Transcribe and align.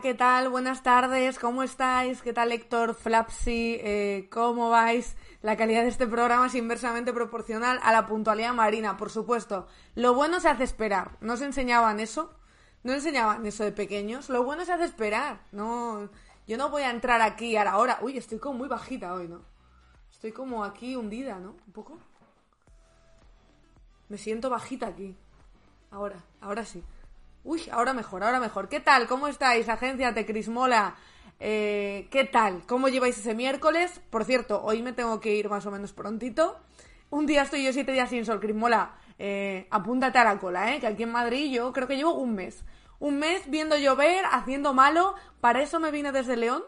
¿Qué 0.00 0.14
tal? 0.14 0.48
Buenas 0.48 0.82
tardes, 0.82 1.38
¿cómo 1.38 1.62
estáis? 1.62 2.20
¿Qué 2.20 2.32
tal 2.32 2.50
Héctor, 2.50 2.94
Flapsy? 2.94 3.78
Eh, 3.80 4.28
¿Cómo 4.30 4.68
vais? 4.68 5.16
La 5.40 5.56
calidad 5.56 5.82
de 5.82 5.88
este 5.88 6.06
programa 6.06 6.46
es 6.46 6.54
inversamente 6.56 7.12
proporcional 7.12 7.78
a 7.82 7.92
la 7.92 8.04
puntualidad 8.06 8.52
marina, 8.54 8.96
por 8.96 9.10
supuesto. 9.10 9.68
Lo 9.94 10.14
bueno 10.14 10.40
se 10.40 10.48
hace 10.48 10.64
esperar. 10.64 11.16
¿No 11.20 11.34
os 11.34 11.42
enseñaban 11.42 12.00
eso? 12.00 12.34
¿No 12.82 12.92
enseñaban 12.92 13.46
eso 13.46 13.62
de 13.62 13.70
pequeños? 13.70 14.30
Lo 14.30 14.42
bueno 14.42 14.64
se 14.64 14.72
hace 14.72 14.84
esperar. 14.84 15.42
No, 15.52 16.10
yo 16.46 16.56
no 16.56 16.70
voy 16.70 16.82
a 16.82 16.90
entrar 16.90 17.20
aquí 17.20 17.56
a 17.56 17.64
la 17.64 17.78
hora. 17.78 17.98
Uy, 18.02 18.18
estoy 18.18 18.38
como 18.38 18.58
muy 18.58 18.68
bajita 18.68 19.14
hoy, 19.14 19.28
¿no? 19.28 19.42
Estoy 20.10 20.32
como 20.32 20.64
aquí 20.64 20.96
hundida, 20.96 21.38
¿no? 21.38 21.50
Un 21.66 21.72
poco. 21.72 21.98
Me 24.08 24.18
siento 24.18 24.50
bajita 24.50 24.88
aquí. 24.88 25.16
Ahora, 25.90 26.24
ahora 26.40 26.64
sí. 26.64 26.82
Uy, 27.44 27.60
ahora 27.70 27.92
mejor, 27.92 28.24
ahora 28.24 28.40
mejor. 28.40 28.70
¿Qué 28.70 28.80
tal? 28.80 29.06
¿Cómo 29.06 29.28
estáis, 29.28 29.68
agencia 29.68 30.14
Tecrismola? 30.14 30.94
Eh, 31.38 32.08
¿Qué 32.10 32.24
tal? 32.24 32.64
¿Cómo 32.66 32.88
lleváis 32.88 33.18
ese 33.18 33.34
miércoles? 33.34 34.00
Por 34.08 34.24
cierto, 34.24 34.62
hoy 34.64 34.80
me 34.80 34.94
tengo 34.94 35.20
que 35.20 35.34
ir 35.34 35.50
más 35.50 35.66
o 35.66 35.70
menos 35.70 35.92
prontito. 35.92 36.56
Un 37.10 37.26
día 37.26 37.42
estoy 37.42 37.62
yo 37.62 37.74
siete 37.74 37.92
días 37.92 38.08
sin 38.08 38.24
sol, 38.24 38.40
Crismola. 38.40 38.94
Eh, 39.18 39.68
apúntate 39.70 40.16
a 40.16 40.24
la 40.24 40.38
cola, 40.38 40.74
¿eh? 40.74 40.80
Que 40.80 40.86
aquí 40.86 41.02
en 41.02 41.12
Madrid 41.12 41.52
yo 41.52 41.74
creo 41.74 41.86
que 41.86 41.96
llevo 41.96 42.14
un 42.14 42.34
mes. 42.34 42.64
Un 42.98 43.18
mes 43.18 43.42
viendo 43.50 43.76
llover, 43.76 44.24
haciendo 44.32 44.72
malo. 44.72 45.14
Para 45.42 45.60
eso 45.60 45.78
me 45.80 45.90
vine 45.90 46.12
desde 46.12 46.38
León. 46.38 46.62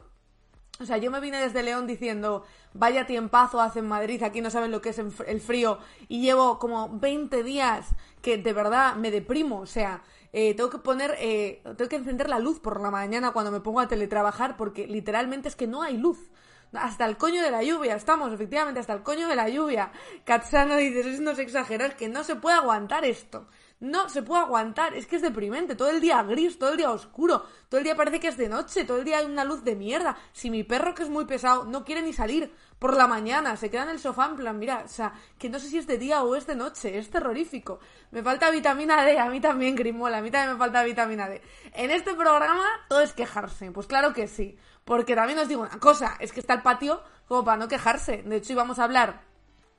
O 0.78 0.84
sea, 0.84 0.98
yo 0.98 1.10
me 1.10 1.20
vine 1.20 1.38
desde 1.38 1.62
León 1.62 1.86
diciendo, 1.86 2.44
vaya 2.74 3.06
tiempazo 3.06 3.62
hace 3.62 3.78
en 3.78 3.88
Madrid, 3.88 4.22
aquí 4.22 4.42
no 4.42 4.50
saben 4.50 4.70
lo 4.70 4.82
que 4.82 4.90
es 4.90 4.98
el 4.98 5.40
frío. 5.40 5.78
Y 6.06 6.20
llevo 6.20 6.58
como 6.58 6.90
20 6.98 7.42
días 7.42 7.94
que 8.20 8.36
de 8.36 8.52
verdad 8.52 8.94
me 8.96 9.10
deprimo. 9.10 9.60
O 9.60 9.66
sea, 9.66 10.02
eh, 10.38 10.52
tengo 10.52 10.68
que 10.68 10.76
poner, 10.76 11.16
eh, 11.18 11.62
tengo 11.78 11.88
que 11.88 11.96
encender 11.96 12.28
la 12.28 12.38
luz 12.38 12.60
por 12.60 12.78
la 12.82 12.90
mañana 12.90 13.32
cuando 13.32 13.50
me 13.50 13.60
pongo 13.60 13.80
a 13.80 13.88
teletrabajar 13.88 14.58
porque 14.58 14.86
literalmente 14.86 15.48
es 15.48 15.56
que 15.56 15.66
no 15.66 15.80
hay 15.80 15.96
luz. 15.96 16.30
Hasta 16.74 17.06
el 17.06 17.16
coño 17.16 17.42
de 17.42 17.50
la 17.50 17.62
lluvia, 17.62 17.96
estamos, 17.96 18.30
efectivamente, 18.34 18.78
hasta 18.78 18.92
el 18.92 19.02
coño 19.02 19.28
de 19.28 19.34
la 19.34 19.48
lluvia. 19.48 19.92
Katsano 20.24 20.76
dice, 20.76 21.04
sois 21.04 21.20
unos 21.20 21.38
exagerados, 21.38 21.94
que 21.94 22.10
no 22.10 22.22
se 22.22 22.36
puede 22.36 22.56
aguantar 22.56 23.06
esto. 23.06 23.48
No 23.80 24.10
se 24.10 24.22
puede 24.22 24.42
aguantar, 24.42 24.94
es 24.94 25.06
que 25.06 25.16
es 25.16 25.22
deprimente, 25.22 25.74
todo 25.74 25.88
el 25.88 26.02
día 26.02 26.22
gris, 26.22 26.58
todo 26.58 26.72
el 26.72 26.76
día 26.76 26.90
oscuro, 26.90 27.46
todo 27.70 27.78
el 27.78 27.84
día 27.84 27.96
parece 27.96 28.20
que 28.20 28.28
es 28.28 28.36
de 28.36 28.50
noche, 28.50 28.84
todo 28.84 28.98
el 28.98 29.04
día 29.04 29.18
hay 29.18 29.26
una 29.26 29.44
luz 29.44 29.64
de 29.64 29.74
mierda. 29.74 30.18
Si 30.32 30.50
mi 30.50 30.64
perro, 30.64 30.94
que 30.94 31.02
es 31.02 31.08
muy 31.08 31.24
pesado, 31.24 31.64
no 31.64 31.82
quiere 31.82 32.02
ni 32.02 32.12
salir 32.12 32.52
por 32.78 32.96
la 32.96 33.06
mañana, 33.06 33.56
se 33.56 33.70
queda 33.70 33.84
en 33.84 33.90
el 33.90 33.98
sofá 33.98 34.26
en 34.26 34.36
plan, 34.36 34.58
mira, 34.58 34.82
o 34.84 34.88
sea, 34.88 35.14
que 35.38 35.48
no 35.48 35.58
sé 35.58 35.68
si 35.68 35.78
es 35.78 35.86
de 35.86 35.96
día 35.96 36.22
o 36.22 36.36
es 36.36 36.46
de 36.46 36.56
noche, 36.56 36.98
es 36.98 37.10
terrorífico. 37.10 37.80
Me 38.10 38.22
falta 38.22 38.50
vitamina 38.50 39.04
D, 39.04 39.18
a 39.18 39.30
mí 39.30 39.40
también, 39.40 39.76
Grimola, 39.76 40.18
a 40.18 40.22
mí 40.22 40.30
también 40.30 40.52
me 40.52 40.58
falta 40.58 40.82
vitamina 40.84 41.28
D. 41.28 41.40
En 41.72 41.90
este 41.90 42.14
programa 42.14 42.64
todo 42.88 43.00
es 43.00 43.12
quejarse, 43.12 43.70
pues 43.72 43.86
claro 43.86 44.12
que 44.12 44.28
sí, 44.28 44.58
porque 44.84 45.14
también 45.14 45.38
os 45.38 45.48
digo 45.48 45.62
una 45.62 45.80
cosa, 45.80 46.16
es 46.20 46.32
que 46.32 46.40
está 46.40 46.54
el 46.54 46.62
patio 46.62 47.02
como 47.28 47.44
para 47.44 47.56
no 47.56 47.68
quejarse. 47.68 48.22
De 48.22 48.36
hecho, 48.36 48.52
íbamos 48.52 48.78
a 48.78 48.84
hablar 48.84 49.22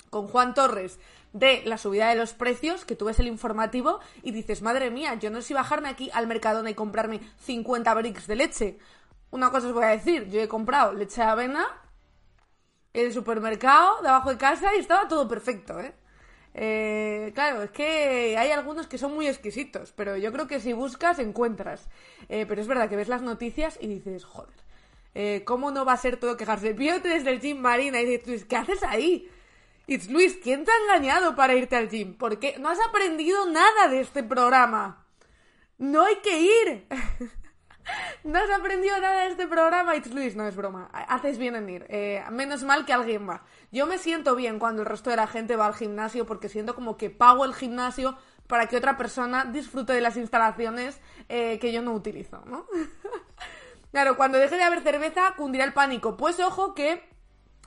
con 0.09 0.27
Juan 0.27 0.53
Torres 0.53 0.99
de 1.33 1.61
la 1.65 1.77
subida 1.77 2.09
de 2.09 2.15
los 2.15 2.33
precios, 2.33 2.83
que 2.83 2.95
tú 2.95 3.05
ves 3.05 3.19
el 3.19 3.27
informativo 3.27 3.99
y 4.23 4.31
dices, 4.31 4.61
madre 4.61 4.89
mía, 4.89 5.15
yo 5.15 5.29
no 5.29 5.41
sé 5.41 5.49
si 5.49 5.53
bajarme 5.53 5.89
aquí 5.89 6.09
al 6.13 6.25
Mercadona 6.25 6.69
y 6.69 6.73
comprarme 6.73 7.21
50 7.41 7.93
bricks 7.93 8.27
de 8.27 8.35
leche. 8.35 8.77
Una 9.29 9.51
cosa 9.51 9.67
os 9.67 9.73
voy 9.73 9.83
a 9.83 9.89
decir, 9.89 10.29
yo 10.29 10.39
he 10.39 10.47
comprado 10.47 10.93
leche 10.93 11.21
de 11.21 11.27
avena 11.27 11.65
en 11.65 11.86
el 13.01 13.13
supermercado 13.13 14.01
de 14.01 14.09
abajo 14.09 14.31
de 14.31 14.37
casa 14.37 14.75
y 14.75 14.79
estaba 14.79 15.07
todo 15.07 15.27
perfecto, 15.27 15.79
¿eh? 15.79 15.93
Eh, 16.59 17.31
claro, 17.35 17.61
es 17.61 17.69
que 17.69 18.35
hay 18.35 18.49
algunos 18.49 18.87
que 18.87 18.97
son 18.97 19.13
muy 19.13 19.27
exquisitos, 19.27 19.93
pero 19.95 20.17
yo 20.17 20.31
creo 20.31 20.47
que 20.47 20.59
si 20.59 20.73
buscas 20.73 21.19
encuentras. 21.19 21.87
Eh, 22.29 22.45
pero 22.47 22.59
es 22.59 22.67
verdad 22.67 22.89
que 22.89 22.95
ves 22.95 23.07
las 23.07 23.21
noticias 23.21 23.77
y 23.79 23.87
dices, 23.87 24.25
joder, 24.25 24.55
eh, 25.13 25.43
¿cómo 25.45 25.69
no 25.69 25.85
va 25.85 25.93
a 25.93 25.97
ser 25.97 26.17
todo 26.17 26.35
quejarse? 26.35 26.73
Píote 26.73 27.09
desde 27.09 27.29
el 27.29 27.39
gym 27.39 27.59
marina 27.59 28.01
y 28.01 28.05
dices, 28.05 28.45
¿qué 28.45 28.55
haces 28.55 28.81
ahí? 28.81 29.29
It's 29.85 30.09
Luis, 30.09 30.37
¿quién 30.41 30.65
te 30.65 30.71
ha 30.71 30.95
engañado 30.95 31.35
para 31.35 31.53
irte 31.53 31.75
al 31.75 31.89
gym? 31.89 32.17
Porque 32.17 32.55
no 32.59 32.69
has 32.69 32.79
aprendido 32.81 33.45
nada 33.51 33.87
de 33.89 34.01
este 34.01 34.23
programa. 34.23 35.05
No 35.77 36.03
hay 36.03 36.15
que 36.17 36.39
ir. 36.39 36.87
no 38.23 38.39
has 38.39 38.49
aprendido 38.49 38.99
nada 38.99 39.23
de 39.23 39.31
este 39.31 39.47
programa, 39.47 39.95
It's 39.95 40.13
Luis, 40.13 40.35
no 40.35 40.47
es 40.47 40.55
broma. 40.55 40.89
Haces 40.91 41.37
bien 41.37 41.55
en 41.55 41.69
ir. 41.69 41.85
Eh, 41.89 42.23
menos 42.31 42.63
mal 42.63 42.85
que 42.85 42.93
alguien 42.93 43.27
va. 43.27 43.43
Yo 43.71 43.85
me 43.85 43.97
siento 43.97 44.35
bien 44.35 44.59
cuando 44.59 44.81
el 44.81 44.87
resto 44.87 45.09
de 45.09 45.15
la 45.15 45.27
gente 45.27 45.55
va 45.55 45.65
al 45.65 45.75
gimnasio 45.75 46.25
porque 46.25 46.49
siento 46.49 46.75
como 46.75 46.97
que 46.97 47.09
pago 47.09 47.45
el 47.45 47.53
gimnasio 47.53 48.17
para 48.47 48.67
que 48.67 48.77
otra 48.77 48.97
persona 48.97 49.45
disfrute 49.45 49.93
de 49.93 50.01
las 50.01 50.17
instalaciones 50.17 50.99
eh, 51.29 51.59
que 51.59 51.71
yo 51.71 51.81
no 51.81 51.93
utilizo, 51.93 52.43
¿no? 52.45 52.65
claro, 53.91 54.15
cuando 54.17 54.37
deje 54.37 54.55
de 54.55 54.63
haber 54.63 54.81
cerveza, 54.81 55.33
cundirá 55.35 55.65
el 55.65 55.73
pánico. 55.73 56.17
Pues 56.17 56.39
ojo 56.39 56.73
que 56.73 57.03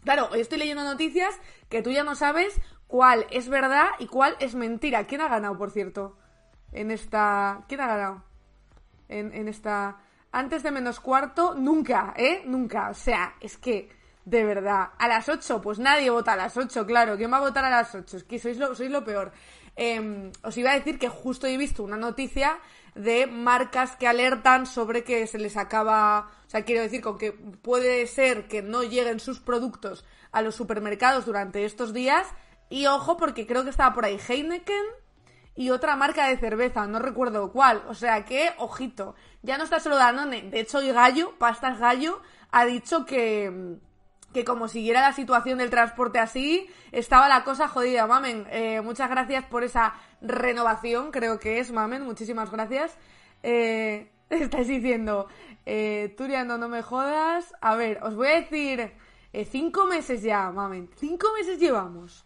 Claro, 0.04 0.34
estoy 0.34 0.58
leyendo 0.58 0.82
noticias 0.82 1.38
que 1.68 1.82
tú 1.82 1.90
ya 1.90 2.04
no 2.04 2.14
sabes 2.14 2.58
cuál 2.86 3.26
es 3.30 3.48
verdad 3.48 3.88
y 3.98 4.06
cuál 4.06 4.34
es 4.40 4.54
mentira. 4.54 5.06
¿Quién 5.06 5.20
ha 5.20 5.28
ganado, 5.28 5.58
por 5.58 5.70
cierto? 5.70 6.16
En 6.72 6.90
esta... 6.90 7.64
¿Quién 7.68 7.80
ha 7.80 7.86
ganado? 7.86 8.24
En 9.08 9.48
esta... 9.48 9.98
Antes 10.32 10.62
de 10.62 10.70
menos 10.70 11.00
cuarto, 11.00 11.54
nunca, 11.54 12.14
¿eh? 12.16 12.42
Nunca. 12.46 12.90
O 12.90 12.94
sea, 12.94 13.34
es 13.40 13.56
que, 13.56 13.90
de 14.24 14.44
verdad, 14.44 14.90
a 14.98 15.08
las 15.08 15.28
8, 15.28 15.60
pues 15.60 15.78
nadie 15.78 16.10
vota 16.10 16.34
a 16.34 16.36
las 16.36 16.56
8, 16.56 16.86
claro. 16.86 17.16
¿Quién 17.16 17.32
va 17.32 17.38
a 17.38 17.40
votar 17.40 17.64
a 17.64 17.70
las 17.70 17.94
8? 17.94 18.18
Es 18.18 18.24
que 18.24 18.38
sois 18.38 18.56
lo, 18.58 18.74
sois 18.74 18.90
lo 18.90 19.04
peor. 19.04 19.32
Eh, 19.76 20.30
os 20.42 20.56
iba 20.56 20.70
a 20.70 20.74
decir 20.74 20.98
que 20.98 21.08
justo 21.08 21.46
he 21.46 21.56
visto 21.56 21.82
una 21.82 21.96
noticia 21.96 22.58
de 22.94 23.26
marcas 23.26 23.96
que 23.96 24.06
alertan 24.06 24.66
sobre 24.66 25.04
que 25.04 25.26
se 25.26 25.38
les 25.38 25.56
acaba, 25.56 26.30
o 26.46 26.50
sea, 26.50 26.64
quiero 26.64 26.82
decir, 26.82 27.00
con 27.00 27.18
que 27.18 27.32
puede 27.32 28.06
ser 28.06 28.48
que 28.48 28.62
no 28.62 28.82
lleguen 28.82 29.20
sus 29.20 29.40
productos 29.40 30.04
a 30.32 30.42
los 30.42 30.54
supermercados 30.54 31.26
durante 31.26 31.64
estos 31.64 31.92
días. 31.92 32.26
Y 32.68 32.86
ojo, 32.86 33.16
porque 33.16 33.46
creo 33.46 33.64
que 33.64 33.70
estaba 33.70 33.94
por 33.94 34.04
ahí 34.04 34.18
Heineken 34.28 34.84
y 35.60 35.68
otra 35.68 35.94
marca 35.94 36.26
de 36.26 36.38
cerveza, 36.38 36.86
no 36.86 37.00
recuerdo 37.00 37.52
cuál. 37.52 37.82
O 37.86 37.92
sea 37.92 38.24
que, 38.24 38.50
ojito, 38.56 39.14
ya 39.42 39.58
no 39.58 39.64
está 39.64 39.78
solo 39.78 39.96
Danone. 39.96 40.44
De 40.44 40.60
hecho, 40.60 40.78
hoy 40.78 40.90
Gallo, 40.90 41.34
Pastas 41.36 41.78
Gallo, 41.78 42.22
ha 42.50 42.64
dicho 42.64 43.04
que, 43.04 43.76
que 44.32 44.42
como 44.46 44.68
siguiera 44.68 45.02
la 45.02 45.12
situación 45.12 45.58
del 45.58 45.68
transporte 45.68 46.18
así, 46.18 46.70
estaba 46.92 47.28
la 47.28 47.44
cosa 47.44 47.68
jodida. 47.68 48.06
Mamen, 48.06 48.46
eh, 48.48 48.80
muchas 48.80 49.10
gracias 49.10 49.44
por 49.44 49.62
esa 49.62 49.92
renovación, 50.22 51.10
creo 51.10 51.38
que 51.38 51.58
es, 51.58 51.70
Mamen, 51.72 52.04
muchísimas 52.04 52.50
gracias. 52.50 52.96
Eh, 53.42 54.10
estáis 54.30 54.66
diciendo, 54.66 55.26
eh, 55.66 56.14
Turiano, 56.16 56.56
no 56.56 56.70
me 56.70 56.80
jodas. 56.80 57.52
A 57.60 57.76
ver, 57.76 58.02
os 58.02 58.16
voy 58.16 58.28
a 58.28 58.40
decir, 58.40 58.94
eh, 59.34 59.44
cinco 59.44 59.84
meses 59.84 60.22
ya, 60.22 60.50
Mamen, 60.52 60.88
cinco 60.96 61.26
meses 61.38 61.58
llevamos. 61.58 62.24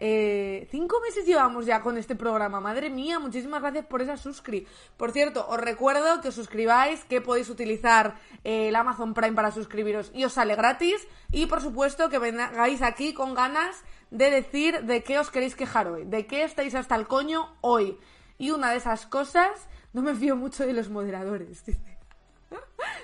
Eh, 0.00 0.66
cinco 0.70 1.00
meses 1.00 1.24
llevamos 1.24 1.66
ya 1.66 1.80
con 1.80 1.96
este 1.96 2.16
programa. 2.16 2.60
Madre 2.60 2.90
mía, 2.90 3.18
muchísimas 3.18 3.62
gracias 3.62 3.86
por 3.86 4.02
esa 4.02 4.16
suscri. 4.16 4.66
Por 4.96 5.12
cierto, 5.12 5.46
os 5.48 5.58
recuerdo 5.58 6.20
que 6.20 6.28
os 6.28 6.34
suscribáis, 6.34 7.04
que 7.04 7.20
podéis 7.20 7.48
utilizar 7.48 8.16
eh, 8.42 8.68
el 8.68 8.76
Amazon 8.76 9.14
Prime 9.14 9.32
para 9.32 9.50
suscribiros 9.50 10.10
y 10.14 10.24
os 10.24 10.32
sale 10.32 10.56
gratis. 10.56 11.06
Y 11.30 11.46
por 11.46 11.60
supuesto 11.60 12.08
que 12.08 12.18
vengáis 12.18 12.82
aquí 12.82 13.14
con 13.14 13.34
ganas 13.34 13.82
de 14.10 14.30
decir 14.30 14.84
de 14.84 15.02
qué 15.02 15.18
os 15.18 15.30
queréis 15.30 15.54
quejar 15.54 15.88
hoy, 15.88 16.04
de 16.04 16.26
qué 16.26 16.44
estáis 16.44 16.74
hasta 16.74 16.96
el 16.96 17.06
coño 17.06 17.56
hoy. 17.60 17.98
Y 18.38 18.50
una 18.50 18.70
de 18.70 18.78
esas 18.78 19.06
cosas, 19.06 19.68
no 19.92 20.02
me 20.02 20.14
fío 20.14 20.36
mucho 20.36 20.66
de 20.66 20.72
los 20.72 20.90
moderadores. 20.90 21.64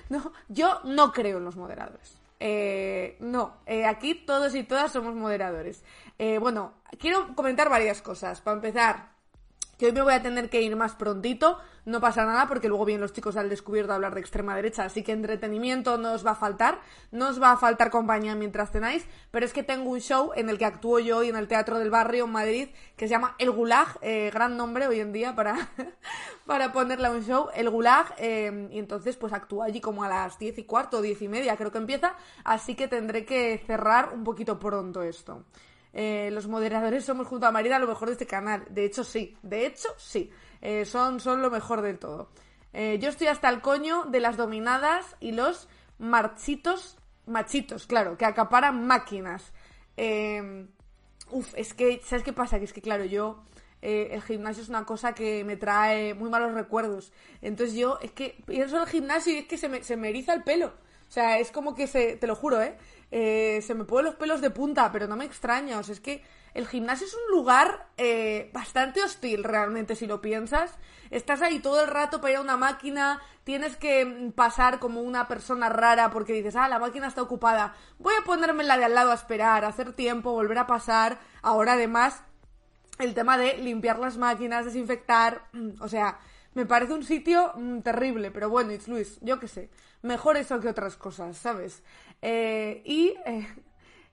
No, 0.08 0.32
yo 0.48 0.80
no 0.82 1.12
creo 1.12 1.38
en 1.38 1.44
los 1.44 1.54
moderadores. 1.54 2.20
Eh, 2.40 3.16
no, 3.20 3.58
eh, 3.66 3.84
aquí 3.84 4.14
todos 4.14 4.54
y 4.54 4.64
todas 4.64 4.90
somos 4.90 5.14
moderadores. 5.14 5.84
Eh, 6.22 6.38
bueno, 6.38 6.74
quiero 6.98 7.34
comentar 7.34 7.70
varias 7.70 8.02
cosas. 8.02 8.42
Para 8.42 8.56
empezar, 8.56 9.08
que 9.78 9.86
hoy 9.86 9.92
me 9.92 10.02
voy 10.02 10.12
a 10.12 10.20
tener 10.20 10.50
que 10.50 10.60
ir 10.60 10.76
más 10.76 10.94
prontito, 10.94 11.56
no 11.86 11.98
pasa 11.98 12.26
nada 12.26 12.46
porque 12.46 12.68
luego 12.68 12.84
vienen 12.84 13.00
los 13.00 13.14
chicos 13.14 13.38
al 13.38 13.48
descubierto 13.48 13.92
a 13.92 13.94
hablar 13.94 14.12
de 14.12 14.20
extrema 14.20 14.54
derecha, 14.54 14.84
así 14.84 15.02
que 15.02 15.12
entretenimiento 15.12 15.96
no 15.96 16.12
os 16.12 16.26
va 16.26 16.32
a 16.32 16.34
faltar, 16.34 16.78
no 17.10 17.30
os 17.30 17.40
va 17.40 17.52
a 17.52 17.56
faltar 17.56 17.90
compañía 17.90 18.34
mientras 18.34 18.70
cenáis, 18.70 19.06
pero 19.30 19.46
es 19.46 19.54
que 19.54 19.62
tengo 19.62 19.88
un 19.88 20.00
show 20.00 20.32
en 20.36 20.50
el 20.50 20.58
que 20.58 20.66
actúo 20.66 20.98
yo 20.98 21.16
hoy 21.16 21.30
en 21.30 21.36
el 21.36 21.48
Teatro 21.48 21.78
del 21.78 21.88
Barrio 21.88 22.26
en 22.26 22.32
Madrid 22.32 22.68
que 22.98 23.08
se 23.08 23.12
llama 23.12 23.34
El 23.38 23.50
Gulag, 23.50 23.96
eh, 24.02 24.30
gran 24.30 24.58
nombre 24.58 24.88
hoy 24.88 25.00
en 25.00 25.14
día 25.14 25.34
para, 25.34 25.70
para 26.44 26.70
ponerle 26.70 27.06
a 27.06 27.12
un 27.12 27.24
show, 27.24 27.48
El 27.54 27.70
Gulag, 27.70 28.14
eh, 28.18 28.68
y 28.70 28.78
entonces 28.78 29.16
pues 29.16 29.32
actúo 29.32 29.62
allí 29.62 29.80
como 29.80 30.04
a 30.04 30.08
las 30.10 30.38
diez 30.38 30.58
y 30.58 30.64
cuarto, 30.64 31.00
diez 31.00 31.22
y 31.22 31.28
media 31.28 31.56
creo 31.56 31.72
que 31.72 31.78
empieza, 31.78 32.14
así 32.44 32.74
que 32.74 32.88
tendré 32.88 33.24
que 33.24 33.62
cerrar 33.66 34.10
un 34.12 34.22
poquito 34.22 34.58
pronto 34.58 35.02
esto. 35.02 35.46
Eh, 35.92 36.30
los 36.32 36.46
moderadores 36.46 37.04
somos 37.04 37.26
junto 37.26 37.46
a 37.46 37.52
Marida 37.52 37.78
lo 37.78 37.88
mejor 37.88 38.08
de 38.08 38.12
este 38.12 38.26
canal. 38.26 38.64
De 38.70 38.84
hecho, 38.84 39.04
sí. 39.04 39.36
De 39.42 39.66
hecho, 39.66 39.88
sí. 39.96 40.30
Eh, 40.60 40.84
son, 40.84 41.20
son 41.20 41.42
lo 41.42 41.50
mejor 41.50 41.82
del 41.82 41.98
todo. 41.98 42.30
Eh, 42.72 42.98
yo 43.00 43.08
estoy 43.08 43.26
hasta 43.26 43.48
el 43.48 43.60
coño 43.60 44.04
de 44.04 44.20
las 44.20 44.36
dominadas 44.36 45.16
y 45.18 45.32
los 45.32 45.68
marchitos, 45.98 46.96
machitos, 47.26 47.86
claro, 47.86 48.16
que 48.16 48.24
acaparan 48.24 48.86
máquinas. 48.86 49.52
uf, 51.30 51.52
es 51.56 51.74
que, 51.74 52.00
¿sabes 52.04 52.24
qué 52.24 52.32
pasa? 52.32 52.58
Que 52.58 52.64
es 52.64 52.72
que, 52.72 52.82
claro, 52.82 53.04
yo... 53.04 53.42
el 53.82 54.22
gimnasio 54.22 54.62
es 54.62 54.68
una 54.68 54.84
cosa 54.84 55.14
que 55.14 55.42
me 55.44 55.56
trae 55.56 56.14
muy 56.14 56.30
malos 56.30 56.52
recuerdos. 56.54 57.12
Entonces 57.40 57.74
yo, 57.74 57.98
es 58.02 58.12
que 58.12 58.36
pienso 58.46 58.76
en 58.76 58.82
el 58.82 58.88
gimnasio 58.88 59.32
y 59.34 59.38
es 59.38 59.46
que 59.46 59.58
se 59.58 59.68
me, 59.68 59.82
se 59.82 59.96
me 59.96 60.10
eriza 60.10 60.34
el 60.34 60.42
pelo. 60.44 60.74
O 61.10 61.12
sea, 61.12 61.38
es 61.40 61.50
como 61.50 61.74
que 61.74 61.88
se, 61.88 62.16
te 62.16 62.26
lo 62.28 62.36
juro, 62.36 62.62
¿eh? 62.62 62.76
Eh, 63.10 63.60
se 63.66 63.74
me 63.74 63.84
ponen 63.84 64.06
los 64.06 64.14
pelos 64.14 64.40
de 64.40 64.50
punta, 64.50 64.90
pero 64.92 65.06
no 65.06 65.16
me 65.16 65.24
extraña. 65.24 65.78
O 65.78 65.82
sea, 65.82 65.94
es 65.94 66.00
que 66.00 66.22
el 66.54 66.66
gimnasio 66.66 67.06
es 67.06 67.14
un 67.14 67.36
lugar 67.36 67.88
eh, 67.96 68.50
bastante 68.52 69.02
hostil 69.02 69.44
realmente, 69.44 69.96
si 69.96 70.06
lo 70.06 70.20
piensas. 70.20 70.78
Estás 71.10 71.42
ahí 71.42 71.58
todo 71.60 71.80
el 71.80 71.88
rato 71.88 72.20
para 72.20 72.32
ir 72.32 72.36
a 72.38 72.42
una 72.42 72.56
máquina, 72.56 73.20
tienes 73.44 73.76
que 73.76 74.32
pasar 74.34 74.78
como 74.78 75.02
una 75.02 75.26
persona 75.28 75.68
rara 75.68 76.10
porque 76.10 76.32
dices, 76.32 76.56
ah, 76.56 76.68
la 76.68 76.78
máquina 76.78 77.08
está 77.08 77.22
ocupada. 77.22 77.74
Voy 77.98 78.14
a 78.20 78.24
ponerme 78.24 78.64
la 78.64 78.78
de 78.78 78.84
al 78.84 78.94
lado 78.94 79.10
a 79.10 79.14
esperar, 79.14 79.64
a 79.64 79.68
hacer 79.68 79.92
tiempo, 79.92 80.32
volver 80.32 80.58
a 80.58 80.66
pasar. 80.66 81.18
Ahora 81.42 81.72
además, 81.72 82.22
el 82.98 83.14
tema 83.14 83.38
de 83.38 83.58
limpiar 83.58 83.98
las 83.98 84.16
máquinas, 84.16 84.64
desinfectar, 84.64 85.48
o 85.80 85.88
sea, 85.88 86.18
me 86.54 86.66
parece 86.66 86.92
un 86.92 87.04
sitio 87.04 87.52
mm, 87.56 87.80
terrible, 87.80 88.30
pero 88.30 88.50
bueno, 88.50 88.72
it's 88.72 88.88
Luis, 88.88 89.18
yo 89.20 89.38
qué 89.38 89.48
sé. 89.48 89.70
Mejor 90.02 90.36
eso 90.36 90.60
que 90.60 90.68
otras 90.68 90.96
cosas, 90.96 91.36
¿sabes? 91.36 91.82
Eh, 92.22 92.82
y 92.84 93.14
eh, 93.26 93.46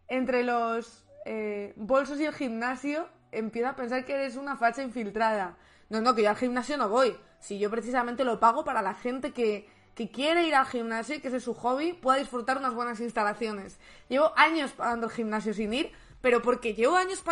entre 0.07 0.43
los 0.43 1.05
eh, 1.25 1.73
bolsos 1.75 2.19
y 2.19 2.25
el 2.25 2.33
gimnasio, 2.33 3.07
empiezo 3.31 3.69
a 3.69 3.75
pensar 3.75 4.05
que 4.05 4.13
eres 4.13 4.35
una 4.35 4.55
facha 4.55 4.81
infiltrada. 4.81 5.57
No, 5.89 6.01
no, 6.01 6.15
que 6.15 6.23
yo 6.23 6.29
al 6.29 6.35
gimnasio 6.35 6.77
no 6.77 6.89
voy. 6.89 7.15
Si 7.39 7.59
yo 7.59 7.69
precisamente 7.69 8.23
lo 8.23 8.39
pago 8.39 8.63
para 8.63 8.81
la 8.81 8.93
gente 8.93 9.31
que, 9.31 9.69
que 9.95 10.09
quiere 10.09 10.47
ir 10.47 10.55
al 10.55 10.65
gimnasio 10.65 11.15
y 11.15 11.19
que 11.19 11.27
ese 11.27 11.37
es 11.37 11.43
su 11.43 11.53
hobby, 11.53 11.93
pueda 11.93 12.17
disfrutar 12.17 12.57
unas 12.57 12.73
buenas 12.73 12.99
instalaciones. 12.99 13.79
Llevo 14.09 14.33
años 14.35 14.71
pagando 14.71 15.07
el 15.07 15.11
gimnasio 15.11 15.53
sin 15.53 15.73
ir, 15.73 15.91
pero 16.21 16.41
porque 16.41 16.73
llevo 16.73 16.95
años 16.95 17.23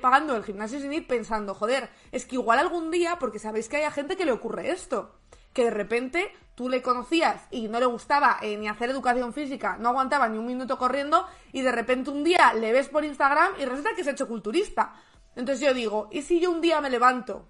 pagando 0.00 0.36
el 0.36 0.44
gimnasio 0.44 0.80
sin 0.80 0.92
ir 0.92 1.06
pensando, 1.06 1.54
joder, 1.54 1.88
es 2.12 2.26
que 2.26 2.36
igual 2.36 2.58
algún 2.58 2.90
día, 2.90 3.18
porque 3.18 3.38
sabéis 3.38 3.68
que 3.68 3.78
hay 3.78 3.90
gente 3.90 4.16
que 4.16 4.26
le 4.26 4.32
ocurre 4.32 4.70
esto 4.70 5.18
que 5.58 5.64
de 5.64 5.70
repente 5.72 6.32
tú 6.54 6.68
le 6.68 6.82
conocías 6.82 7.48
y 7.50 7.66
no 7.66 7.80
le 7.80 7.86
gustaba 7.86 8.38
eh, 8.42 8.56
ni 8.56 8.68
hacer 8.68 8.90
educación 8.90 9.32
física, 9.32 9.76
no 9.76 9.88
aguantaba 9.88 10.28
ni 10.28 10.38
un 10.38 10.46
minuto 10.46 10.78
corriendo 10.78 11.26
y 11.52 11.62
de 11.62 11.72
repente 11.72 12.10
un 12.10 12.22
día 12.22 12.52
le 12.52 12.70
ves 12.70 12.88
por 12.88 13.04
Instagram 13.04 13.54
y 13.58 13.64
resulta 13.64 13.90
que 13.96 14.04
se 14.04 14.10
ha 14.10 14.12
hecho 14.12 14.28
culturista. 14.28 14.94
Entonces 15.34 15.66
yo 15.66 15.74
digo, 15.74 16.08
¿y 16.12 16.22
si 16.22 16.38
yo 16.38 16.52
un 16.52 16.60
día 16.60 16.80
me 16.80 16.90
levanto 16.90 17.48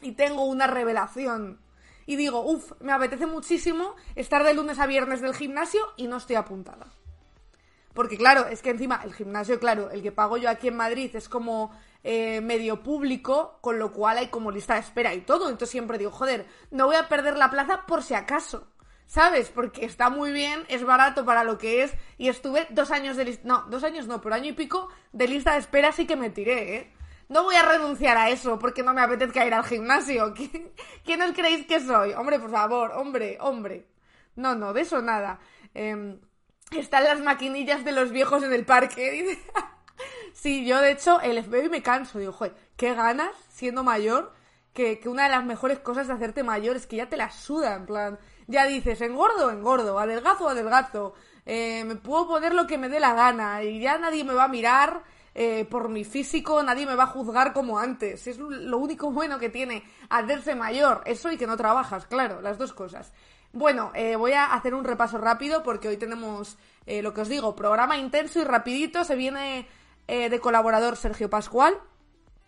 y 0.00 0.12
tengo 0.12 0.46
una 0.46 0.66
revelación 0.66 1.60
y 2.06 2.16
digo, 2.16 2.40
uff, 2.40 2.72
me 2.80 2.92
apetece 2.92 3.26
muchísimo 3.26 3.94
estar 4.14 4.42
de 4.42 4.54
lunes 4.54 4.78
a 4.78 4.86
viernes 4.86 5.20
del 5.20 5.34
gimnasio 5.34 5.82
y 5.98 6.06
no 6.06 6.16
estoy 6.16 6.36
apuntada? 6.36 6.86
Porque 7.92 8.16
claro, 8.16 8.46
es 8.46 8.62
que 8.62 8.70
encima 8.70 9.02
el 9.04 9.12
gimnasio, 9.12 9.60
claro, 9.60 9.90
el 9.90 10.02
que 10.02 10.12
pago 10.12 10.38
yo 10.38 10.48
aquí 10.48 10.68
en 10.68 10.78
Madrid 10.78 11.14
es 11.14 11.28
como 11.28 11.78
eh, 12.06 12.42
medio 12.42 12.82
público, 12.82 13.58
con 13.62 13.78
lo 13.78 13.90
cual 13.92 14.18
hay 14.18 14.28
como 14.28 14.50
lista 14.50 14.74
de 14.74 14.80
espera 14.80 15.14
y 15.14 15.22
todo. 15.22 15.48
Entonces 15.48 15.70
siempre 15.70 15.96
digo, 15.96 16.10
joder, 16.10 16.46
no 16.70 16.86
voy 16.86 16.96
a 16.96 17.08
perder 17.08 17.38
la 17.38 17.50
plaza 17.50 17.86
por 17.86 18.02
si 18.02 18.14
acaso. 18.14 18.68
¿Sabes? 19.06 19.50
Porque 19.50 19.84
está 19.84 20.10
muy 20.10 20.32
bien, 20.32 20.64
es 20.68 20.84
barato 20.84 21.24
para 21.24 21.44
lo 21.44 21.58
que 21.58 21.82
es 21.82 21.94
y 22.16 22.28
estuve 22.28 22.66
dos 22.70 22.90
años 22.90 23.16
de 23.16 23.24
lista... 23.24 23.42
No, 23.44 23.62
dos 23.68 23.84
años 23.84 24.06
no, 24.06 24.20
pero 24.20 24.34
año 24.34 24.50
y 24.50 24.52
pico 24.52 24.88
de 25.12 25.28
lista 25.28 25.52
de 25.52 25.58
espera 25.58 25.92
sí 25.92 26.06
que 26.06 26.16
me 26.16 26.30
tiré, 26.30 26.76
¿eh? 26.76 26.94
No 27.28 27.42
voy 27.44 27.54
a 27.54 27.62
renunciar 27.66 28.16
a 28.16 28.30
eso 28.30 28.58
porque 28.58 28.82
no 28.82 28.92
me 28.92 29.00
apetezca 29.00 29.46
ir 29.46 29.54
al 29.54 29.64
gimnasio. 29.64 30.34
¿Quién, 31.04 31.22
os 31.22 31.32
creéis 31.32 31.66
que 31.66 31.80
soy? 31.80 32.12
Hombre, 32.12 32.38
por 32.38 32.50
favor, 32.50 32.92
hombre, 32.92 33.38
hombre. 33.40 33.86
No, 34.36 34.54
no, 34.54 34.72
de 34.72 34.82
eso 34.82 35.00
nada. 35.00 35.38
Em, 35.72 36.20
están 36.70 37.04
las 37.04 37.20
maquinillas 37.20 37.84
de 37.84 37.92
los 37.92 38.10
viejos 38.10 38.42
en 38.42 38.52
el 38.52 38.66
parque. 38.66 39.38
Sí, 40.34 40.66
yo 40.66 40.80
de 40.80 40.90
hecho 40.90 41.20
el 41.20 41.42
FBI 41.42 41.70
me 41.70 41.82
canso. 41.82 42.18
Digo, 42.18 42.32
joder, 42.32 42.54
qué 42.76 42.94
ganas, 42.94 43.30
siendo 43.48 43.82
mayor, 43.82 44.34
que, 44.74 44.98
que, 45.00 45.08
una 45.08 45.24
de 45.24 45.30
las 45.30 45.44
mejores 45.44 45.78
cosas 45.78 46.08
de 46.08 46.12
hacerte 46.12 46.42
mayor 46.42 46.76
es 46.76 46.86
que 46.86 46.96
ya 46.96 47.08
te 47.08 47.16
la 47.16 47.30
suda, 47.30 47.76
en 47.76 47.86
plan, 47.86 48.18
ya 48.48 48.66
dices, 48.66 49.00
engordo, 49.00 49.50
engordo, 49.50 49.98
adelgazo, 49.98 50.48
adelgazo, 50.48 51.14
eh, 51.46 51.84
me 51.84 51.96
puedo 51.96 52.26
poner 52.26 52.52
lo 52.52 52.66
que 52.66 52.76
me 52.76 52.88
dé 52.88 53.00
la 53.00 53.14
gana 53.14 53.62
y 53.62 53.80
ya 53.80 53.96
nadie 53.96 54.24
me 54.24 54.34
va 54.34 54.44
a 54.44 54.48
mirar 54.48 55.04
eh, 55.36 55.66
por 55.70 55.88
mi 55.88 56.04
físico, 56.04 56.62
nadie 56.62 56.86
me 56.86 56.96
va 56.96 57.04
a 57.04 57.08
juzgar 57.08 57.52
como 57.52 57.78
antes. 57.78 58.26
Es 58.26 58.38
lo 58.38 58.78
único 58.78 59.12
bueno 59.12 59.38
que 59.38 59.50
tiene 59.50 59.84
hacerse 60.10 60.56
mayor, 60.56 61.02
eso 61.06 61.30
y 61.30 61.36
que 61.36 61.46
no 61.46 61.56
trabajas, 61.56 62.06
claro, 62.06 62.40
las 62.40 62.58
dos 62.58 62.72
cosas. 62.72 63.12
Bueno, 63.52 63.92
eh, 63.94 64.16
voy 64.16 64.32
a 64.32 64.46
hacer 64.46 64.74
un 64.74 64.82
repaso 64.82 65.16
rápido 65.16 65.62
porque 65.62 65.86
hoy 65.86 65.96
tenemos, 65.96 66.58
eh, 66.86 67.02
lo 67.02 67.14
que 67.14 67.20
os 67.20 67.28
digo, 67.28 67.54
programa 67.54 67.96
intenso 67.96 68.40
y 68.40 68.44
rapidito, 68.44 69.04
se 69.04 69.14
viene 69.14 69.68
eh, 70.08 70.28
de 70.28 70.40
colaborador 70.40 70.96
Sergio 70.96 71.30
Pascual. 71.30 71.78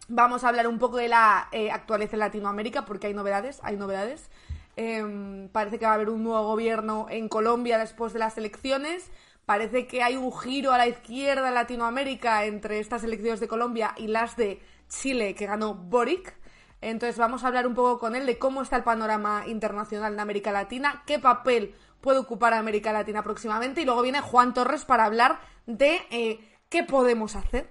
Vamos 0.09 0.45
a 0.45 0.49
hablar 0.49 0.69
un 0.69 0.79
poco 0.79 0.99
de 0.99 1.09
la 1.09 1.49
eh, 1.53 1.71
actualidad 1.71 2.15
en 2.15 2.21
Latinoamérica, 2.21 2.85
porque 2.85 3.09
hay 3.09 3.15
novedades, 3.15 3.61
hay 3.63 3.77
novedades. 3.77 4.31
Em, 4.77 5.49
parece 5.49 5.79
que 5.79 5.87
va 5.87 5.93
a 5.93 5.95
haber 5.95 6.11
un 6.11 6.23
nuevo 6.23 6.47
gobierno 6.47 7.07
en 7.11 7.29
Colombia 7.29 7.79
después 7.79 8.13
de 8.13 8.19
las 8.19 8.37
elecciones. 8.39 9.11
Parece 9.47 9.87
que 9.87 10.03
hay 10.03 10.17
un 10.17 10.33
giro 10.33 10.73
a 10.73 10.79
la 10.79 10.87
izquierda 10.87 11.49
en 11.49 11.55
Latinoamérica 11.55 12.45
entre 12.45 12.79
estas 12.79 13.05
elecciones 13.05 13.41
de 13.41 13.49
Colombia 13.49 13.95
y 13.97 14.09
las 14.09 14.37
de 14.37 14.61
Chile 14.89 15.35
que 15.35 15.47
ganó 15.47 15.75
Boric. 15.75 16.37
Entonces 16.81 17.17
vamos 17.17 17.43
a 17.43 17.49
hablar 17.49 17.67
un 17.67 17.75
poco 17.75 17.99
con 17.99 18.15
él 18.15 18.27
de 18.27 18.39
cómo 18.39 18.63
está 18.63 18.77
el 18.77 18.85
panorama 18.85 19.45
internacional 19.47 20.13
en 20.13 20.21
América 20.21 20.53
Latina, 20.53 21.03
qué 21.07 21.19
papel 21.19 21.75
puede 22.01 22.19
ocupar 22.19 22.55
América 22.55 22.93
Latina 22.93 23.23
próximamente 23.23 23.81
y 23.81 23.85
luego 23.85 24.03
viene 24.03 24.21
Juan 24.21 24.53
Torres 24.53 24.85
para 24.85 25.05
hablar 25.05 25.41
de 25.67 26.01
eh, 26.11 26.39
¿Qué 26.69 26.83
podemos 26.83 27.37
hacer 27.37 27.71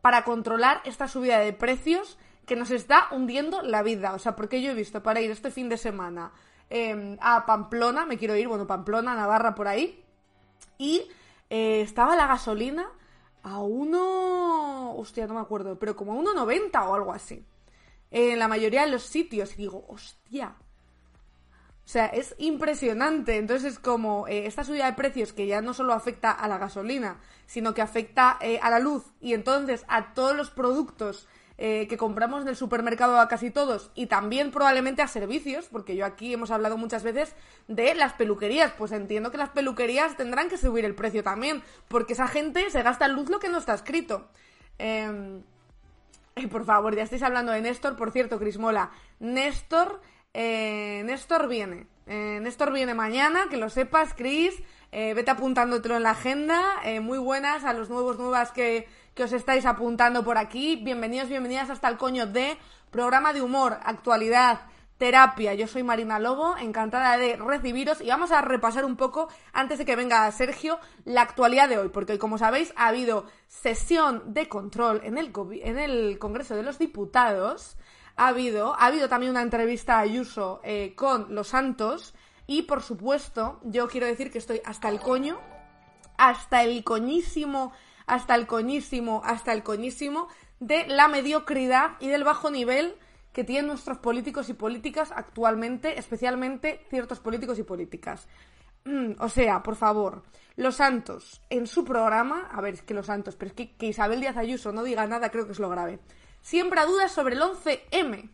para 0.00 0.24
controlar 0.24 0.80
esta 0.84 1.08
subida 1.08 1.38
de 1.40 1.52
precios 1.52 2.18
que 2.46 2.56
nos 2.56 2.70
está 2.70 3.08
hundiendo 3.10 3.62
la 3.62 3.82
vida? 3.82 4.14
O 4.14 4.18
sea, 4.18 4.36
porque 4.36 4.62
yo 4.62 4.70
he 4.70 4.74
visto 4.74 5.02
para 5.02 5.20
ir 5.20 5.30
este 5.30 5.50
fin 5.50 5.68
de 5.68 5.76
semana 5.76 6.32
em, 6.70 7.16
a 7.20 7.46
Pamplona, 7.46 8.06
me 8.06 8.16
quiero 8.16 8.36
ir, 8.36 8.46
bueno, 8.46 8.66
Pamplona, 8.66 9.14
Navarra, 9.16 9.54
por 9.54 9.66
ahí, 9.66 10.04
y 10.78 11.08
eh, 11.50 11.80
estaba 11.80 12.16
la 12.16 12.26
gasolina 12.26 12.88
a 13.42 13.58
uno... 13.58 14.94
Hostia, 14.96 15.26
no 15.26 15.34
me 15.34 15.40
acuerdo, 15.40 15.78
pero 15.78 15.96
como 15.96 16.12
a 16.12 16.16
1,90 16.16 16.88
o 16.88 16.94
algo 16.94 17.12
así. 17.12 17.44
En 18.10 18.38
la 18.38 18.48
mayoría 18.48 18.84
de 18.84 18.92
los 18.92 19.02
sitios. 19.02 19.52
Y 19.54 19.56
digo, 19.56 19.84
hostia, 19.88 20.56
o 21.88 21.90
sea, 21.90 22.04
es 22.04 22.34
impresionante. 22.36 23.38
Entonces 23.38 23.72
es 23.72 23.78
como 23.78 24.28
eh, 24.28 24.44
esta 24.44 24.62
subida 24.62 24.84
de 24.84 24.92
precios 24.92 25.32
que 25.32 25.46
ya 25.46 25.62
no 25.62 25.72
solo 25.72 25.94
afecta 25.94 26.30
a 26.30 26.46
la 26.46 26.58
gasolina, 26.58 27.16
sino 27.46 27.72
que 27.72 27.80
afecta 27.80 28.36
eh, 28.42 28.60
a 28.62 28.68
la 28.68 28.78
luz 28.78 29.04
y 29.22 29.32
entonces 29.32 29.86
a 29.88 30.12
todos 30.12 30.36
los 30.36 30.50
productos 30.50 31.26
eh, 31.56 31.86
que 31.88 31.96
compramos 31.96 32.42
en 32.42 32.48
el 32.48 32.56
supermercado 32.56 33.18
a 33.18 33.26
casi 33.26 33.50
todos 33.50 33.90
y 33.94 34.04
también 34.04 34.50
probablemente 34.50 35.00
a 35.00 35.08
servicios, 35.08 35.68
porque 35.72 35.96
yo 35.96 36.04
aquí 36.04 36.34
hemos 36.34 36.50
hablado 36.50 36.76
muchas 36.76 37.04
veces 37.04 37.34
de 37.68 37.94
las 37.94 38.12
peluquerías. 38.12 38.70
Pues 38.76 38.92
entiendo 38.92 39.30
que 39.30 39.38
las 39.38 39.48
peluquerías 39.48 40.14
tendrán 40.14 40.50
que 40.50 40.58
subir 40.58 40.84
el 40.84 40.94
precio 40.94 41.22
también, 41.22 41.62
porque 41.88 42.12
esa 42.12 42.28
gente 42.28 42.68
se 42.68 42.82
gasta 42.82 43.06
en 43.06 43.14
luz 43.14 43.30
lo 43.30 43.38
que 43.38 43.48
no 43.48 43.56
está 43.56 43.72
escrito. 43.72 44.28
Em, 44.76 45.42
por 46.50 46.66
favor, 46.66 46.94
ya 46.94 47.04
estáis 47.04 47.22
hablando 47.22 47.52
de 47.52 47.62
Néstor. 47.62 47.96
Por 47.96 48.10
cierto, 48.10 48.38
Crismola, 48.38 48.90
Néstor 49.20 50.02
eh, 50.34 51.02
Néstor 51.04 51.48
viene. 51.48 51.86
Eh, 52.06 52.38
Néstor 52.40 52.72
viene 52.72 52.94
mañana, 52.94 53.46
que 53.50 53.56
lo 53.56 53.70
sepas, 53.70 54.14
Cris. 54.14 54.54
Eh, 54.90 55.12
vete 55.14 55.30
apuntándotelo 55.30 55.96
en 55.96 56.02
la 56.02 56.10
agenda. 56.10 56.62
muy 57.02 57.18
buenas 57.18 57.64
a 57.64 57.72
los 57.72 57.90
nuevos, 57.90 58.18
nuevas 58.18 58.52
que, 58.52 58.88
que 59.14 59.24
os 59.24 59.32
estáis 59.32 59.66
apuntando 59.66 60.24
por 60.24 60.38
aquí. 60.38 60.76
Bienvenidos, 60.76 61.28
bienvenidas 61.28 61.70
hasta 61.70 61.88
el 61.88 61.98
coño 61.98 62.26
de 62.26 62.56
programa 62.90 63.32
de 63.32 63.42
humor, 63.42 63.78
actualidad, 63.82 64.60
terapia. 64.98 65.54
Yo 65.54 65.66
soy 65.66 65.82
Marina 65.82 66.18
Lobo, 66.18 66.56
encantada 66.58 67.16
de 67.16 67.36
recibiros 67.36 68.00
y 68.00 68.08
vamos 68.08 68.32
a 68.32 68.42
repasar 68.42 68.84
un 68.84 68.96
poco, 68.96 69.28
antes 69.52 69.78
de 69.78 69.84
que 69.84 69.96
venga 69.96 70.30
Sergio, 70.32 70.78
la 71.04 71.22
actualidad 71.22 71.68
de 71.68 71.78
hoy, 71.78 71.88
porque 71.88 72.12
hoy, 72.12 72.18
como 72.18 72.36
sabéis, 72.36 72.72
ha 72.76 72.88
habido 72.88 73.26
sesión 73.46 74.34
de 74.34 74.48
control 74.48 75.00
en 75.04 75.16
el, 75.16 75.32
en 75.62 75.78
el 75.78 76.18
Congreso 76.18 76.56
de 76.56 76.64
los 76.64 76.78
Diputados. 76.78 77.76
Ha 78.18 78.28
habido, 78.28 78.74
ha 78.74 78.86
habido 78.86 79.08
también 79.08 79.30
una 79.30 79.42
entrevista 79.42 79.96
a 79.96 80.00
Ayuso 80.00 80.60
eh, 80.64 80.92
con 80.96 81.34
los 81.36 81.48
Santos. 81.48 82.14
Y 82.48 82.62
por 82.62 82.82
supuesto, 82.82 83.60
yo 83.62 83.86
quiero 83.86 84.08
decir 84.08 84.32
que 84.32 84.38
estoy 84.38 84.60
hasta 84.64 84.88
el 84.88 84.98
coño, 84.98 85.38
hasta 86.16 86.64
el 86.64 86.82
coñísimo, 86.82 87.72
hasta 88.06 88.34
el 88.34 88.48
coñísimo, 88.48 89.22
hasta 89.24 89.52
el 89.52 89.62
coñísimo 89.62 90.26
de 90.58 90.88
la 90.88 91.06
mediocridad 91.06 91.92
y 92.00 92.08
del 92.08 92.24
bajo 92.24 92.50
nivel 92.50 92.96
que 93.32 93.44
tienen 93.44 93.68
nuestros 93.68 93.98
políticos 93.98 94.48
y 94.48 94.54
políticas 94.54 95.12
actualmente, 95.14 95.96
especialmente 95.96 96.84
ciertos 96.90 97.20
políticos 97.20 97.56
y 97.60 97.62
políticas. 97.62 98.26
Mm, 98.84 99.12
o 99.20 99.28
sea, 99.28 99.62
por 99.62 99.76
favor, 99.76 100.24
los 100.56 100.74
Santos, 100.74 101.40
en 101.50 101.68
su 101.68 101.84
programa, 101.84 102.48
a 102.50 102.60
ver, 102.60 102.74
es 102.74 102.82
que 102.82 102.94
los 102.94 103.06
Santos, 103.06 103.36
pero 103.36 103.50
es 103.50 103.54
que, 103.54 103.76
que 103.76 103.86
Isabel 103.86 104.20
Díaz 104.20 104.36
Ayuso 104.36 104.72
no 104.72 104.82
diga 104.82 105.06
nada, 105.06 105.30
creo 105.30 105.46
que 105.46 105.52
es 105.52 105.60
lo 105.60 105.68
grave. 105.68 106.00
Siembra 106.40 106.86
dudas 106.86 107.12
sobre 107.12 107.34
el 107.34 107.42
11M. 107.42 108.30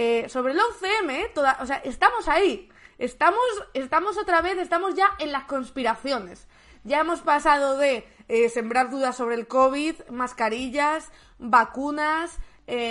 Eh, 0.00 0.28
sobre 0.28 0.52
el 0.52 0.60
11M, 0.60 1.10
eh, 1.10 1.30
toda, 1.34 1.58
o 1.60 1.66
sea, 1.66 1.78
estamos 1.78 2.28
ahí. 2.28 2.70
Estamos, 2.98 3.42
estamos 3.74 4.16
otra 4.16 4.40
vez, 4.40 4.56
estamos 4.58 4.94
ya 4.94 5.10
en 5.18 5.32
las 5.32 5.44
conspiraciones. 5.44 6.46
Ya 6.84 7.00
hemos 7.00 7.20
pasado 7.20 7.76
de 7.76 8.06
eh, 8.28 8.48
sembrar 8.48 8.90
dudas 8.90 9.16
sobre 9.16 9.34
el 9.34 9.48
COVID, 9.48 9.96
mascarillas, 10.10 11.10
vacunas, 11.38 12.38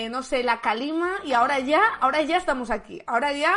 no 0.10 0.24
sé, 0.24 0.43
la 0.43 0.60
calima 0.60 1.12
y 1.24 1.34
ahora 1.34 1.60
ya, 1.60 1.81
ahora 2.01 2.22
ya 2.24 2.38
estamos 2.38 2.72
aquí. 2.72 3.01
Ahora 3.05 3.31
ya 3.31 3.53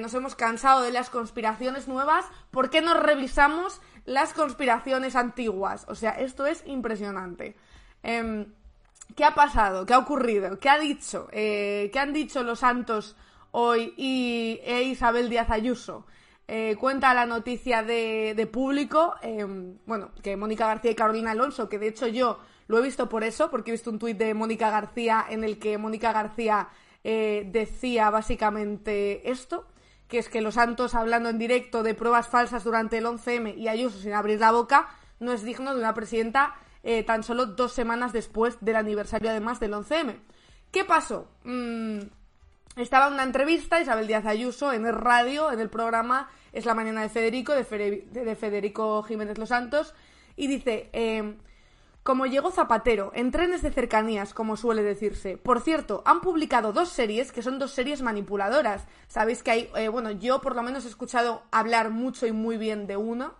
nos 0.00 0.14
hemos 0.14 0.34
cansado 0.34 0.82
de 0.82 0.92
las 0.92 1.10
conspiraciones 1.10 1.88
nuevas. 1.88 2.24
¿Por 2.50 2.70
qué 2.70 2.80
no 2.80 2.94
revisamos 2.94 3.80
las 4.06 4.32
conspiraciones 4.32 5.16
antiguas? 5.16 5.84
O 5.88 5.94
sea, 5.94 6.12
esto 6.12 6.46
es 6.46 6.62
impresionante. 6.64 7.56
Em, 8.02 8.46
¿Qué 9.16 9.24
ha 9.24 9.34
pasado? 9.34 9.84
¿Qué 9.84 9.94
ha 9.94 9.98
ocurrido? 9.98 10.58
¿Qué 10.58 10.68
ha 10.68 10.78
dicho? 10.78 11.28
Eh, 11.32 11.90
¿Qué 11.92 11.98
han 11.98 12.12
dicho 12.12 12.42
los 12.42 12.60
santos 12.60 13.16
hoy 13.50 13.94
y 13.96 14.60
e 14.64 14.82
Isabel 14.82 15.28
Díaz 15.28 15.50
Ayuso? 15.50 16.06
cuenta 16.78 17.12
la 17.12 17.26
noticia 17.26 17.82
de, 17.82 18.32
de 18.34 18.46
público, 18.46 19.16
em, 19.20 19.76
bueno, 19.84 20.12
que 20.22 20.34
Mónica 20.34 20.66
García 20.66 20.92
y 20.92 20.94
Carolina 20.94 21.32
Alonso, 21.32 21.68
que 21.68 21.78
de 21.78 21.88
hecho 21.88 22.06
yo 22.06 22.38
lo 22.68 22.78
he 22.78 22.82
visto 22.82 23.08
por 23.08 23.24
eso, 23.24 23.50
porque 23.50 23.70
he 23.70 23.72
visto 23.72 23.90
un 23.90 23.98
tuit 23.98 24.16
de 24.16 24.34
Mónica 24.34 24.70
García 24.70 25.26
en 25.28 25.42
el 25.42 25.58
que 25.58 25.76
Mónica 25.78 26.12
García 26.12 26.68
eh, 27.02 27.48
decía 27.50 28.10
básicamente 28.10 29.30
esto, 29.30 29.66
que 30.08 30.18
es 30.18 30.28
que 30.28 30.40
los 30.40 30.54
Santos 30.54 30.94
hablando 30.94 31.28
en 31.28 31.38
directo 31.38 31.82
de 31.82 31.94
pruebas 31.94 32.28
falsas 32.28 32.64
durante 32.64 32.98
el 32.98 33.06
11M 33.06 33.56
y 33.56 33.68
Ayuso 33.68 33.98
sin 33.98 34.12
abrir 34.12 34.40
la 34.40 34.52
boca 34.52 34.88
no 35.20 35.32
es 35.32 35.42
digno 35.42 35.74
de 35.74 35.80
una 35.80 35.94
presidenta 35.94 36.54
eh, 36.82 37.02
tan 37.02 37.22
solo 37.22 37.46
dos 37.46 37.72
semanas 37.72 38.12
después 38.12 38.58
del 38.60 38.76
aniversario 38.76 39.30
además 39.30 39.60
del 39.60 39.72
11M. 39.72 40.16
¿Qué 40.70 40.84
pasó? 40.84 41.28
Mm, 41.44 42.00
estaba 42.76 43.08
en 43.08 43.14
una 43.14 43.22
entrevista 43.24 43.80
Isabel 43.80 44.06
Díaz 44.06 44.26
Ayuso 44.26 44.72
en 44.72 44.86
el 44.86 44.94
radio, 44.94 45.50
en 45.50 45.60
el 45.60 45.68
programa 45.68 46.30
Es 46.52 46.64
la 46.66 46.74
mañana 46.74 47.02
de 47.02 47.08
Federico, 47.08 47.52
de, 47.52 47.64
Federico 47.64 49.02
Jiménez 49.02 49.38
Los 49.38 49.48
Santos, 49.48 49.94
y 50.36 50.46
dice, 50.46 50.88
eh, 50.92 51.34
como 52.08 52.24
llegó 52.24 52.50
Zapatero, 52.50 53.12
en 53.14 53.30
trenes 53.30 53.60
de 53.60 53.70
cercanías, 53.70 54.32
como 54.32 54.56
suele 54.56 54.82
decirse. 54.82 55.36
Por 55.36 55.60
cierto, 55.60 56.02
han 56.06 56.22
publicado 56.22 56.72
dos 56.72 56.88
series 56.88 57.32
que 57.32 57.42
son 57.42 57.58
dos 57.58 57.72
series 57.72 58.00
manipuladoras. 58.00 58.86
Sabéis 59.08 59.42
que 59.42 59.50
hay, 59.50 59.70
eh, 59.76 59.88
bueno, 59.88 60.12
yo 60.12 60.40
por 60.40 60.56
lo 60.56 60.62
menos 60.62 60.86
he 60.86 60.88
escuchado 60.88 61.42
hablar 61.50 61.90
mucho 61.90 62.26
y 62.26 62.32
muy 62.32 62.56
bien 62.56 62.86
de 62.86 62.96
una, 62.96 63.34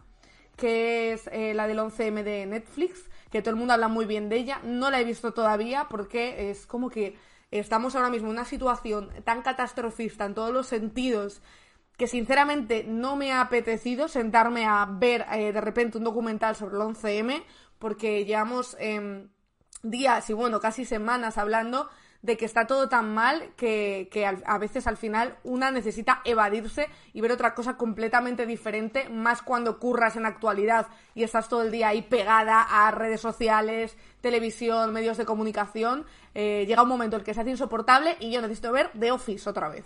que 0.57 1.14
es 1.14 1.28
eh, 1.33 1.54
la 1.54 1.66
del 1.66 1.78
11M 1.78 2.23
de 2.23 2.45
Netflix, 2.45 3.09
que 3.30 3.42
todo 3.42 3.50
el 3.50 3.56
mundo 3.56 3.75
habla 3.75 3.88
muy 3.88 4.06
bien 4.06 4.28
de 4.28 4.37
ella. 4.37 4.61
No 4.64 4.90
la 4.90 5.00
he 5.00 5.04
visto 5.04 5.32
todavía 5.32 5.87
porque 5.88 6.50
es 6.50 6.66
como 6.66 6.90
que 6.90 7.16
estamos 7.50 7.94
ahora 7.94 8.11
mismo 8.11 8.28
en 8.28 8.35
una 8.35 8.44
situación 8.44 9.11
tan 9.25 9.42
catastrofista 9.42 10.25
en 10.25 10.35
todos 10.35 10.52
los 10.52 10.66
sentidos 10.66 11.42
que 11.97 12.06
sinceramente 12.06 12.85
no 12.87 13.16
me 13.16 13.32
ha 13.32 13.40
apetecido 13.40 14.06
sentarme 14.06 14.66
a 14.66 14.87
ver 14.88 15.26
eh, 15.32 15.52
de 15.52 15.61
repente 15.61 15.99
un 15.99 16.04
documental 16.04 16.54
sobre 16.54 16.76
el 16.76 16.82
11M 16.82 17.42
porque 17.78 18.25
llevamos 18.25 18.76
em, 18.78 19.28
días 19.82 20.30
y 20.30 20.32
bueno, 20.32 20.61
casi 20.61 20.85
semanas 20.85 21.38
hablando 21.38 21.90
de 22.22 22.37
que 22.37 22.44
está 22.44 22.66
todo 22.66 22.88
tan 22.88 23.14
mal 23.14 23.50
que, 23.56 24.08
a 24.44 24.58
veces 24.58 24.87
al 24.87 24.96
final 24.96 25.37
una 25.44 25.70
necesita 25.70 26.20
evadirse 26.25 26.88
y 27.12 27.20
ver 27.20 27.32
otra 27.32 27.54
cosa 27.54 27.76
completamente 27.76 28.44
diferente, 28.44 29.08
más 29.08 29.42
cuando 29.42 29.78
curras 29.78 30.16
en 30.16 30.26
actualidad 30.26 30.88
y 31.14 31.22
estás 31.22 31.48
todo 31.48 31.62
el 31.62 31.70
día 31.70 31.88
ahí 31.88 32.02
pegada 32.02 32.62
a 32.62 32.90
redes 32.90 33.20
sociales, 33.20 33.96
televisión, 34.20 34.92
medios 34.92 35.16
de 35.16 35.25
comunicación. 35.25 36.06
Eh, 36.34 36.64
llega 36.66 36.82
un 36.82 36.88
momento 36.88 37.16
en 37.16 37.20
el 37.20 37.25
que 37.25 37.34
se 37.34 37.40
hace 37.40 37.50
insoportable 37.50 38.16
y 38.18 38.30
yo 38.30 38.40
necesito 38.40 38.72
ver 38.72 38.90
The 38.98 39.12
Office 39.12 39.48
otra 39.48 39.68
vez. 39.68 39.84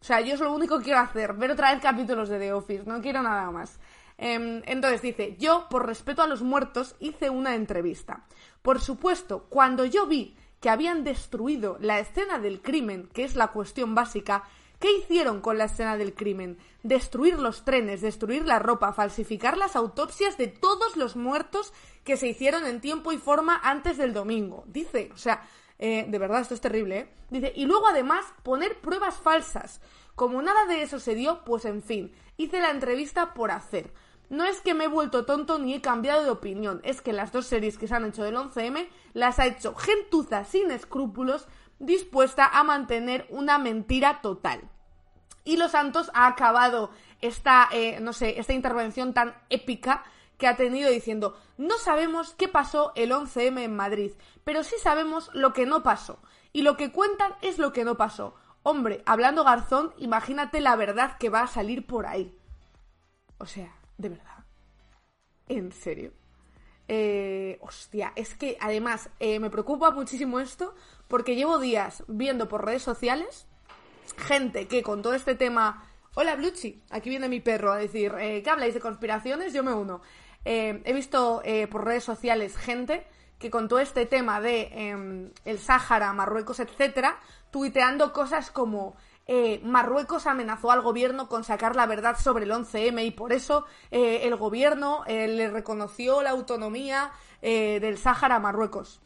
O 0.00 0.04
sea, 0.04 0.20
yo 0.20 0.34
es 0.34 0.40
lo 0.40 0.52
único 0.52 0.78
que 0.78 0.84
quiero 0.84 1.00
hacer, 1.00 1.32
ver 1.34 1.50
otra 1.50 1.72
vez 1.72 1.82
capítulos 1.82 2.28
de 2.28 2.38
The 2.38 2.52
Office, 2.52 2.84
no 2.86 3.00
quiero 3.00 3.22
nada 3.22 3.50
más. 3.50 3.78
Em, 4.16 4.62
entonces 4.66 5.02
dice, 5.02 5.36
yo, 5.38 5.66
por 5.68 5.86
respeto 5.86 6.22
a 6.22 6.26
los 6.26 6.42
muertos, 6.42 6.94
hice 7.00 7.30
una 7.30 7.54
entrevista. 7.54 8.24
Por 8.62 8.80
supuesto, 8.80 9.46
cuando 9.48 9.84
yo 9.84 10.06
vi 10.06 10.36
que 10.64 10.70
habían 10.70 11.04
destruido 11.04 11.76
la 11.78 11.98
escena 11.98 12.38
del 12.38 12.62
crimen, 12.62 13.10
que 13.12 13.24
es 13.24 13.36
la 13.36 13.48
cuestión 13.48 13.94
básica, 13.94 14.44
¿qué 14.80 14.90
hicieron 14.96 15.42
con 15.42 15.58
la 15.58 15.66
escena 15.66 15.98
del 15.98 16.14
crimen? 16.14 16.56
Destruir 16.82 17.38
los 17.38 17.66
trenes, 17.66 18.00
destruir 18.00 18.46
la 18.46 18.60
ropa, 18.60 18.94
falsificar 18.94 19.58
las 19.58 19.76
autopsias 19.76 20.38
de 20.38 20.46
todos 20.46 20.96
los 20.96 21.16
muertos 21.16 21.74
que 22.02 22.16
se 22.16 22.28
hicieron 22.28 22.64
en 22.64 22.80
tiempo 22.80 23.12
y 23.12 23.18
forma 23.18 23.60
antes 23.62 23.98
del 23.98 24.14
domingo. 24.14 24.64
Dice, 24.66 25.10
o 25.12 25.18
sea, 25.18 25.46
eh, 25.78 26.06
de 26.08 26.18
verdad, 26.18 26.40
esto 26.40 26.54
es 26.54 26.62
terrible, 26.62 26.98
¿eh? 26.98 27.08
Dice, 27.28 27.52
y 27.54 27.66
luego 27.66 27.86
además 27.86 28.24
poner 28.42 28.80
pruebas 28.80 29.16
falsas. 29.16 29.82
Como 30.14 30.40
nada 30.40 30.64
de 30.64 30.80
eso 30.80 30.98
se 30.98 31.14
dio, 31.14 31.44
pues 31.44 31.66
en 31.66 31.82
fin, 31.82 32.14
hice 32.38 32.58
la 32.60 32.70
entrevista 32.70 33.34
por 33.34 33.50
hacer. 33.50 33.92
No 34.34 34.44
es 34.44 34.60
que 34.60 34.74
me 34.74 34.86
he 34.86 34.88
vuelto 34.88 35.24
tonto 35.24 35.60
ni 35.60 35.74
he 35.74 35.80
cambiado 35.80 36.24
de 36.24 36.30
opinión, 36.30 36.80
es 36.82 37.00
que 37.00 37.12
las 37.12 37.30
dos 37.30 37.46
series 37.46 37.78
que 37.78 37.86
se 37.86 37.94
han 37.94 38.04
hecho 38.04 38.24
del 38.24 38.34
11M 38.34 38.88
las 39.12 39.38
ha 39.38 39.46
hecho 39.46 39.76
gentuza 39.76 40.42
sin 40.44 40.72
escrúpulos 40.72 41.46
dispuesta 41.78 42.44
a 42.44 42.64
mantener 42.64 43.28
una 43.30 43.58
mentira 43.58 44.20
total. 44.22 44.68
Y 45.44 45.56
Los 45.56 45.70
Santos 45.70 46.10
ha 46.14 46.26
acabado 46.26 46.90
esta, 47.20 47.68
eh, 47.70 48.00
no 48.00 48.12
sé, 48.12 48.40
esta 48.40 48.52
intervención 48.52 49.14
tan 49.14 49.36
épica 49.50 50.02
que 50.36 50.48
ha 50.48 50.56
tenido 50.56 50.90
diciendo, 50.90 51.38
no 51.56 51.78
sabemos 51.78 52.34
qué 52.34 52.48
pasó 52.48 52.90
el 52.96 53.12
11M 53.12 53.62
en 53.62 53.76
Madrid, 53.76 54.14
pero 54.42 54.64
sí 54.64 54.74
sabemos 54.82 55.30
lo 55.32 55.52
que 55.52 55.64
no 55.64 55.84
pasó. 55.84 56.18
Y 56.52 56.62
lo 56.62 56.76
que 56.76 56.90
cuentan 56.90 57.34
es 57.40 57.58
lo 57.58 57.72
que 57.72 57.84
no 57.84 57.96
pasó. 57.96 58.34
Hombre, 58.64 59.00
hablando 59.06 59.44
Garzón, 59.44 59.94
imagínate 59.96 60.60
la 60.60 60.74
verdad 60.74 61.18
que 61.18 61.30
va 61.30 61.42
a 61.42 61.46
salir 61.46 61.86
por 61.86 62.06
ahí. 62.06 62.36
O 63.38 63.46
sea, 63.46 63.72
de 63.98 64.08
verdad. 64.10 64.44
¿En 65.48 65.72
serio? 65.72 66.12
Eh, 66.88 67.58
hostia, 67.62 68.12
es 68.14 68.34
que 68.34 68.56
además 68.60 69.08
eh, 69.18 69.40
me 69.40 69.50
preocupa 69.50 69.90
muchísimo 69.90 70.38
esto 70.40 70.74
porque 71.08 71.34
llevo 71.34 71.58
días 71.58 72.04
viendo 72.08 72.48
por 72.48 72.64
redes 72.64 72.82
sociales 72.82 73.46
gente 74.16 74.68
que 74.68 74.82
con 74.82 75.02
todo 75.02 75.14
este 75.14 75.34
tema... 75.34 75.88
Hola 76.16 76.36
Bluchi, 76.36 76.80
aquí 76.90 77.10
viene 77.10 77.28
mi 77.28 77.40
perro 77.40 77.72
a 77.72 77.76
decir, 77.76 78.14
eh, 78.20 78.42
¿qué 78.42 78.50
habláis 78.50 78.74
de 78.74 78.80
conspiraciones? 78.80 79.52
Yo 79.52 79.64
me 79.64 79.74
uno. 79.74 80.00
he 80.44 80.92
visto 80.92 81.42
por 81.70 81.84
redes 81.84 82.04
sociales 82.04 82.56
gente 82.56 83.04
que 83.38 83.50
con 83.50 83.66
todo 83.66 83.80
este 83.80 84.06
tema 84.06 84.40
de 84.40 84.68
em, 84.72 85.30
el 85.44 85.58
Sáhara, 85.58 86.12
Marruecos, 86.12 86.60
etcétera, 86.60 87.18
tuiteando 87.50 88.12
cosas 88.12 88.50
como 88.50 88.94
eh, 89.26 89.60
Marruecos 89.64 90.26
amenazó 90.26 90.70
al 90.70 90.82
gobierno 90.82 91.28
con 91.28 91.44
sacar 91.44 91.76
la 91.76 91.86
verdad 91.86 92.18
sobre 92.18 92.44
el 92.44 92.50
11M 92.50 93.06
y 93.06 93.10
por 93.10 93.32
eso 93.32 93.64
eh, 93.90 94.20
el 94.24 94.36
gobierno 94.36 95.02
eh, 95.06 95.28
le 95.28 95.50
reconoció 95.50 96.22
la 96.22 96.30
autonomía 96.30 97.12
del 97.42 97.98
Sáhara 97.98 98.36
a 98.36 98.40
Marruecos. 98.40 99.02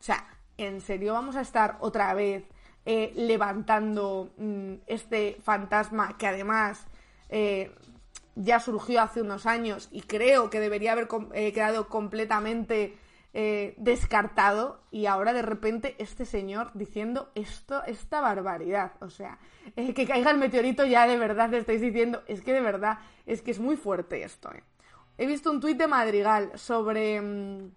O 0.00 0.02
sea, 0.02 0.26
¿en 0.56 0.80
serio 0.80 1.12
vamos 1.12 1.36
a 1.36 1.40
estar 1.40 1.76
otra 1.78 2.12
vez 2.12 2.44
levantando 2.84 4.30
mm, 4.38 4.72
este 4.88 5.38
fantasma 5.44 6.16
que 6.18 6.26
además 6.26 6.84
ya 8.34 8.58
surgió 8.58 9.02
hace 9.02 9.22
unos 9.22 9.46
años 9.46 9.88
y 9.92 10.00
creo 10.00 10.50
que 10.50 10.58
debería 10.58 10.92
haber 10.92 11.06
quedado 11.06 11.88
completamente 11.88 12.98
eh, 13.40 13.74
descartado 13.76 14.80
y 14.90 15.06
ahora 15.06 15.32
de 15.32 15.42
repente 15.42 15.94
este 15.98 16.24
señor 16.24 16.72
diciendo 16.74 17.30
esto, 17.36 17.84
esta 17.84 18.20
barbaridad. 18.20 18.94
O 18.98 19.10
sea, 19.10 19.38
eh, 19.76 19.94
que 19.94 20.08
caiga 20.08 20.32
el 20.32 20.38
meteorito 20.38 20.84
ya 20.84 21.06
de 21.06 21.16
verdad 21.16 21.48
le 21.48 21.58
estáis 21.58 21.80
diciendo, 21.80 22.24
es 22.26 22.42
que 22.42 22.52
de 22.52 22.60
verdad, 22.60 22.98
es 23.26 23.40
que 23.40 23.52
es 23.52 23.60
muy 23.60 23.76
fuerte 23.76 24.24
esto. 24.24 24.52
Eh. 24.52 24.64
He 25.18 25.26
visto 25.26 25.52
un 25.52 25.60
tuit 25.60 25.78
de 25.78 25.86
Madrigal 25.86 26.50
sobre, 26.58 27.20
mm, 27.20 27.70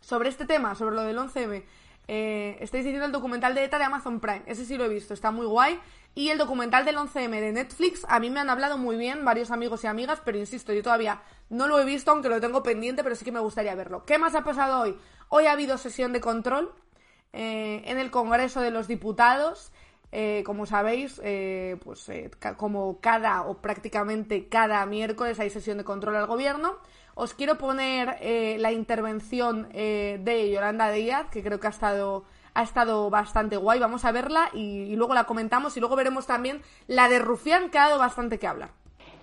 sobre 0.00 0.28
este 0.28 0.46
tema, 0.46 0.76
sobre 0.76 0.94
lo 0.94 1.02
del 1.02 1.18
11M. 1.18 1.64
Eh, 2.06 2.56
estáis 2.60 2.84
diciendo 2.84 3.06
el 3.06 3.12
documental 3.12 3.52
de 3.56 3.64
ETA 3.64 3.78
de 3.78 3.84
Amazon 3.86 4.20
Prime. 4.20 4.44
Ese 4.46 4.64
sí 4.64 4.76
lo 4.76 4.84
he 4.84 4.88
visto, 4.88 5.12
está 5.12 5.32
muy 5.32 5.46
guay. 5.46 5.80
Y 6.14 6.28
el 6.28 6.38
documental 6.38 6.84
del 6.84 6.98
11M 6.98 7.40
de 7.40 7.50
Netflix, 7.50 8.06
a 8.08 8.20
mí 8.20 8.30
me 8.30 8.38
han 8.38 8.48
hablado 8.48 8.78
muy 8.78 8.96
bien 8.96 9.24
varios 9.24 9.50
amigos 9.50 9.82
y 9.82 9.88
amigas, 9.88 10.22
pero 10.24 10.38
insisto, 10.38 10.72
yo 10.72 10.84
todavía 10.84 11.20
no 11.50 11.68
lo 11.68 11.78
he 11.78 11.84
visto, 11.84 12.10
aunque 12.10 12.28
lo 12.28 12.40
tengo 12.40 12.62
pendiente, 12.62 13.02
pero 13.02 13.14
sí 13.14 13.24
que 13.24 13.32
me 13.32 13.40
gustaría 13.40 13.74
verlo. 13.74 14.04
¿Qué 14.06 14.18
más 14.18 14.34
ha 14.34 14.42
pasado 14.42 14.80
hoy? 14.80 14.96
Hoy 15.28 15.46
ha 15.46 15.52
habido 15.52 15.76
sesión 15.76 16.12
de 16.12 16.20
control 16.20 16.72
eh, 17.32 17.82
en 17.84 17.98
el 17.98 18.10
Congreso 18.10 18.60
de 18.60 18.70
los 18.70 18.88
Diputados. 18.88 19.72
Eh, 20.12 20.42
como 20.44 20.66
sabéis, 20.66 21.20
pues 21.84 22.10
como 22.56 23.00
cada 23.00 23.42
o 23.42 23.58
prácticamente 23.58 24.48
cada 24.48 24.84
miércoles 24.86 25.38
hay 25.38 25.50
sesión 25.50 25.78
de 25.78 25.84
control 25.84 26.16
al 26.16 26.26
gobierno. 26.26 26.78
Os 27.14 27.34
quiero 27.34 27.58
poner 27.58 28.16
eh, 28.20 28.56
la 28.58 28.72
intervención 28.72 29.68
eh, 29.72 30.18
de 30.22 30.50
Yolanda 30.50 30.90
Díaz, 30.90 31.26
que 31.30 31.42
creo 31.42 31.60
que 31.60 31.66
ha 31.66 31.70
estado, 31.70 32.24
ha 32.54 32.62
estado 32.62 33.10
bastante 33.10 33.58
guay. 33.58 33.78
Vamos 33.78 34.06
a 34.06 34.12
verla 34.12 34.48
y, 34.54 34.96
luego 34.96 35.12
la 35.12 35.24
comentamos 35.24 35.76
y 35.76 35.80
luego 35.80 35.96
veremos 35.96 36.26
también 36.26 36.62
la 36.86 37.10
de 37.10 37.18
Rufián, 37.18 37.68
que 37.68 37.78
ha 37.78 37.88
dado 37.88 37.98
bastante 37.98 38.38
que 38.38 38.46
hablar. 38.46 38.70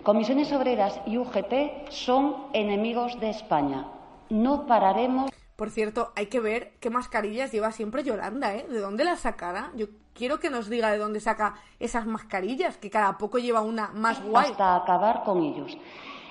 Comisiones 0.02 0.52
Obreras 0.52 1.00
y 1.06 1.18
UGT 1.18 1.90
son 1.90 2.36
enemigos 2.52 3.18
de 3.20 3.30
España. 3.30 3.86
No 4.30 4.66
pararemos. 4.66 5.30
Por 5.56 5.70
cierto, 5.70 6.12
hay 6.16 6.26
que 6.26 6.40
ver 6.40 6.74
qué 6.80 6.88
mascarillas 6.88 7.52
lleva 7.52 7.72
siempre 7.72 8.04
Yolanda, 8.04 8.54
¿eh? 8.54 8.66
¿De 8.70 8.78
dónde 8.78 9.04
las 9.04 9.20
sacará? 9.20 9.70
Yo 9.74 9.86
quiero 10.14 10.38
que 10.38 10.50
nos 10.50 10.70
diga 10.70 10.90
de 10.92 10.98
dónde 10.98 11.20
saca 11.20 11.56
esas 11.80 12.06
mascarillas, 12.06 12.76
que 12.76 12.90
cada 12.90 13.18
poco 13.18 13.38
lleva 13.38 13.60
una 13.60 13.88
más 13.88 14.22
guay. 14.22 14.46
Hasta 14.50 14.76
acabar 14.76 15.24
con 15.24 15.42
ellos. 15.42 15.76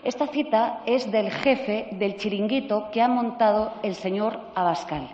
Esta 0.03 0.27
cita 0.27 0.81
es 0.85 1.11
del 1.11 1.29
jefe 1.29 1.89
del 1.91 2.15
chiringuito 2.15 2.89
que 2.91 3.01
ha 3.01 3.09
montado 3.09 3.73
el 3.83 3.95
señor 3.95 4.39
Abascal. 4.55 5.09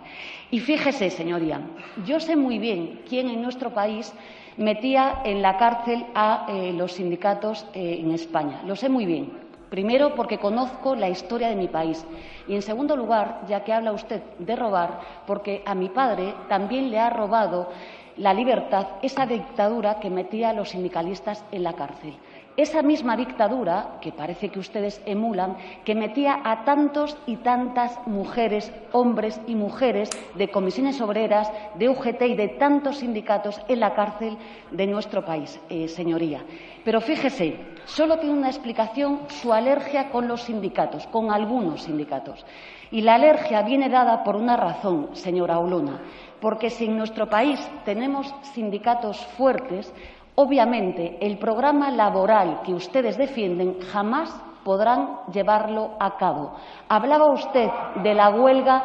Y 0.50 0.60
fíjese, 0.60 1.10
señoría, 1.10 1.60
yo 2.06 2.20
sé 2.20 2.36
muy 2.36 2.58
bien 2.58 3.02
quién 3.08 3.28
en 3.28 3.42
nuestro 3.42 3.74
país 3.74 4.12
metía 4.56 5.20
en 5.24 5.42
la 5.42 5.56
cárcel 5.56 6.06
a 6.14 6.46
eh, 6.48 6.72
los 6.72 6.92
sindicatos 6.92 7.66
eh, 7.74 7.98
en 8.00 8.12
España. 8.12 8.62
Lo 8.66 8.76
sé 8.76 8.88
muy 8.88 9.06
bien. 9.06 9.32
Primero, 9.70 10.14
porque 10.14 10.38
conozco 10.38 10.94
la 10.94 11.08
historia 11.08 11.48
de 11.48 11.56
mi 11.56 11.68
país. 11.68 12.04
Y, 12.46 12.54
en 12.54 12.62
segundo 12.62 12.96
lugar, 12.96 13.40
ya 13.48 13.64
que 13.64 13.72
habla 13.72 13.92
usted 13.92 14.22
de 14.38 14.54
robar, 14.54 15.00
porque 15.26 15.62
a 15.66 15.74
mi 15.74 15.88
padre 15.88 16.34
también 16.48 16.90
le 16.90 17.00
ha 17.00 17.10
robado 17.10 17.70
la 18.16 18.32
libertad 18.32 18.86
esa 19.02 19.26
dictadura 19.26 19.98
que 19.98 20.10
metía 20.10 20.50
a 20.50 20.52
los 20.52 20.70
sindicalistas 20.70 21.44
en 21.50 21.64
la 21.64 21.72
cárcel 21.72 22.14
esa 22.56 22.82
misma 22.82 23.16
dictadura, 23.16 23.98
que 24.00 24.12
parece 24.12 24.48
que 24.48 24.60
ustedes 24.60 25.02
emulan, 25.06 25.56
que 25.84 25.94
metía 25.94 26.40
a 26.44 26.64
tantos 26.64 27.16
y 27.26 27.36
tantas 27.36 27.98
mujeres, 28.06 28.72
hombres 28.92 29.40
y 29.46 29.54
mujeres 29.56 30.10
de 30.34 30.50
comisiones 30.50 31.00
obreras, 31.00 31.50
de 31.74 31.88
UGT 31.88 32.22
y 32.22 32.34
de 32.36 32.48
tantos 32.48 32.98
sindicatos 32.98 33.60
en 33.68 33.80
la 33.80 33.94
cárcel 33.94 34.36
de 34.70 34.86
nuestro 34.86 35.24
país, 35.24 35.60
eh, 35.68 35.88
señoría. 35.88 36.44
Pero 36.84 37.00
fíjese, 37.00 37.56
solo 37.86 38.18
tiene 38.18 38.36
una 38.36 38.48
explicación 38.50 39.22
su 39.28 39.52
alergia 39.52 40.10
con 40.10 40.28
los 40.28 40.42
sindicatos, 40.42 41.06
con 41.08 41.32
algunos 41.32 41.82
sindicatos. 41.82 42.44
Y 42.90 43.00
la 43.00 43.16
alergia 43.16 43.62
viene 43.62 43.88
dada 43.88 44.22
por 44.22 44.36
una 44.36 44.56
razón, 44.56 45.08
señora 45.14 45.58
Olona, 45.58 46.00
porque 46.40 46.70
si 46.70 46.84
en 46.84 46.98
nuestro 46.98 47.28
país 47.28 47.58
tenemos 47.84 48.32
sindicatos 48.52 49.18
fuertes, 49.36 49.92
Obviamente, 50.36 51.16
el 51.20 51.38
programa 51.38 51.90
laboral 51.90 52.62
que 52.64 52.74
ustedes 52.74 53.16
defienden 53.16 53.78
jamás 53.92 54.34
podrán 54.64 55.20
llevarlo 55.32 55.90
a 56.00 56.16
cabo. 56.16 56.54
Hablaba 56.88 57.26
usted 57.26 57.68
de 58.02 58.14
la 58.14 58.30
huelga 58.30 58.82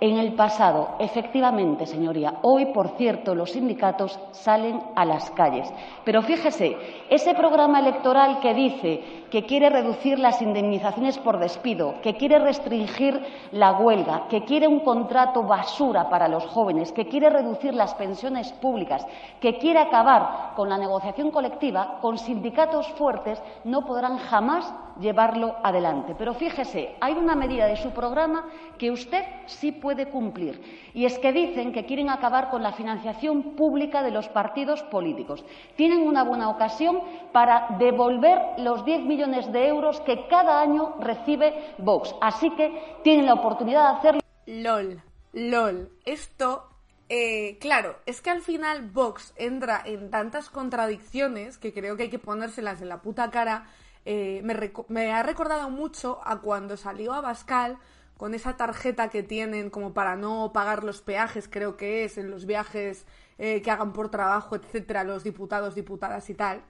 en 0.00 0.18
el 0.18 0.34
pasado. 0.34 0.96
Efectivamente, 0.98 1.86
señoría, 1.86 2.34
hoy, 2.42 2.66
por 2.66 2.90
cierto, 2.96 3.34
los 3.34 3.52
sindicatos 3.52 4.18
salen 4.32 4.80
a 4.94 5.04
las 5.04 5.30
calles. 5.30 5.72
Pero 6.04 6.22
fíjese, 6.22 6.76
ese 7.08 7.34
programa 7.34 7.80
electoral 7.80 8.40
que 8.40 8.54
dice 8.54 9.24
que 9.30 9.44
quiere 9.46 9.70
reducir 9.70 10.18
las 10.18 10.42
indemnizaciones 10.42 11.18
por 11.18 11.38
despido, 11.38 11.94
que 12.02 12.14
quiere 12.14 12.38
restringir 12.38 13.20
la 13.52 13.72
huelga, 13.72 14.28
que 14.28 14.44
quiere 14.44 14.68
un 14.68 14.80
contrato 14.80 15.42
basura 15.42 16.08
para 16.08 16.28
los 16.28 16.44
jóvenes, 16.46 16.92
que 16.92 17.08
quiere 17.08 17.30
reducir 17.30 17.74
las 17.74 17.94
pensiones 17.94 18.52
públicas, 18.52 19.06
que 19.40 19.58
quiere 19.58 19.80
acabar 19.80 20.52
con 20.54 20.68
la 20.68 20.78
negociación 20.78 21.30
colectiva, 21.30 21.98
con 22.00 22.18
sindicatos 22.18 22.88
fuertes 22.92 23.42
no 23.64 23.84
podrán 23.84 24.18
jamás 24.18 24.72
llevarlo 25.00 25.56
adelante. 25.62 26.14
Pero 26.16 26.34
fíjese, 26.34 26.96
hay 27.00 27.14
una 27.14 27.34
medida 27.34 27.66
de 27.66 27.76
su 27.76 27.90
programa 27.90 28.46
que 28.78 28.90
usted 28.90 29.24
sí 29.46 29.72
puede 29.72 30.08
cumplir, 30.08 30.60
y 30.94 31.04
es 31.04 31.18
que 31.18 31.32
dicen 31.32 31.72
que 31.72 31.86
quieren 31.86 32.10
acabar 32.10 32.50
con 32.50 32.62
la 32.62 32.72
financiación 32.72 33.54
pública 33.56 34.02
de 34.02 34.10
los 34.10 34.28
partidos 34.28 34.82
políticos. 34.84 35.44
Tienen 35.76 36.06
una 36.06 36.24
buena 36.24 36.48
ocasión 36.48 37.00
para 37.32 37.66
devolver 37.78 38.40
los 38.58 38.84
10 38.84 39.04
millones 39.04 39.52
de 39.52 39.68
euros 39.68 40.00
que 40.00 40.26
cada 40.28 40.60
año 40.60 40.94
recibe 41.00 41.74
Vox. 41.78 42.14
Así 42.20 42.50
que 42.50 42.98
tienen 43.02 43.26
la 43.26 43.34
oportunidad 43.34 43.92
de 43.92 43.98
hacerlo. 43.98 44.20
LOL, 44.46 45.02
LOL. 45.32 45.90
Esto 46.04 46.68
eh, 47.08 47.58
claro, 47.60 47.96
es 48.06 48.20
que 48.22 48.30
al 48.30 48.40
final 48.40 48.90
Vox 48.90 49.34
entra 49.36 49.82
en 49.84 50.10
tantas 50.10 50.48
contradicciones 50.48 51.58
que 51.58 51.72
creo 51.72 51.96
que 51.96 52.04
hay 52.04 52.10
que 52.10 52.18
ponérselas 52.18 52.80
en 52.80 52.88
la 52.88 53.02
puta 53.02 53.30
cara 53.30 53.66
eh, 54.06 54.42
me, 54.88 55.12
ha 55.12 55.22
recordado 55.22 55.70
mucho 55.70 56.20
a 56.24 56.40
cuando 56.40 56.76
salió 56.76 57.14
a 57.14 57.20
Bascal 57.20 57.78
con 58.16 58.34
esa 58.34 58.56
tarjeta 58.56 59.08
que 59.08 59.22
tienen 59.22 59.70
como 59.70 59.94
para 59.94 60.14
no 60.16 60.52
pagar 60.52 60.84
los 60.84 61.00
peajes, 61.00 61.48
creo 61.48 61.76
que 61.76 62.04
es, 62.04 62.18
en 62.18 62.30
los 62.30 62.46
viajes 62.46 63.06
eh, 63.38 63.62
que 63.62 63.70
hagan 63.70 63.92
por 63.92 64.10
trabajo, 64.10 64.56
etcétera, 64.56 65.04
los 65.04 65.24
diputados, 65.24 65.74
diputadas 65.74 66.28
y 66.30 66.34
tal. 66.34 66.62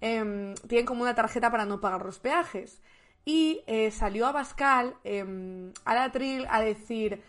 Em, 0.00 0.54
tienen 0.68 0.86
como 0.86 1.02
una 1.02 1.14
tarjeta 1.14 1.50
para 1.50 1.64
no 1.64 1.80
pagar 1.80 2.04
los 2.04 2.18
peajes. 2.18 2.82
Y 3.24 3.62
eh, 3.66 3.90
salió 3.90 4.26
a 4.26 4.32
Bascal, 4.32 4.96
em, 5.02 5.72
a 5.84 5.94
la 5.94 6.12
Tril, 6.12 6.46
a 6.50 6.60
decir, 6.60 7.22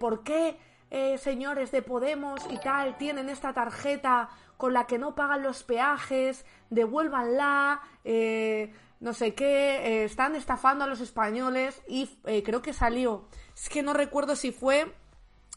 ¿por 0.00 0.24
qué 0.24 0.56
señores 1.18 1.70
de 1.70 1.82
Podemos 1.82 2.40
y 2.50 2.58
tal 2.58 2.96
tienen 2.98 3.28
esta 3.28 3.52
tarjeta 3.52 4.30
con 4.62 4.74
la 4.74 4.86
que 4.86 4.96
no 4.96 5.16
pagan 5.16 5.42
los 5.42 5.64
peajes, 5.64 6.44
devuélvanla, 6.70 7.80
eh, 8.04 8.72
no 9.00 9.12
sé 9.12 9.34
qué, 9.34 9.78
eh, 9.78 10.04
están 10.04 10.36
estafando 10.36 10.84
a 10.84 10.86
los 10.86 11.00
españoles 11.00 11.82
y 11.88 12.08
eh, 12.26 12.44
creo 12.44 12.62
que 12.62 12.72
salió, 12.72 13.26
es 13.56 13.68
que 13.68 13.82
no 13.82 13.92
recuerdo 13.92 14.36
si 14.36 14.52
fue, 14.52 14.94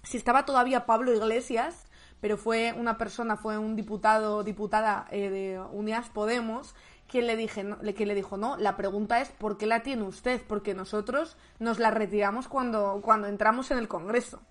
si 0.02 0.18
estaba 0.18 0.44
todavía 0.48 0.88
Pablo 0.88 1.13
Iglesias, 1.13 1.86
pero 2.20 2.36
fue 2.36 2.74
una 2.76 2.98
persona, 2.98 3.38
fue 3.38 3.60
un 3.60 3.76
diputado, 3.76 4.44
diputada 4.44 5.06
de 5.12 5.62
Unidas 5.72 6.10
Podemos, 6.10 6.74
quien 7.08 7.28
le, 7.28 7.36
dije, 7.36 7.63
no, 7.63 7.78
le 7.84 8.15
dijo, 8.15 8.38
no, 8.38 8.58
la 8.58 8.76
pregunta 8.76 9.22
es 9.22 9.30
¿por 9.30 9.60
qué 9.60 9.68
la 9.68 9.84
tiene 9.84 10.02
usted? 10.02 10.41
Porque 10.48 10.74
nosotros 10.74 11.38
nos 11.60 11.78
la 11.78 11.91
retiramos 11.91 12.48
cuando, 12.48 13.02
cuando 13.04 13.28
entramos 13.28 13.70
en 13.70 13.78
el 13.78 13.88
Congreso. 13.88 14.41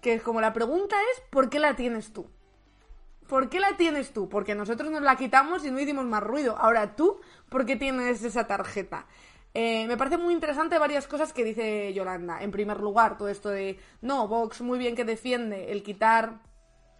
Que 0.00 0.18
como 0.20 0.40
la 0.40 0.54
pregunta 0.54 0.96
es 1.12 1.22
¿por 1.28 1.50
qué 1.50 1.58
la 1.58 1.76
tienes 1.76 2.14
tú? 2.14 2.26
¿Por 3.28 3.48
qué 3.48 3.60
la 3.60 3.76
tienes 3.76 4.12
tú? 4.12 4.28
Porque 4.28 4.54
nosotros 4.54 4.90
nos 4.90 5.02
la 5.02 5.16
quitamos 5.16 5.64
y 5.64 5.70
no 5.70 5.80
hicimos 5.80 6.04
más 6.04 6.22
ruido. 6.22 6.56
Ahora 6.58 6.94
tú, 6.94 7.20
¿por 7.48 7.66
qué 7.66 7.76
tienes 7.76 8.22
esa 8.22 8.46
tarjeta? 8.46 9.06
Eh, 9.54 9.86
me 9.86 9.96
parece 9.96 10.18
muy 10.18 10.34
interesante 10.34 10.78
varias 10.78 11.06
cosas 11.06 11.32
que 11.32 11.42
dice 11.42 11.92
Yolanda. 11.94 12.42
En 12.42 12.50
primer 12.50 12.78
lugar, 12.78 13.16
todo 13.16 13.28
esto 13.28 13.48
de, 13.48 13.78
no, 14.02 14.28
Vox 14.28 14.60
muy 14.60 14.78
bien 14.78 14.94
que 14.94 15.04
defiende 15.04 15.72
el 15.72 15.82
quitar 15.82 16.40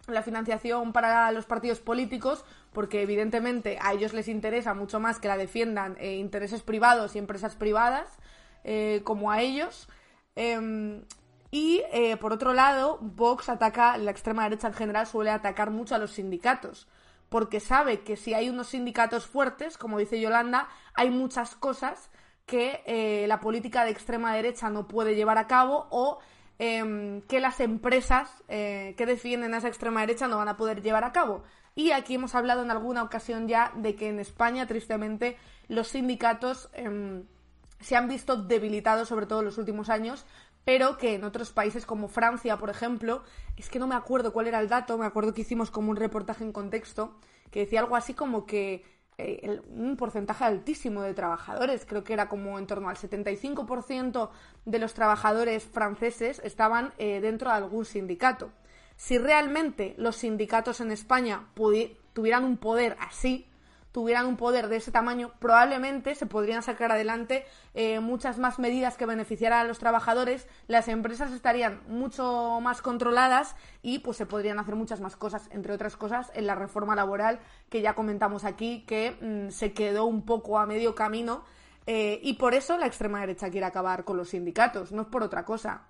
la 0.07 0.23
financiación 0.23 0.93
para 0.93 1.31
los 1.31 1.45
partidos 1.45 1.79
políticos, 1.79 2.43
porque 2.73 3.01
evidentemente 3.01 3.77
a 3.81 3.93
ellos 3.93 4.13
les 4.13 4.27
interesa 4.27 4.73
mucho 4.73 4.99
más 4.99 5.19
que 5.19 5.27
la 5.27 5.37
defiendan 5.37 5.97
eh, 5.99 6.15
intereses 6.15 6.63
privados 6.63 7.15
y 7.15 7.19
empresas 7.19 7.55
privadas, 7.55 8.17
eh, 8.63 9.01
como 9.03 9.31
a 9.31 9.41
ellos. 9.41 9.87
Y 11.49 11.83
eh, 11.91 12.17
por 12.17 12.33
otro 12.33 12.53
lado, 12.53 12.97
Vox 13.01 13.49
ataca, 13.49 13.97
la 13.97 14.11
extrema 14.11 14.43
derecha 14.43 14.67
en 14.67 14.73
general 14.73 15.07
suele 15.07 15.31
atacar 15.31 15.71
mucho 15.71 15.95
a 15.95 15.97
los 15.97 16.11
sindicatos, 16.11 16.87
porque 17.29 17.59
sabe 17.59 18.01
que 18.01 18.17
si 18.17 18.33
hay 18.33 18.49
unos 18.49 18.67
sindicatos 18.67 19.25
fuertes, 19.25 19.77
como 19.77 19.97
dice 19.97 20.19
Yolanda, 20.19 20.67
hay 20.93 21.09
muchas 21.09 21.55
cosas 21.55 22.09
que 22.45 22.81
eh, 22.85 23.25
la 23.27 23.39
política 23.39 23.83
de 23.83 23.91
extrema 23.91 24.33
derecha 24.33 24.69
no 24.69 24.87
puede 24.87 25.15
llevar 25.15 25.37
a 25.37 25.47
cabo 25.47 25.87
o 25.89 26.19
em, 26.59 27.21
que 27.23 27.39
las 27.39 27.59
empresas 27.59 28.29
eh, 28.47 28.95
que 28.97 29.05
defienden 29.05 29.53
a 29.53 29.57
esa 29.57 29.67
extrema 29.67 30.01
derecha 30.01 30.27
no 30.27 30.37
van 30.37 30.47
a 30.47 30.57
poder 30.57 30.81
llevar 30.81 31.03
a 31.03 31.11
cabo. 31.11 31.43
Y 31.75 31.91
aquí 31.91 32.15
hemos 32.15 32.33
hablado 32.33 32.63
en 32.63 32.71
alguna 32.71 33.03
ocasión 33.03 33.47
ya 33.47 33.71
de 33.75 33.95
que 33.95 34.09
en 34.09 34.19
España, 34.19 34.65
tristemente, 34.65 35.37
los 35.67 35.89
sindicatos 35.89 36.69
em, 36.73 37.25
se 37.79 37.95
han 37.95 38.07
visto 38.07 38.37
debilitados, 38.37 39.09
sobre 39.09 39.27
todo 39.27 39.39
en 39.39 39.45
los 39.45 39.57
últimos 39.57 39.89
años, 39.89 40.25
pero 40.67 40.97
que 40.97 41.13
en 41.13 41.23
otros 41.23 41.53
países 41.53 41.85
como 41.85 42.09
Francia, 42.09 42.57
por 42.57 42.69
ejemplo, 42.69 43.23
es 43.55 43.69
que 43.69 43.79
no 43.79 43.87
me 43.87 43.95
acuerdo 43.95 44.33
cuál 44.33 44.47
era 44.47 44.59
el 44.59 44.67
dato, 44.67 44.97
me 44.97 45.05
acuerdo 45.05 45.33
que 45.33 45.39
hicimos 45.39 45.71
como 45.71 45.91
un 45.91 45.95
reportaje 45.95 46.43
en 46.43 46.51
contexto 46.51 47.15
que 47.51 47.61
decía 47.61 47.79
algo 47.79 47.95
así 47.95 48.13
como 48.13 48.45
que 48.45 48.83
eh, 49.17 49.61
un 49.69 49.95
porcentaje 49.95 50.43
altísimo 50.43 51.03
de 51.03 51.13
trabajadores, 51.13 51.85
creo 51.85 52.03
que 52.03 52.11
era 52.11 52.27
como 52.27 52.59
en 52.59 52.67
torno 52.67 52.89
al 52.89 52.97
75% 52.97 54.29
de 54.65 54.79
los 54.79 54.93
trabajadores 54.93 55.63
franceses 55.63 56.41
estaban 56.43 56.91
eh, 56.97 57.21
dentro 57.21 57.49
de 57.49 57.55
algún 57.55 57.85
sindicato. 57.85 58.51
si 58.97 59.17
realmente 59.17 59.95
los 59.97 60.17
sindicatos 60.17 60.81
en 60.81 60.91
España 60.91 61.47
tuvieran 62.11 62.43
un 62.43 62.57
poder 62.57 62.97
así, 62.99 63.47
tuvieran 63.97 64.27
un 64.27 64.37
poder 64.37 64.67
de 64.67 64.75
ese 64.75 64.91
tamaño, 64.91 65.31
probablemente 65.39 66.13
se 66.13 66.27
podrían 66.27 66.61
sacar 66.61 66.91
adelante 66.91 67.47
eh, 67.73 67.99
muchas 67.99 68.37
más 68.37 68.59
medidas 68.59 68.95
que 68.95 69.07
beneficiaran 69.07 69.61
a 69.61 69.63
los 69.63 69.79
trabajadores, 69.79 70.47
las 70.67 70.87
empresas 70.87 71.31
estarían 71.31 71.81
mucho 71.87 72.59
más 72.61 72.83
controladas 72.83 73.55
y 73.81 73.97
pues 73.97 74.17
se 74.17 74.27
podrían 74.27 74.59
hacer 74.59 74.75
muchas 74.75 75.01
más 75.01 75.15
cosas, 75.15 75.49
entre 75.49 75.73
otras 75.73 75.97
cosas 75.97 76.31
en 76.35 76.45
la 76.45 76.53
reforma 76.53 76.95
laboral 76.95 77.39
que 77.71 77.81
ya 77.81 77.95
comentamos 77.95 78.43
aquí, 78.43 78.85
que 78.85 79.17
mm, 79.19 79.49
se 79.49 79.73
quedó 79.73 80.05
un 80.05 80.27
poco 80.27 80.59
a 80.59 80.67
medio 80.67 80.93
camino 80.93 81.43
eh, 81.87 82.19
y 82.21 82.33
por 82.33 82.53
eso 82.53 82.77
la 82.77 82.85
extrema 82.85 83.21
derecha 83.21 83.49
quiere 83.49 83.65
acabar 83.65 84.03
con 84.03 84.15
los 84.15 84.29
sindicatos, 84.29 84.91
no 84.91 85.01
es 85.01 85.07
por 85.07 85.23
otra 85.23 85.43
cosa. 85.43 85.87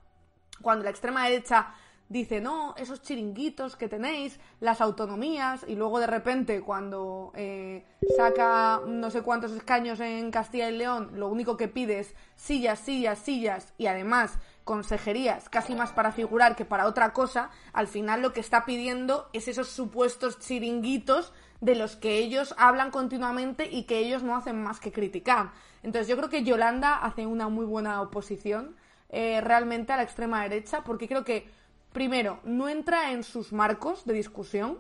Cuando 0.62 0.86
la 0.86 0.92
extrema 0.92 1.26
derecha 1.26 1.74
dice, 2.10 2.42
no, 2.42 2.74
esos 2.78 3.02
chiringuitos 3.02 3.76
que 3.76 3.88
tenéis, 3.88 4.40
las 4.60 4.82
autonomías, 4.82 5.66
y 5.68 5.76
luego 5.76 6.00
de 6.00 6.08
repente 6.08 6.62
cuando 6.62 7.32
eh, 7.36 7.86
saca 8.16 8.82
no 8.86 9.12
sé 9.12 9.22
cuántos 9.22 9.52
escaños 9.52 10.00
en 10.00 10.32
Castilla 10.32 10.70
y 10.70 10.78
León, 10.78 11.12
lo 11.14 11.28
único 11.28 11.58
que 11.58 11.68
pide 11.68 12.00
es 12.00 12.16
sillas, 12.36 12.80
sillas, 12.80 13.20
sillas, 13.20 13.74
y 13.78 13.88
además 13.88 14.40
consejerías, 14.64 15.50
casi 15.50 15.76
más 15.76 15.92
para 15.92 16.12
figurar 16.12 16.56
que 16.56 16.66
para 16.66 16.88
otra 16.88 17.14
cosa, 17.14 17.50
al 17.74 17.88
final 17.88 18.22
lo 18.22 18.34
que 18.34 18.42
está 18.42 18.66
pidiendo 18.66 19.30
es 19.34 19.48
esos 19.48 19.70
supuestos 19.70 20.40
chiringuitos 20.40 21.34
de 21.62 21.76
los 21.76 21.96
que 21.96 22.18
ellos 22.18 22.54
hablan 22.58 22.92
continuamente 22.92 23.68
y 23.72 23.84
que 23.84 24.00
ellos 24.00 24.24
no 24.24 24.36
hacen 24.36 24.62
más 24.62 24.80
que 24.80 24.92
criticar. 24.92 25.52
Entonces 25.84 26.08
yo 26.08 26.18
creo 26.18 26.30
que 26.30 26.44
Yolanda 26.44 26.96
hace 26.96 27.26
una 27.26 27.50
muy 27.50 27.66
buena 27.66 28.02
oposición 28.02 28.76
eh, 29.10 29.40
realmente 29.42 29.94
a 29.94 29.98
la 29.98 30.04
extrema 30.04 30.44
derecha, 30.44 30.84
porque 30.84 31.08
creo 31.08 31.24
que 31.24 31.50
primero, 31.98 32.40
no 32.44 32.70
entra 32.70 33.12
en 33.12 33.24
sus 33.24 33.52
marcos 33.52 34.06
de 34.06 34.14
discusión, 34.14 34.78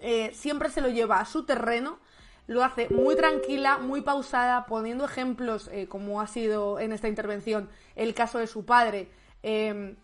eh, 0.00 0.30
siempre 0.32 0.70
se 0.70 0.80
lo 0.80 0.88
lleva 0.88 1.20
a 1.20 1.26
su 1.26 1.44
terreno, 1.44 1.98
lo 2.46 2.64
hace 2.64 2.88
muy 2.88 3.14
tranquila, 3.14 3.76
muy 3.76 4.00
pausada, 4.00 4.64
poniendo 4.64 5.04
ejemplos, 5.04 5.68
eh, 5.70 5.86
como 5.86 6.22
ha 6.22 6.26
sido 6.26 6.80
en 6.80 6.92
esta 6.92 7.08
intervención 7.08 7.68
el 7.94 8.14
caso 8.14 8.38
de 8.38 8.46
su 8.46 8.64
padre, 8.64 9.10
em, 9.42 9.96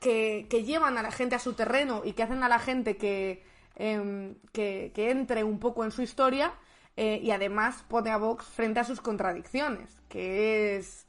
que, 0.00 0.46
llevan 0.64 0.96
a 0.96 1.02
la 1.02 1.12
gente 1.12 1.34
a 1.34 1.38
su 1.38 1.52
terreno 1.52 2.00
y 2.06 2.14
que 2.14 2.22
hacen 2.22 2.42
a 2.42 2.48
la 2.48 2.58
gente 2.58 2.96
que, 2.96 3.44
em, 3.74 4.36
que, 4.52 4.90
entre 4.96 5.44
un 5.44 5.58
poco 5.58 5.84
en 5.84 5.90
su 5.90 6.00
historia 6.00 6.54
eh, 6.96 7.20
y 7.22 7.32
además 7.32 7.84
pone 7.86 8.10
a 8.10 8.16
Vox 8.16 8.46
frente 8.46 8.80
a 8.80 8.84
sus 8.84 9.02
contradicciones, 9.02 10.00
que 10.08 10.76
es 10.76 11.05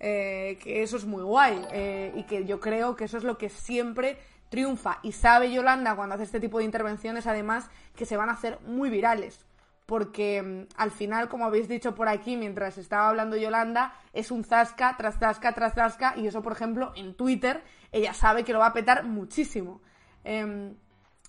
eh, 0.00 0.58
que 0.62 0.82
eso 0.82 0.96
es 0.96 1.04
muy 1.04 1.22
guay 1.22 1.60
eh, 1.72 2.12
y 2.14 2.22
que 2.24 2.44
yo 2.44 2.60
creo 2.60 2.94
que 2.94 3.04
eso 3.04 3.18
es 3.18 3.24
lo 3.24 3.36
que 3.38 3.48
siempre 3.48 4.18
triunfa. 4.48 4.98
Y 5.02 5.12
sabe 5.12 5.52
Yolanda 5.52 5.96
cuando 5.96 6.14
hace 6.14 6.24
este 6.24 6.40
tipo 6.40 6.58
de 6.58 6.64
intervenciones, 6.64 7.26
además, 7.26 7.68
que 7.94 8.06
se 8.06 8.16
van 8.16 8.28
a 8.28 8.32
hacer 8.32 8.58
muy 8.66 8.90
virales. 8.90 9.44
Porque 9.86 10.42
mm, 10.42 10.74
al 10.76 10.90
final, 10.90 11.28
como 11.28 11.46
habéis 11.46 11.68
dicho 11.68 11.94
por 11.94 12.08
aquí 12.08 12.36
mientras 12.36 12.78
estaba 12.78 13.08
hablando 13.08 13.36
Yolanda, 13.36 13.94
es 14.12 14.30
un 14.30 14.44
zasca 14.44 14.96
tras 14.96 15.18
zasca 15.18 15.52
tras 15.52 15.74
zasca. 15.74 16.14
Y 16.16 16.26
eso, 16.26 16.42
por 16.42 16.52
ejemplo, 16.52 16.92
en 16.96 17.14
Twitter, 17.14 17.62
ella 17.92 18.12
sabe 18.12 18.44
que 18.44 18.52
lo 18.52 18.60
va 18.60 18.66
a 18.66 18.72
petar 18.72 19.04
muchísimo. 19.04 19.80
Em, 20.24 20.76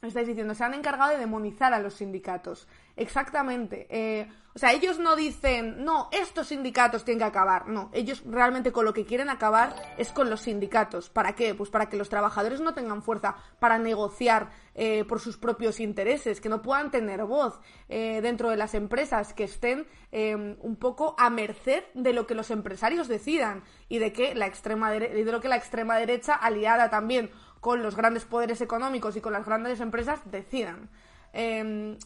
estáis 0.01 0.27
diciendo, 0.27 0.53
se 0.55 0.63
han 0.63 0.73
encargado 0.73 1.11
de 1.11 1.17
demonizar 1.17 1.73
a 1.73 1.79
los 1.79 1.95
sindicatos. 1.95 2.67
Exactamente. 2.99 3.87
Eh, 3.89 4.27
o 4.53 4.59
sea, 4.59 4.73
ellos 4.73 4.99
no 4.99 5.15
dicen, 5.15 5.85
no, 5.85 6.09
estos 6.11 6.47
sindicatos 6.47 7.05
tienen 7.05 7.19
que 7.19 7.25
acabar. 7.25 7.69
No, 7.69 7.89
ellos 7.93 8.23
realmente 8.25 8.73
con 8.73 8.83
lo 8.83 8.93
que 8.93 9.05
quieren 9.05 9.29
acabar 9.29 9.73
es 9.97 10.09
con 10.11 10.29
los 10.29 10.41
sindicatos. 10.41 11.09
¿Para 11.09 11.33
qué? 11.33 11.55
Pues 11.55 11.69
para 11.69 11.87
que 11.87 11.95
los 11.95 12.09
trabajadores 12.09 12.59
no 12.59 12.73
tengan 12.73 13.01
fuerza 13.01 13.37
para 13.59 13.77
negociar 13.79 14.49
eh, 14.75 15.05
por 15.05 15.21
sus 15.21 15.37
propios 15.37 15.79
intereses, 15.79 16.41
que 16.41 16.49
no 16.49 16.61
puedan 16.61 16.91
tener 16.91 17.23
voz 17.23 17.61
eh, 17.87 18.19
dentro 18.21 18.49
de 18.49 18.57
las 18.57 18.73
empresas, 18.73 19.33
que 19.33 19.45
estén 19.45 19.87
un 20.11 20.75
poco 20.77 21.15
a 21.19 21.29
merced 21.29 21.83
de 21.93 22.13
lo 22.13 22.25
que 22.25 22.33
los 22.33 22.49
empresarios 22.49 23.07
decidan 23.07 23.63
y 23.87 23.99
de 23.99 24.11
que 24.11 24.33
la 24.33 24.47
extrema 24.47 24.89
de 24.91 25.23
lo 25.23 25.39
que 25.39 25.47
la 25.47 25.55
extrema 25.55 25.97
derecha 25.97 26.33
aliada 26.33 26.89
también 26.89 27.29
con 27.61 27.83
los 27.83 27.95
grandes 27.95 28.25
poderes 28.25 28.59
económicos 28.61 29.15
y 29.15 29.21
con 29.21 29.33
las 29.33 29.45
grandes 29.45 29.79
empresas 29.79 30.19
decidan. 30.31 30.89
Em, 31.31 31.97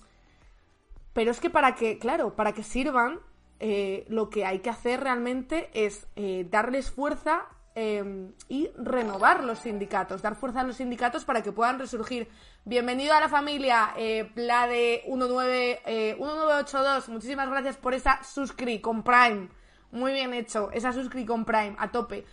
pero 1.13 1.32
es 1.32 1.39
que 1.39 1.49
para 1.49 1.76
que, 1.76 1.99
claro, 1.99 2.36
para 2.36 2.54
que 2.54 2.63
sirvan, 2.63 3.19
eh, 3.60 4.06
lo 4.10 4.30
que 4.30 4.45
hay 4.45 4.60
que 4.60 4.69
hacer 4.69 4.99
realmente 4.99 5.69
es 5.73 6.08
eh, 6.15 6.45
darles 6.49 6.91
fuerza 6.91 7.45
em, 7.76 8.34
y 8.49 8.69
renovar 8.76 9.43
los 9.43 9.60
sindicatos, 9.60 10.21
dar 10.21 10.36
fuerza 10.36 10.62
a 10.62 10.63
los 10.63 10.78
sindicatos 10.78 11.23
para 11.23 11.41
que 11.41 11.52
puedan 11.52 11.80
resurgir. 11.80 12.28
Bienvenido 12.65 13.13
a 13.13 13.19
la 13.19 13.30
familia, 13.30 13.93
eh, 13.95 14.32
la 14.36 14.67
de 14.67 15.04
19, 15.06 15.82
1982. 16.17 17.10
Muchísimas 17.10 17.49
gracias 17.49 17.78
por 17.78 17.93
esa 17.93 18.21
suscri 18.23 18.82
con 18.82 19.04
Prime. 19.04 19.49
Muy 19.91 20.12
bien 20.12 20.34
hecho, 20.34 20.71
esa 20.71 20.91
suscri 20.91 21.26
con 21.26 21.45
Prime, 21.45 21.76
a 21.78 21.91
tope. 21.91 22.26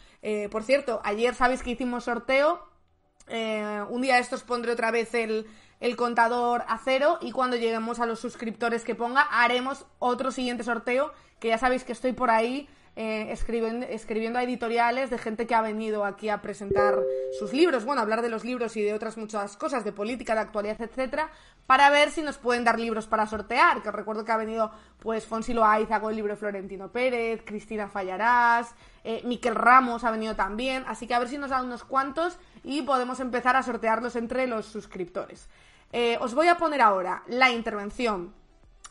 por 0.50 0.62
cierto, 0.62 1.00
ayer 1.04 1.34
sabéis 1.34 1.62
que 1.62 1.70
hicimos 1.70 2.04
sorteo 2.04 2.70
eh, 3.30 3.84
un 3.88 4.02
día 4.02 4.16
de 4.16 4.20
estos 4.20 4.42
pondré 4.42 4.72
otra 4.72 4.90
vez 4.90 5.14
el, 5.14 5.46
contador 5.96 6.64
a 6.68 6.78
cero 6.78 7.18
y 7.20 7.32
cuando 7.32 7.56
lleguemos 7.56 8.00
a 8.00 8.06
los 8.06 8.20
suscriptores 8.20 8.84
que 8.84 8.94
ponga 8.94 9.22
haremos 9.22 9.86
otro 9.98 10.30
siguiente 10.30 10.62
sorteo 10.62 11.12
que 11.38 11.48
ya 11.48 11.58
sabéis 11.58 11.84
que 11.84 11.92
estoy 11.92 12.12
por 12.12 12.30
ahí 12.30 12.68
eh, 12.96 13.32
escribiendo, 13.32 14.38
a 14.38 14.42
editoriales 14.42 15.10
de 15.10 15.16
gente 15.16 15.46
que 15.46 15.54
ha 15.54 15.62
venido 15.62 16.04
aquí 16.04 16.28
a 16.28 16.42
presentar 16.42 16.98
sus 17.38 17.52
libros, 17.52 17.84
bueno, 17.84 18.02
hablar 18.02 18.20
de 18.20 18.28
los 18.28 18.44
libros 18.44 18.76
y 18.76 18.82
de 18.82 18.92
otras 18.92 19.16
muchas 19.16 19.56
cosas, 19.56 19.84
de 19.84 19.92
política, 19.92 20.34
de 20.34 20.40
actualidad, 20.40 20.80
etcétera, 20.82 21.30
para 21.66 21.88
ver 21.88 22.10
si 22.10 22.20
nos 22.20 22.36
pueden 22.36 22.64
dar 22.64 22.78
libros 22.78 23.06
para 23.06 23.26
sortear, 23.26 23.80
que 23.82 23.90
recuerdo 23.90 24.24
que 24.24 24.32
ha 24.32 24.36
venido 24.36 24.72
pues 24.98 25.24
Fonsi 25.24 25.54
Loaiza 25.54 26.00
con 26.00 26.10
el 26.10 26.16
libro 26.16 26.36
Florentino 26.36 26.90
Pérez, 26.90 27.42
Cristina 27.44 27.88
Fallarás, 27.88 28.74
eh, 29.04 29.22
Miquel 29.24 29.54
Ramos 29.54 30.04
ha 30.04 30.10
venido 30.10 30.34
también, 30.34 30.84
así 30.86 31.06
que 31.06 31.14
a 31.14 31.20
ver 31.20 31.28
si 31.28 31.38
nos 31.38 31.50
dan 31.50 31.64
unos 31.66 31.84
cuantos 31.84 32.38
y 32.64 32.82
podemos 32.82 33.20
empezar 33.20 33.56
a 33.56 33.62
sortearlos 33.62 34.16
entre 34.16 34.46
los 34.46 34.66
suscriptores. 34.66 35.48
Eh, 35.92 36.18
os 36.20 36.34
voy 36.34 36.46
a 36.46 36.56
poner 36.56 36.80
ahora 36.80 37.24
la 37.26 37.50
intervención 37.50 38.32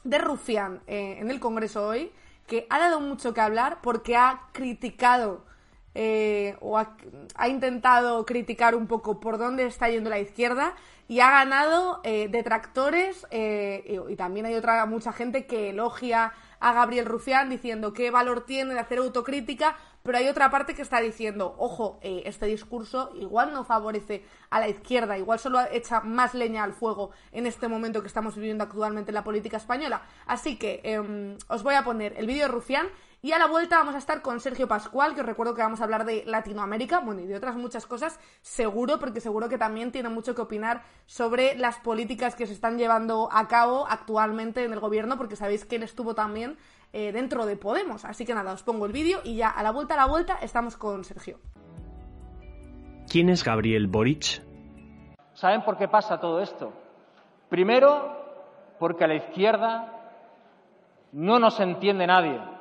de 0.04 0.18
Rufián 0.18 0.82
eh, 0.88 1.18
en 1.20 1.32
el 1.32 1.40
Congreso 1.40 1.88
hoy, 1.88 2.12
que 2.46 2.68
ha 2.70 2.80
dado 2.80 3.00
mucho 3.00 3.34
que 3.34 3.42
hablar 3.42 3.80
porque 3.82 4.18
ha 4.18 4.48
criticado 4.52 5.46
eh, 5.96 6.58
o 6.60 6.78
ha, 6.78 6.96
intentado 7.48 8.26
criticar 8.26 8.76
un 8.76 8.88
poco 8.88 9.20
por 9.20 9.38
dónde 9.38 9.66
está 9.66 9.90
yendo 9.90 10.10
la 10.10 10.20
izquierda 10.20 10.76
y 11.08 11.22
ha 11.22 11.32
ganado 11.32 12.02
detractores 12.04 13.26
y, 13.32 14.12
y, 14.12 14.16
también 14.16 14.46
hay 14.46 14.54
otra 14.54 14.86
mucha 14.86 15.12
gente 15.12 15.48
que 15.48 15.72
elogia 15.72 16.34
a 16.60 16.74
Gabriel 16.74 17.06
Rufián 17.06 17.50
diciendo 17.50 17.93
qué 17.93 18.12
valor 18.12 18.45
tiene 18.45 18.74
de 18.74 18.80
hacer 18.80 19.00
autocrítica 19.00 19.76
pero 20.04 20.17
hay 20.17 20.28
otra 20.28 20.50
parte 20.50 20.74
que 20.76 20.82
está 20.82 21.02
diciendo, 21.02 21.56
ojo, 21.58 22.00
eh, 22.02 22.24
este 22.26 22.45
discurso 22.45 23.12
igual 23.19 23.52
no 23.54 23.65
favorece 23.65 24.24
a 24.50 24.60
la 24.60 24.69
izquierda, 24.69 25.17
igual 25.17 25.39
solo 25.39 25.60
echa 25.72 26.00
más 26.02 26.34
leña 26.34 26.63
al 26.63 26.74
fuego 26.74 27.12
en 27.32 27.45
este 27.45 27.67
momento 27.67 28.02
que 28.02 28.08
estamos 28.08 28.36
viviendo 28.36 28.63
actualmente 28.63 29.12
en 29.12 29.15
la 29.15 29.24
política 29.24 29.58
española. 29.58 30.04
Así 30.26 30.58
que 30.58 30.80
em, 30.84 31.38
os 31.48 31.63
voy 31.63 31.76
a 31.76 31.84
poner 31.84 32.13
el 32.17 32.28
vídeo 32.28 32.43
de 32.43 32.52
Rufián 32.52 32.88
y 33.21 33.34
a 33.34 33.39
la 33.39 33.47
vuelta 33.47 33.77
vamos 33.77 33.95
a 33.95 33.97
estar 33.97 34.21
con 34.21 34.39
Sergio 34.39 34.67
Pascual, 34.67 35.13
que 35.13 35.21
os 35.21 35.25
recuerdo 35.25 35.53
que 35.53 35.62
vamos 35.62 35.82
a 35.82 35.84
hablar 35.84 36.05
de 36.05 36.23
Latinoamérica, 36.25 36.99
bueno, 36.99 37.21
y 37.21 37.25
de 37.25 37.36
otras 37.36 37.58
muchas 37.58 37.86
cosas, 37.86 38.19
seguro, 38.41 38.97
porque 38.97 39.19
seguro 39.19 39.49
que 39.49 39.58
también 39.58 39.91
tiene 39.91 40.08
mucho 40.08 40.36
que 40.36 40.41
opinar 40.41 40.84
sobre 41.05 41.58
las 41.58 41.79
políticas 41.79 42.36
que 42.36 42.47
se 42.47 42.53
están 42.53 42.77
llevando 42.77 43.27
a 43.32 43.47
cabo 43.47 43.86
actualmente 43.89 44.63
en 44.63 44.71
el 44.71 44.79
gobierno, 44.79 45.17
porque 45.17 45.36
sabéis 45.36 45.65
que 45.65 45.75
él 45.75 45.84
estuvo 45.84 46.15
también 46.15 46.58
eh, 46.93 47.12
dentro 47.12 47.45
de 47.45 47.58
Podemos. 47.58 48.05
Así 48.05 48.25
que 48.25 48.34
nada, 48.34 48.53
os 48.53 48.63
pongo 48.63 48.86
el 48.86 48.93
vídeo 48.93 49.19
y 49.23 49.36
ya 49.36 49.49
a 49.49 49.63
la 49.63 49.71
vuelta 49.71 49.95
a 49.95 49.97
la 49.97 50.05
vuelta 50.05 50.38
estamos 50.41 50.77
con 50.77 51.03
Sergio. 51.03 51.39
¿Quién 53.10 53.29
es 53.29 53.43
Gabriel 53.43 53.88
Boric? 53.88 54.41
¿Saben 55.34 55.63
por 55.63 55.77
qué 55.77 55.88
pasa 55.88 56.19
todo 56.19 56.41
esto? 56.41 56.71
Primero, 57.49 58.75
porque 58.79 59.03
a 59.03 59.08
la 59.08 59.15
izquierda 59.15 59.93
no 61.12 61.39
nos 61.39 61.60
entiende 61.60 62.08
nadie. 62.08 62.59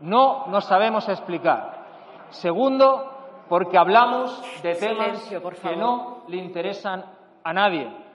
No 0.00 0.46
nos 0.48 0.64
sabemos 0.66 1.08
explicar. 1.08 1.86
Segundo, 2.30 3.44
porque 3.48 3.78
hablamos 3.78 4.42
de 4.62 4.74
temas 4.74 5.28
que 5.62 5.76
no 5.76 6.24
le 6.28 6.36
interesan 6.36 7.04
a 7.42 7.52
nadie. 7.52 8.06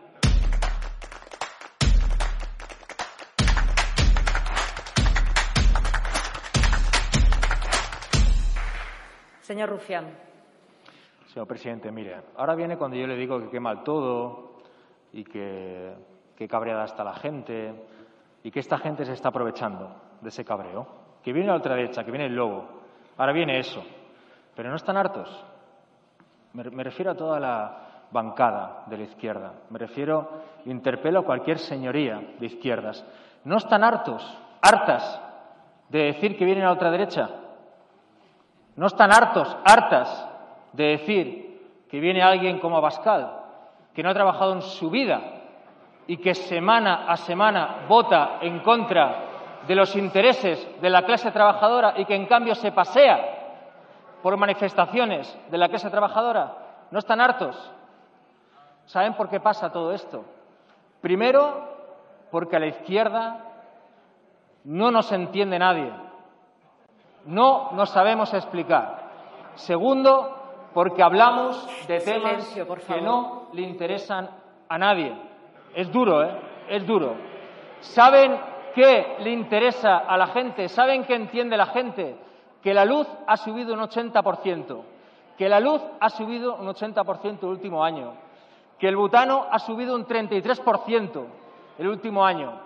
Señor 9.42 9.70
Rufián. 9.70 10.08
Señor 11.28 11.48
presidente, 11.48 11.92
mire, 11.92 12.22
ahora 12.38 12.56
viene 12.56 12.78
cuando 12.78 12.96
yo 12.96 13.08
le 13.08 13.16
digo 13.16 13.40
que 13.40 13.50
quema 13.50 13.84
todo 13.84 14.60
y 15.14 15.24
que, 15.24 15.96
que 16.36 16.48
cabreada 16.48 16.86
está 16.86 17.04
la 17.04 17.16
gente 17.16 17.74
y 18.44 18.52
que 18.52 18.60
esta 18.60 18.78
gente 18.78 19.04
se 19.06 19.14
está 19.14 19.30
aprovechando 19.30 19.96
de 20.22 20.30
ese 20.30 20.46
cabreo. 20.46 21.01
Que 21.24 21.34
viene 21.34 21.48
la 21.48 21.56
ultraderecha, 21.56 22.04
que 22.04 22.12
viene 22.12 22.26
el 22.26 22.36
lobo. 22.36 22.66
Ahora 23.18 23.34
viene 23.34 23.60
eso. 23.60 23.84
Pero 24.56 24.70
no 24.70 24.76
están 24.76 24.98
hartos. 24.98 25.46
Me, 26.54 26.84
refiero 26.84 27.12
a 27.12 27.16
toda 27.16 27.40
la 27.40 27.78
bancada 28.12 28.84
de 28.88 28.98
la 28.98 29.04
izquierda. 29.04 29.54
Me 29.70 29.80
refiero, 29.80 30.30
interpelo 30.66 31.20
a 31.20 31.26
cualquier 31.26 31.60
señoría 31.60 32.22
de 32.40 32.46
izquierdas. 32.46 33.06
¿No 33.46 33.58
están 33.58 33.84
hartos, 33.84 34.38
hartas 34.62 35.22
de 35.90 36.06
decir 36.06 36.38
que 36.38 36.46
vienen 36.46 36.66
a 36.66 36.72
otra 36.72 36.92
derecha? 36.92 37.30
¿No 38.76 38.88
están 38.88 39.12
hartos, 39.12 39.56
hartas 39.64 40.28
de 40.74 40.84
decir 40.84 41.86
que 41.90 42.00
viene 42.00 42.22
alguien 42.22 42.60
como 42.60 42.78
Abascal, 42.78 43.32
que 43.94 44.04
no 44.04 44.10
ha 44.10 44.14
trabajado 44.14 44.54
en 44.54 44.62
su 44.62 44.90
vida 44.90 45.22
y 46.08 46.18
que 46.18 46.36
semana 46.36 47.06
a 47.08 47.18
semana 47.18 47.86
vota 47.88 48.40
en 48.42 48.60
contra 48.60 49.31
de 49.68 49.76
los 49.76 49.96
intereses 49.96 50.68
de 50.82 50.90
la 50.90 51.04
clase 51.04 51.32
trabajadora 51.32 51.94
y 51.98 52.06
que 52.06 52.16
en 52.16 52.26
cambio 52.26 52.56
se 52.56 52.72
pasea 52.72 53.38
por 54.22 54.38
manifestaciones 54.38 55.38
de 55.50 55.58
la 55.58 55.70
clase 55.70 55.90
trabajadora? 55.90 56.54
¿No 56.92 57.00
están 57.00 57.22
hartos? 57.22 57.72
¿Saben 58.86 59.14
por 59.14 59.30
qué 59.30 59.40
pasa 59.40 59.72
todo 59.72 59.94
esto? 59.94 60.26
Primero, 61.02 61.68
porque 62.30 62.56
a 62.56 62.60
la 62.60 62.68
izquierda 62.68 63.38
no 64.66 64.92
nos 64.92 65.12
entiende 65.12 65.58
nadie. 65.58 65.92
No 67.26 67.72
nos 67.74 67.90
sabemos 67.90 68.34
explicar. 68.34 69.10
Segundo, 69.56 70.38
porque 70.74 71.04
hablamos 71.04 71.68
de 71.88 72.00
temas 72.00 72.54
que 72.88 73.02
no 73.02 73.48
le 73.54 73.62
interesan 73.62 74.30
a 74.68 74.78
nadie. 74.78 75.14
Es 75.76 75.92
duro, 75.92 76.24
¿eh? 76.24 76.40
Es 76.70 76.86
duro. 76.86 77.16
¿Saben 77.80 78.40
qué 78.74 79.18
le 79.20 79.32
interesa 79.32 80.00
a 80.00 80.18
la 80.18 80.28
gente? 80.28 80.70
¿Saben 80.70 81.04
qué 81.04 81.16
entiende 81.16 81.58
la 81.58 81.68
gente? 81.68 82.16
Que 82.62 82.74
la 82.74 82.86
luz 82.86 83.08
ha 83.28 83.38
subido 83.38 83.74
un 83.74 83.80
80%, 83.80 84.82
que 85.38 85.50
la 85.50 85.60
luz 85.60 85.82
ha 86.00 86.10
subido 86.10 86.56
un 86.56 86.68
80% 86.68 87.40
el 87.44 87.50
último 87.50 87.84
año, 87.84 88.14
que 88.78 88.88
el 88.88 88.96
butano 88.96 89.46
ha 89.50 89.60
subido 89.60 89.96
un 89.96 90.06
33% 90.06 91.26
el 91.78 91.88
último 91.88 92.26
año 92.26 92.60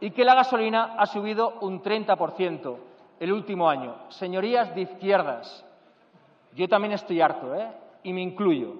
y 0.00 0.10
que 0.10 0.24
la 0.24 0.34
gasolina 0.34 0.94
ha 0.98 1.06
subido 1.06 1.54
un 1.60 1.82
30% 1.82 2.76
el 3.20 3.32
último 3.32 3.68
año. 3.68 3.94
Señorías 4.08 4.74
de 4.74 4.82
izquierdas, 4.82 5.64
yo 6.54 6.68
también 6.68 6.92
estoy 6.92 7.20
harto, 7.20 7.54
¿eh? 7.54 7.70
Y 8.02 8.12
me 8.12 8.22
incluyo. 8.22 8.74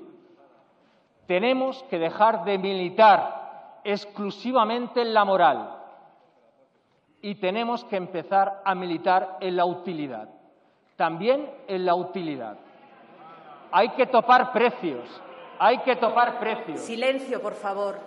Tenemos 1.27 1.83
que 1.85 1.99
dejar 1.99 2.45
de 2.45 2.59
militar 2.59 3.81
exclusivamente 3.85 5.03
en 5.03 5.15
la 5.15 5.25
moral 5.25 5.76
y 7.27 7.35
tenemos 7.35 7.85
que 7.87 7.97
empezar 7.97 8.63
a 8.65 8.73
militar 8.77 9.39
en 9.41 9.57
la 9.57 9.65
utilidad. 9.65 10.29
También 10.95 11.51
en 11.67 11.85
la 11.85 11.97
utilidad. 11.97 12.57
Hay 13.73 13.89
que 13.97 14.07
topar 14.07 14.53
precios. 14.53 15.03
Hay 15.59 15.79
que 15.79 15.97
topar 15.97 16.39
precios. 16.39 16.79
Silencio, 16.79 17.43
por 17.43 17.55
favor. 17.55 17.99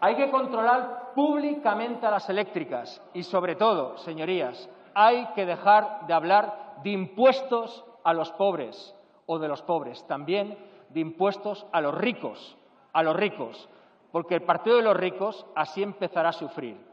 Hay 0.00 0.16
que 0.16 0.30
controlar 0.30 1.12
públicamente 1.14 2.06
a 2.06 2.12
las 2.12 2.30
eléctricas 2.30 3.02
y, 3.12 3.24
sobre 3.24 3.56
todo, 3.56 3.98
señorías, 3.98 4.70
hay 4.94 5.26
que 5.34 5.44
dejar 5.44 6.06
de 6.06 6.14
hablar 6.14 6.76
de 6.82 6.92
impuestos 6.92 7.84
a 8.04 8.14
los 8.14 8.32
pobres 8.32 8.94
o 9.26 9.38
de 9.38 9.48
los 9.48 9.60
pobres, 9.60 10.02
también 10.06 10.56
de 10.88 11.00
impuestos 11.00 11.66
a 11.72 11.82
los 11.82 11.94
ricos, 11.94 12.56
a 12.94 13.02
los 13.02 13.14
ricos, 13.14 13.68
porque 14.12 14.36
el 14.36 14.44
partido 14.44 14.76
de 14.76 14.82
los 14.82 14.96
ricos 14.96 15.44
así 15.54 15.82
empezará 15.82 16.30
a 16.30 16.32
sufrir. 16.32 16.91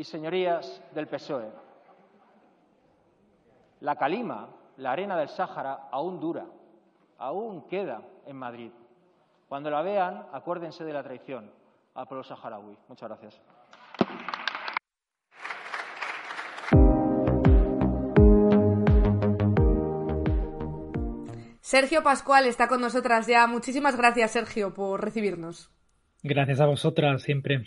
Y 0.00 0.04
señorías 0.04 0.82
del 0.94 1.08
PSOE, 1.08 1.52
la 3.80 3.96
calima, 3.96 4.48
la 4.78 4.92
arena 4.92 5.14
del 5.14 5.28
Sáhara, 5.28 5.88
aún 5.90 6.18
dura, 6.18 6.46
aún 7.18 7.68
queda 7.68 8.00
en 8.24 8.34
Madrid. 8.34 8.72
Cuando 9.46 9.68
la 9.68 9.82
vean, 9.82 10.26
acuérdense 10.32 10.84
de 10.84 10.94
la 10.94 11.02
traición 11.02 11.52
al 11.92 12.06
pueblo 12.06 12.24
saharaui. 12.24 12.78
Muchas 12.88 13.10
gracias. 13.10 13.42
Sergio 21.60 22.02
Pascual 22.02 22.46
está 22.46 22.68
con 22.68 22.80
nosotras 22.80 23.26
ya. 23.26 23.46
Muchísimas 23.46 23.98
gracias, 23.98 24.30
Sergio, 24.30 24.72
por 24.72 25.04
recibirnos. 25.04 25.70
Gracias 26.22 26.60
a 26.60 26.66
vosotras 26.66 27.22
siempre. 27.22 27.64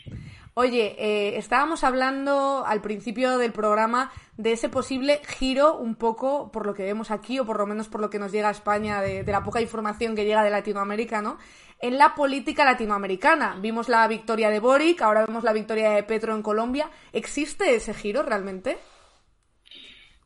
Oye, 0.53 0.95
eh, 0.99 1.37
estábamos 1.37 1.83
hablando 1.83 2.63
al 2.65 2.81
principio 2.81 3.39
del 3.39 3.51
programa 3.51 4.11
de 4.37 4.51
ese 4.51 4.69
posible 4.69 5.21
giro, 5.25 5.77
un 5.77 5.95
poco 5.95 6.51
por 6.51 6.67
lo 6.67 6.75
que 6.75 6.83
vemos 6.83 7.09
aquí, 7.09 7.39
o 7.39 7.45
por 7.45 7.57
lo 7.57 7.65
menos 7.65 7.87
por 7.87 8.01
lo 8.01 8.11
que 8.11 8.19
nos 8.19 8.31
llega 8.31 8.49
a 8.49 8.51
España, 8.51 9.01
de, 9.01 9.23
de 9.23 9.31
la 9.31 9.43
poca 9.43 9.61
información 9.61 10.15
que 10.15 10.25
llega 10.25 10.43
de 10.43 10.51
Latinoamérica, 10.51 11.23
¿no? 11.23 11.39
En 11.79 11.97
la 11.97 12.13
política 12.13 12.63
latinoamericana. 12.63 13.57
Vimos 13.59 13.89
la 13.89 14.07
victoria 14.07 14.51
de 14.51 14.59
Boric, 14.59 15.01
ahora 15.01 15.25
vemos 15.25 15.43
la 15.43 15.53
victoria 15.53 15.89
de 15.89 16.03
Petro 16.03 16.35
en 16.35 16.43
Colombia. 16.43 16.91
¿Existe 17.11 17.73
ese 17.73 17.95
giro 17.95 18.21
realmente? 18.21 18.77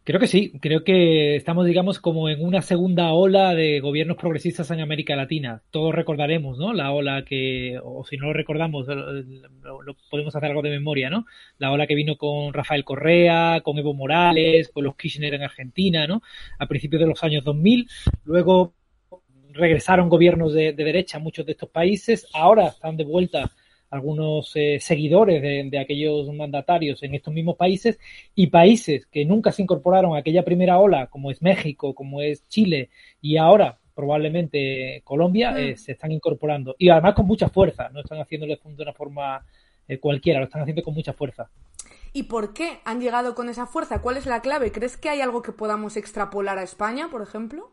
Creo 0.07 0.21
que 0.21 0.27
sí, 0.27 0.53
creo 0.61 0.85
que 0.85 1.35
estamos, 1.35 1.65
digamos, 1.65 1.99
como 1.99 2.29
en 2.29 2.41
una 2.41 2.61
segunda 2.61 3.11
ola 3.11 3.53
de 3.53 3.81
gobiernos 3.81 4.15
progresistas 4.15 4.71
en 4.71 4.79
América 4.79 5.17
Latina. 5.17 5.63
Todos 5.69 5.93
recordaremos, 5.93 6.57
¿no? 6.57 6.71
La 6.71 6.93
ola 6.93 7.25
que, 7.25 7.77
o 7.83 8.05
si 8.05 8.15
no 8.15 8.27
lo 8.27 8.33
recordamos, 8.33 8.87
lo, 8.87 9.97
podemos 10.09 10.33
hacer 10.33 10.49
algo 10.49 10.61
de 10.61 10.69
memoria, 10.69 11.09
¿no? 11.09 11.25
La 11.57 11.73
ola 11.73 11.87
que 11.87 11.95
vino 11.95 12.15
con 12.15 12.53
Rafael 12.53 12.85
Correa, 12.85 13.59
con 13.59 13.77
Evo 13.79 13.93
Morales, 13.93 14.69
con 14.69 14.85
los 14.85 14.95
Kirchner 14.95 15.33
en 15.33 15.43
Argentina, 15.43 16.07
¿no? 16.07 16.21
A 16.57 16.67
principios 16.67 17.01
de 17.01 17.07
los 17.07 17.21
años 17.25 17.43
2000. 17.43 17.89
Luego 18.23 18.75
regresaron 19.51 20.07
gobiernos 20.07 20.53
de, 20.53 20.71
de 20.71 20.83
derecha 20.85 21.17
en 21.17 21.23
muchos 21.23 21.45
de 21.45 21.51
estos 21.51 21.67
países. 21.67 22.29
Ahora 22.33 22.67
están 22.67 22.95
de 22.95 23.03
vuelta 23.03 23.51
algunos 23.89 24.51
eh, 24.55 24.79
seguidores 24.79 25.41
de, 25.41 25.67
de, 25.69 25.79
aquellos 25.79 26.31
mandatarios 26.33 27.01
en 27.03 27.15
estos 27.15 27.33
mismos 27.33 27.55
países 27.55 27.99
y 28.35 28.47
países 28.47 29.05
que 29.05 29.25
nunca 29.25 29.51
se 29.51 29.61
incorporaron 29.61 30.15
a 30.15 30.19
aquella 30.19 30.43
primera 30.43 30.79
ola, 30.79 31.07
como 31.07 31.31
es 31.31 31.41
México, 31.41 31.95
como 31.95 32.21
es 32.21 32.47
Chile 32.49 32.89
y 33.21 33.37
ahora 33.37 33.79
probablemente 33.97 35.01
Colombia, 35.03 35.51
mm. 35.51 35.57
eh, 35.57 35.75
se 35.75 35.93
están 35.93 36.11
incorporando 36.11 36.75
y 36.77 36.89
además 36.89 37.15
con 37.15 37.25
mucha 37.25 37.49
fuerza, 37.49 37.89
no 37.89 38.01
están 38.01 38.19
haciéndolo 38.19 38.55
de 38.55 38.83
una 38.83 38.93
forma 38.93 39.43
eh, 39.87 39.99
cualquiera, 39.99 40.39
lo 40.39 40.45
están 40.45 40.61
haciendo 40.61 40.83
con 40.83 40.93
mucha 40.93 41.13
fuerza. 41.13 41.49
¿Y 42.13 42.23
por 42.23 42.53
qué 42.53 42.79
han 42.85 43.01
llegado 43.01 43.33
con 43.35 43.49
esa 43.49 43.65
fuerza? 43.65 44.01
¿Cuál 44.01 44.17
es 44.17 44.27
la 44.27 44.41
clave? 44.41 44.71
¿Crees 44.71 44.97
que 44.97 45.09
hay 45.09 45.21
algo 45.21 45.41
que 45.41 45.51
podamos 45.51 45.97
extrapolar 45.97 46.59
a 46.59 46.63
España, 46.63 47.09
por 47.09 47.21
ejemplo? 47.21 47.71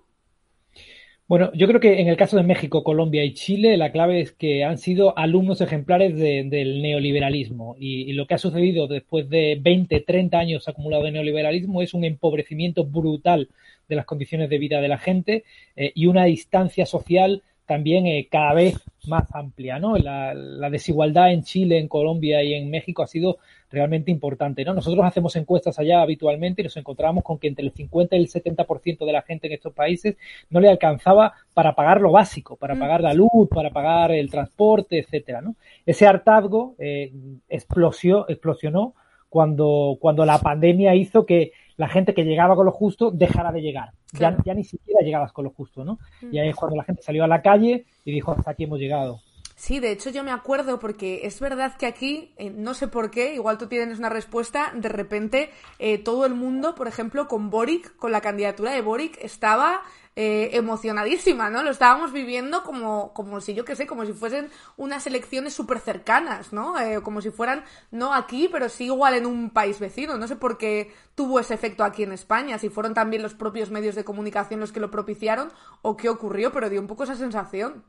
Bueno, 1.27 1.51
yo 1.55 1.67
creo 1.67 1.81
que 1.81 2.01
en 2.03 2.09
el 2.09 2.19
caso 2.19 2.37
de 2.37 2.43
México, 2.43 2.85
Colombia 2.85 3.25
y 3.25 3.33
Chile, 3.33 3.79
la 3.79 3.93
clave 3.93 4.21
es 4.21 4.33
que 4.33 4.63
han 4.63 4.77
sido 4.77 5.17
alumnos 5.17 5.63
ejemplares 5.63 6.15
de, 6.17 6.45
del 6.45 6.83
neoliberalismo. 6.83 7.77
Y, 7.79 8.13
lo 8.13 8.27
que 8.27 8.35
ha 8.35 8.39
sucedido 8.39 8.89
después 8.89 9.31
de 9.31 9.59
20, 9.59 10.01
30 10.01 10.39
años 10.39 10.69
acumulado 10.69 11.05
de 11.05 11.13
neoliberalismo 11.13 11.81
es 11.81 11.95
un 11.95 12.05
empobrecimiento 12.05 12.85
brutal 12.85 13.49
de 13.89 13.97
las 13.97 14.05
condiciones 14.05 14.51
de 14.51 14.59
vida 14.59 14.83
de 14.83 14.89
la 14.89 14.99
gente 14.99 15.45
eh, 15.77 15.93
y 15.95 16.07
una 16.07 16.27
distancia 16.27 16.85
social 16.85 17.43
también 17.67 18.07
eh, 18.07 18.29
cada 18.31 18.55
vez 18.55 18.83
más 19.07 19.35
amplia, 19.35 19.79
¿no? 19.79 19.97
La, 19.97 20.35
la, 20.35 20.71
desigualdad 20.71 21.33
en 21.33 21.43
Chile, 21.43 21.79
en 21.79 21.89
Colombia 21.89 22.43
y 22.43 22.55
en 22.55 22.71
México 22.71 23.03
ha 23.03 23.07
sido 23.07 23.39
realmente 23.71 24.11
importante, 24.11 24.65
¿no? 24.65 24.75
Nosotros 24.75 25.05
hacemos 25.05 25.37
encuestas 25.37 25.79
allá 25.79 26.01
habitualmente 26.01 26.63
y 26.63 26.65
nos 26.65 26.77
encontramos 26.77 27.25
con 27.25 27.39
que 27.39 27.49
entre 27.49 27.65
el 27.65 27.73
50 27.73 28.17
y 28.17 28.21
el 28.21 28.29
70% 28.29 29.05
de 29.05 29.13
la 29.13 29.23
gente 29.23 29.47
en 29.47 29.55
estos 29.55 29.75
países 29.75 30.17
no 30.51 30.61
le 30.61 30.69
alcanzaba 30.69 31.35
para 31.53 31.75
pagar 31.75 32.01
lo 32.01 32.13
básico, 32.13 32.57
para 32.57 32.79
pagar 32.79 33.01
la 33.01 33.15
luz, 33.15 33.49
para 33.51 33.71
pagar 33.71 34.13
el 34.13 34.31
transporte, 34.31 34.99
etcétera, 34.99 35.43
¿no? 35.43 35.57
Ese 35.85 36.07
hartazgo 36.07 36.75
eh, 36.79 37.13
explosió, 37.49 38.27
explosionó 38.29 38.95
cuando, 39.29 39.99
cuando 40.01 40.25
la 40.25 40.39
pandemia 40.39 40.95
hizo 40.95 41.27
que 41.27 41.53
la 41.77 41.89
gente 41.89 42.15
que 42.15 42.25
llegaba 42.25 42.55
con 42.55 42.67
lo 42.67 42.73
justo 42.73 43.11
dejara 43.11 43.53
de 43.53 43.61
llegar. 43.61 43.91
Claro. 44.13 44.39
Ya, 44.39 44.53
ya, 44.53 44.55
ni 44.55 44.65
siquiera 44.65 45.01
llegabas 45.05 45.33
con 45.33 45.45
lo 45.45 45.51
justo, 45.51 45.85
¿no? 45.85 45.99
Mm. 46.23 46.35
Y 46.35 46.39
ahí 46.39 46.49
es 46.49 46.57
cuando 46.57 46.77
la 46.77 46.85
gente 46.85 47.03
salió 47.03 47.25
a 47.25 47.29
la 47.29 47.43
calle 47.43 47.87
y 48.05 48.13
dijo, 48.13 48.33
hasta 48.33 48.53
aquí 48.53 48.65
hemos 48.65 48.79
llegado. 48.79 49.21
Sí, 49.57 49.79
de 49.79 49.93
hecho 49.93 50.11
yo 50.11 50.25
me 50.25 50.33
acuerdo 50.33 50.81
porque 50.81 51.21
es 51.25 51.39
verdad 51.41 51.77
que 51.77 51.87
aquí, 51.87 52.35
eh, 52.39 52.51
no 52.51 52.75
sé 52.75 52.89
por 52.89 53.11
qué, 53.11 53.35
igual 53.35 53.57
tú 53.57 53.69
tienes 53.69 53.99
una 53.99 54.09
respuesta, 54.09 54.73
de 54.75 54.89
repente 54.89 55.51
eh, 55.79 55.99
todo 55.99 56.27
el 56.27 56.35
mundo, 56.35 56.75
por 56.75 56.89
ejemplo, 56.89 57.29
con 57.29 57.51
Boric, 57.51 57.97
con 57.97 58.11
la 58.11 58.21
candidatura 58.21 58.73
de 58.73 58.83
Boric, 58.83 59.17
estaba 59.23 59.83
eh, 60.17 60.51
emocionadísima, 60.53 61.51
¿no? 61.51 61.65
Lo 61.65 61.71
estábamos 61.71 62.13
viviendo 62.13 62.63
como, 62.63 63.13
como 63.15 63.41
si, 63.41 63.53
yo 63.53 63.65
qué 63.65 63.75
sé, 63.75 63.85
como 63.85 64.07
si 64.07 64.13
fuesen 64.13 64.47
unas 64.77 65.09
elecciones 65.09 65.55
súper 65.55 65.81
cercanas, 65.81 66.53
¿no? 66.53 66.79
Eh, 66.79 67.03
como 67.03 67.21
si 67.21 67.31
fueran, 67.31 67.65
no 67.91 68.15
aquí, 68.15 68.49
pero 68.51 68.69
sí 68.69 68.85
igual 68.85 69.15
en 69.15 69.27
un 69.27 69.51
país 69.51 69.81
vecino. 69.81 70.17
No 70.17 70.29
sé 70.29 70.37
por 70.37 70.57
qué 70.57 70.93
tuvo 71.17 71.41
ese 71.41 71.55
efecto 71.55 71.83
aquí 71.83 72.05
en 72.05 72.13
España, 72.13 72.59
si 72.59 72.69
fueron 72.69 72.95
también 72.95 73.23
los 73.23 73.35
propios 73.35 73.73
medios 73.73 73.97
de 73.97 74.05
comunicación 74.05 74.61
los 74.61 74.71
que 74.71 74.79
lo 74.79 74.89
propiciaron 74.89 75.49
o 75.83 75.97
qué 75.97 76.09
ocurrió, 76.09 76.53
pero 76.53 76.71
dio 76.71 76.81
un 76.81 76.87
poco 76.87 77.03
esa 77.03 77.17
sensación. 77.17 77.83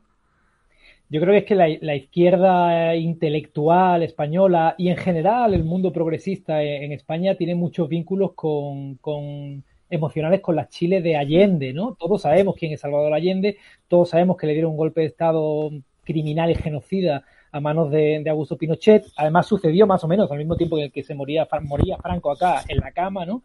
Yo 1.09 1.21
creo 1.21 1.33
que 1.33 1.37
es 1.37 1.45
que 1.45 1.53
la, 1.53 1.95
izquierda 1.95 2.95
intelectual 2.95 4.01
española 4.01 4.73
y 4.79 4.89
en 4.89 4.97
general 4.97 5.53
el 5.53 5.63
mundo 5.63 5.93
progresista 5.93 6.63
en, 6.63 6.85
en 6.85 6.91
España 6.91 7.35
tiene 7.35 7.53
muchos 7.53 7.87
vínculos 7.87 8.33
con, 8.33 8.95
con 8.95 9.63
emocionales 9.89 10.41
con 10.41 10.55
la 10.55 10.67
Chile 10.67 11.01
de 11.01 11.15
Allende, 11.15 11.73
¿no? 11.73 11.95
Todos 11.99 12.23
sabemos 12.23 12.55
quién 12.57 12.73
es 12.73 12.81
Salvador 12.81 13.13
Allende, 13.13 13.57
todos 13.87 14.09
sabemos 14.09 14.37
que 14.37 14.47
le 14.47 14.53
dieron 14.53 14.71
un 14.71 14.77
golpe 14.77 15.01
de 15.01 15.07
Estado 15.07 15.71
criminal 16.03 16.51
y 16.51 16.55
genocida 16.55 17.23
a 17.51 17.59
manos 17.61 17.89
de, 17.89 18.23
Augusto 18.29 18.57
Pinochet. 18.57 19.05
Además 19.15 19.47
sucedió 19.47 19.87
más 19.87 20.03
o 20.03 20.07
menos 20.07 20.29
al 20.29 20.37
mismo 20.37 20.55
tiempo 20.57 20.77
en 20.77 20.85
el 20.85 20.91
que 20.91 21.03
se 21.03 21.15
moría, 21.15 21.47
moría 21.63 21.97
Franco 21.97 22.31
acá 22.31 22.63
en 22.67 22.77
la 22.79 22.91
cama, 22.91 23.25
¿no? 23.25 23.43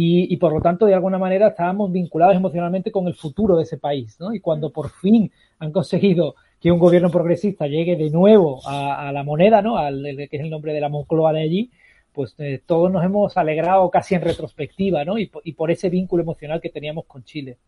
Y, 0.00 0.36
por 0.36 0.52
lo 0.52 0.60
tanto, 0.60 0.86
de 0.86 0.94
alguna 0.94 1.18
manera, 1.18 1.48
estábamos 1.48 1.90
vinculados 1.90 2.36
emocionalmente 2.36 2.92
con 2.92 3.08
el 3.08 3.14
futuro 3.14 3.56
de 3.56 3.64
ese 3.64 3.78
país, 3.78 4.16
¿no? 4.20 4.32
Y 4.32 4.38
cuando 4.38 4.70
por 4.70 4.90
fin 4.90 5.32
han 5.58 5.72
conseguido 5.72 6.36
que 6.60 6.70
un 6.70 6.78
gobierno 6.78 7.10
progresista 7.10 7.66
llegue 7.66 7.96
de 7.96 8.08
nuevo 8.10 8.60
a, 8.64 9.10
la 9.12 9.24
moneda, 9.24 9.60
¿no? 9.60 9.76
Al, 9.76 10.04
que 10.04 10.36
es 10.36 10.40
el 10.40 10.50
nombre 10.50 10.72
de 10.72 10.80
la 10.80 10.88
Moncloa 10.88 11.32
de 11.32 11.40
allí, 11.40 11.70
pues 12.18 12.34
eh, 12.38 12.60
todos 12.66 12.90
nos 12.90 13.04
hemos 13.04 13.36
alegrado 13.36 13.88
casi 13.92 14.16
en 14.16 14.22
retrospectiva, 14.22 15.04
¿no? 15.04 15.20
Y, 15.20 15.30
y 15.44 15.52
por 15.52 15.70
ese 15.70 15.88
vínculo 15.88 16.24
emocional 16.24 16.60
que 16.60 16.68
teníamos 16.68 17.04
con 17.06 17.22
Chile. 17.22 17.58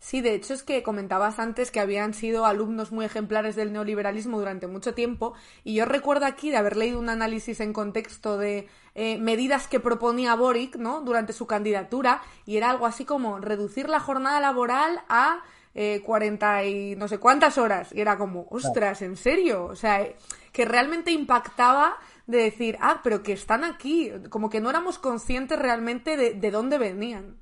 Sí, 0.00 0.20
de 0.20 0.34
hecho 0.34 0.52
es 0.52 0.64
que 0.64 0.82
comentabas 0.82 1.38
antes 1.38 1.70
que 1.70 1.78
habían 1.78 2.12
sido 2.12 2.44
alumnos 2.44 2.90
muy 2.90 3.04
ejemplares 3.04 3.54
del 3.54 3.72
neoliberalismo 3.72 4.40
durante 4.40 4.66
mucho 4.66 4.94
tiempo 4.94 5.34
y 5.62 5.74
yo 5.74 5.84
recuerdo 5.84 6.26
aquí 6.26 6.50
de 6.50 6.56
haber 6.56 6.76
leído 6.76 6.98
un 6.98 7.08
análisis 7.08 7.60
en 7.60 7.72
contexto 7.72 8.36
de 8.36 8.66
eh, 8.96 9.18
medidas 9.18 9.68
que 9.68 9.78
proponía 9.78 10.34
Boric, 10.34 10.74
¿no? 10.74 11.02
Durante 11.02 11.32
su 11.32 11.46
candidatura 11.46 12.20
y 12.46 12.56
era 12.56 12.68
algo 12.68 12.86
así 12.86 13.04
como 13.04 13.38
reducir 13.38 13.88
la 13.88 14.00
jornada 14.00 14.40
laboral 14.40 15.02
a 15.08 15.44
eh, 15.72 16.02
40 16.04 16.64
y 16.64 16.96
no 16.96 17.06
sé 17.06 17.18
cuántas 17.18 17.58
horas 17.58 17.92
y 17.94 18.00
era 18.00 18.18
como, 18.18 18.48
ostras, 18.50 19.02
¿en 19.02 19.16
serio? 19.16 19.66
O 19.66 19.76
sea, 19.76 20.02
eh, 20.02 20.16
que 20.50 20.64
realmente 20.64 21.12
impactaba 21.12 21.96
de 22.26 22.38
decir, 22.38 22.76
ah, 22.80 23.00
pero 23.02 23.22
que 23.22 23.32
están 23.32 23.64
aquí, 23.64 24.10
como 24.28 24.50
que 24.50 24.60
no 24.60 24.70
éramos 24.70 24.98
conscientes 24.98 25.58
realmente 25.58 26.16
de, 26.16 26.34
de 26.34 26.50
dónde 26.50 26.78
venían. 26.78 27.36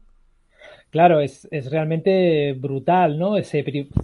Claro, 0.90 1.20
es, 1.20 1.46
es 1.50 1.70
realmente 1.70 2.54
brutal, 2.54 3.18
¿no? 3.18 3.34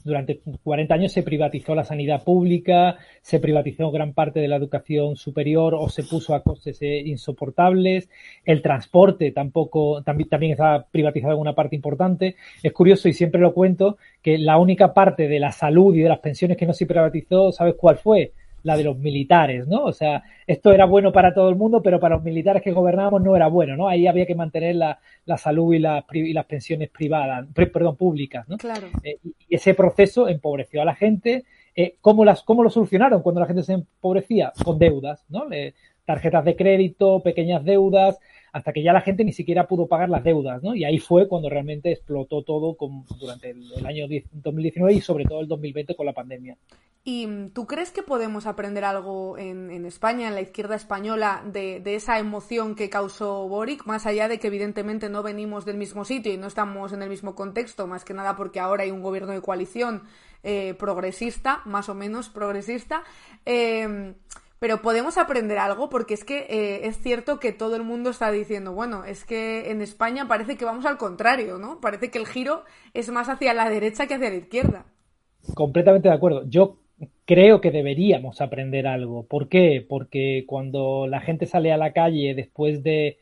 durante 0.04 0.40
40 0.62 0.94
años 0.94 1.12
se 1.12 1.22
privatizó 1.22 1.74
la 1.74 1.82
sanidad 1.84 2.22
pública, 2.22 2.98
se 3.22 3.40
privatizó 3.40 3.90
gran 3.90 4.12
parte 4.12 4.40
de 4.40 4.48
la 4.48 4.56
educación 4.56 5.16
superior 5.16 5.74
o 5.74 5.88
se 5.88 6.02
puso 6.02 6.34
a 6.34 6.42
costes 6.42 6.82
eh, 6.82 7.00
insoportables. 7.06 8.10
El 8.44 8.60
transporte 8.60 9.30
tampoco, 9.30 10.02
también, 10.02 10.28
también 10.28 10.52
está 10.52 10.86
privatizado 10.90 11.32
en 11.32 11.40
una 11.40 11.54
parte 11.54 11.74
importante. 11.74 12.36
Es 12.62 12.72
curioso 12.74 13.08
y 13.08 13.14
siempre 13.14 13.40
lo 13.40 13.54
cuento 13.54 13.96
que 14.20 14.36
la 14.36 14.58
única 14.58 14.92
parte 14.92 15.26
de 15.26 15.40
la 15.40 15.52
salud 15.52 15.94
y 15.94 16.00
de 16.00 16.10
las 16.10 16.18
pensiones 16.18 16.58
que 16.58 16.66
no 16.66 16.74
se 16.74 16.84
privatizó, 16.84 17.50
¿sabes 17.50 17.76
cuál 17.78 17.96
fue? 17.96 18.32
La 18.64 18.76
de 18.76 18.82
los 18.82 18.98
militares, 18.98 19.68
¿no? 19.68 19.84
O 19.84 19.92
sea, 19.92 20.24
esto 20.46 20.72
era 20.72 20.86
bueno 20.86 21.12
para 21.12 21.32
todo 21.32 21.48
el 21.50 21.54
mundo, 21.54 21.82
pero 21.82 22.00
para 22.00 22.16
los 22.16 22.24
militares 22.24 22.62
que 22.62 22.72
gobernábamos 22.72 23.22
no 23.22 23.36
era 23.36 23.46
bueno, 23.46 23.76
¿no? 23.76 23.88
Ahí 23.88 24.06
había 24.06 24.26
que 24.26 24.34
mantener 24.34 24.74
la, 24.74 24.98
la 25.26 25.36
salud 25.36 25.74
y, 25.74 25.76
y, 26.18 26.32
las 26.32 26.46
pensiones 26.46 26.88
privadas, 26.88 27.46
perdón, 27.54 27.96
públicas, 27.96 28.48
¿no? 28.48 28.56
Claro. 28.56 28.88
Eh, 29.02 29.18
y 29.22 29.54
ese 29.54 29.74
proceso 29.74 30.28
empobreció 30.28 30.80
a 30.82 30.86
la 30.86 30.94
gente. 30.94 31.44
Eh, 31.76 31.96
¿cómo, 32.00 32.24
las, 32.24 32.42
¿Cómo 32.42 32.62
lo 32.62 32.70
solucionaron 32.70 33.22
cuando 33.22 33.40
la 33.40 33.46
gente 33.46 33.62
se 33.62 33.74
empobrecía? 33.74 34.52
Con 34.64 34.78
deudas, 34.78 35.24
¿no? 35.28 35.44
tarjetas 36.06 36.44
de 36.44 36.56
crédito, 36.56 37.20
pequeñas 37.20 37.64
deudas, 37.64 38.18
hasta 38.54 38.72
que 38.72 38.84
ya 38.84 38.92
la 38.92 39.00
gente 39.00 39.24
ni 39.24 39.32
siquiera 39.32 39.66
pudo 39.66 39.88
pagar 39.88 40.08
las 40.08 40.22
deudas, 40.22 40.62
¿no? 40.62 40.76
Y 40.76 40.84
ahí 40.84 41.00
fue 41.00 41.26
cuando 41.26 41.50
realmente 41.50 41.90
explotó 41.90 42.42
todo 42.42 42.76
durante 43.18 43.50
el, 43.50 43.84
año 43.84 44.06
2019 44.32 44.94
y 44.94 45.00
sobre 45.00 45.24
todo 45.24 45.40
el 45.40 45.48
2020 45.48 45.96
con 45.96 46.06
la 46.06 46.12
pandemia. 46.12 46.56
¿Y 47.02 47.26
mm, 47.26 47.50
tú 47.50 47.66
crees 47.66 47.90
que 47.90 48.04
podemos 48.04 48.46
aprender 48.46 48.84
algo 48.84 49.36
en, 49.38 49.84
España, 49.84 50.28
en 50.28 50.36
la 50.36 50.40
izquierda 50.40 50.76
española, 50.76 51.42
de, 51.44 51.82
esa 51.96 52.20
emoción 52.20 52.76
que 52.76 52.88
causó 52.88 53.48
Boric, 53.48 53.86
más 53.86 54.06
allá 54.06 54.28
de 54.28 54.38
que 54.38 54.46
evidentemente 54.46 55.08
no 55.08 55.24
venimos 55.24 55.64
del 55.64 55.76
mismo 55.76 56.04
sitio 56.04 56.32
y 56.32 56.36
no 56.36 56.46
estamos 56.46 56.92
en 56.92 57.02
el 57.02 57.10
mismo 57.10 57.34
contexto, 57.34 57.88
más 57.88 58.04
que 58.04 58.14
nada 58.14 58.36
porque 58.36 58.60
ahora 58.60 58.84
hay 58.84 58.92
un 58.92 59.02
gobierno 59.02 59.32
de 59.32 59.40
coalición 59.40 60.04
eh, 60.44 60.74
progresista, 60.78 61.60
más 61.64 61.88
o 61.88 61.94
menos 61.94 62.28
progresista? 62.28 63.02
Eh, 63.44 64.14
pero 64.58 64.82
podemos 64.82 65.18
aprender 65.18 65.58
algo 65.58 65.88
porque 65.88 66.14
es 66.14 66.24
que 66.24 66.46
eh, 66.48 66.86
es 66.86 66.98
cierto 66.98 67.38
que 67.38 67.52
todo 67.52 67.76
el 67.76 67.82
mundo 67.82 68.10
está 68.10 68.30
diciendo, 68.30 68.72
bueno, 68.72 69.04
es 69.04 69.24
que 69.24 69.70
en 69.70 69.82
España 69.82 70.26
parece 70.28 70.56
que 70.56 70.64
vamos 70.64 70.86
al 70.86 70.96
contrario, 70.96 71.58
¿no? 71.58 71.80
Parece 71.80 72.10
que 72.10 72.18
el 72.18 72.26
giro 72.26 72.64
es 72.94 73.10
más 73.10 73.28
hacia 73.28 73.52
la 73.54 73.68
derecha 73.68 74.06
que 74.06 74.14
hacia 74.14 74.30
la 74.30 74.36
izquierda. 74.36 74.86
Completamente 75.54 76.08
de 76.08 76.14
acuerdo. 76.14 76.44
Yo 76.48 76.78
creo 77.24 77.60
que 77.60 77.70
deberíamos 77.70 78.40
aprender 78.40 78.86
algo. 78.86 79.24
¿Por 79.26 79.48
qué? 79.48 79.84
Porque 79.86 80.44
cuando 80.46 81.06
la 81.06 81.20
gente 81.20 81.46
sale 81.46 81.72
a 81.72 81.76
la 81.76 81.92
calle 81.92 82.34
después 82.34 82.82
de 82.82 83.18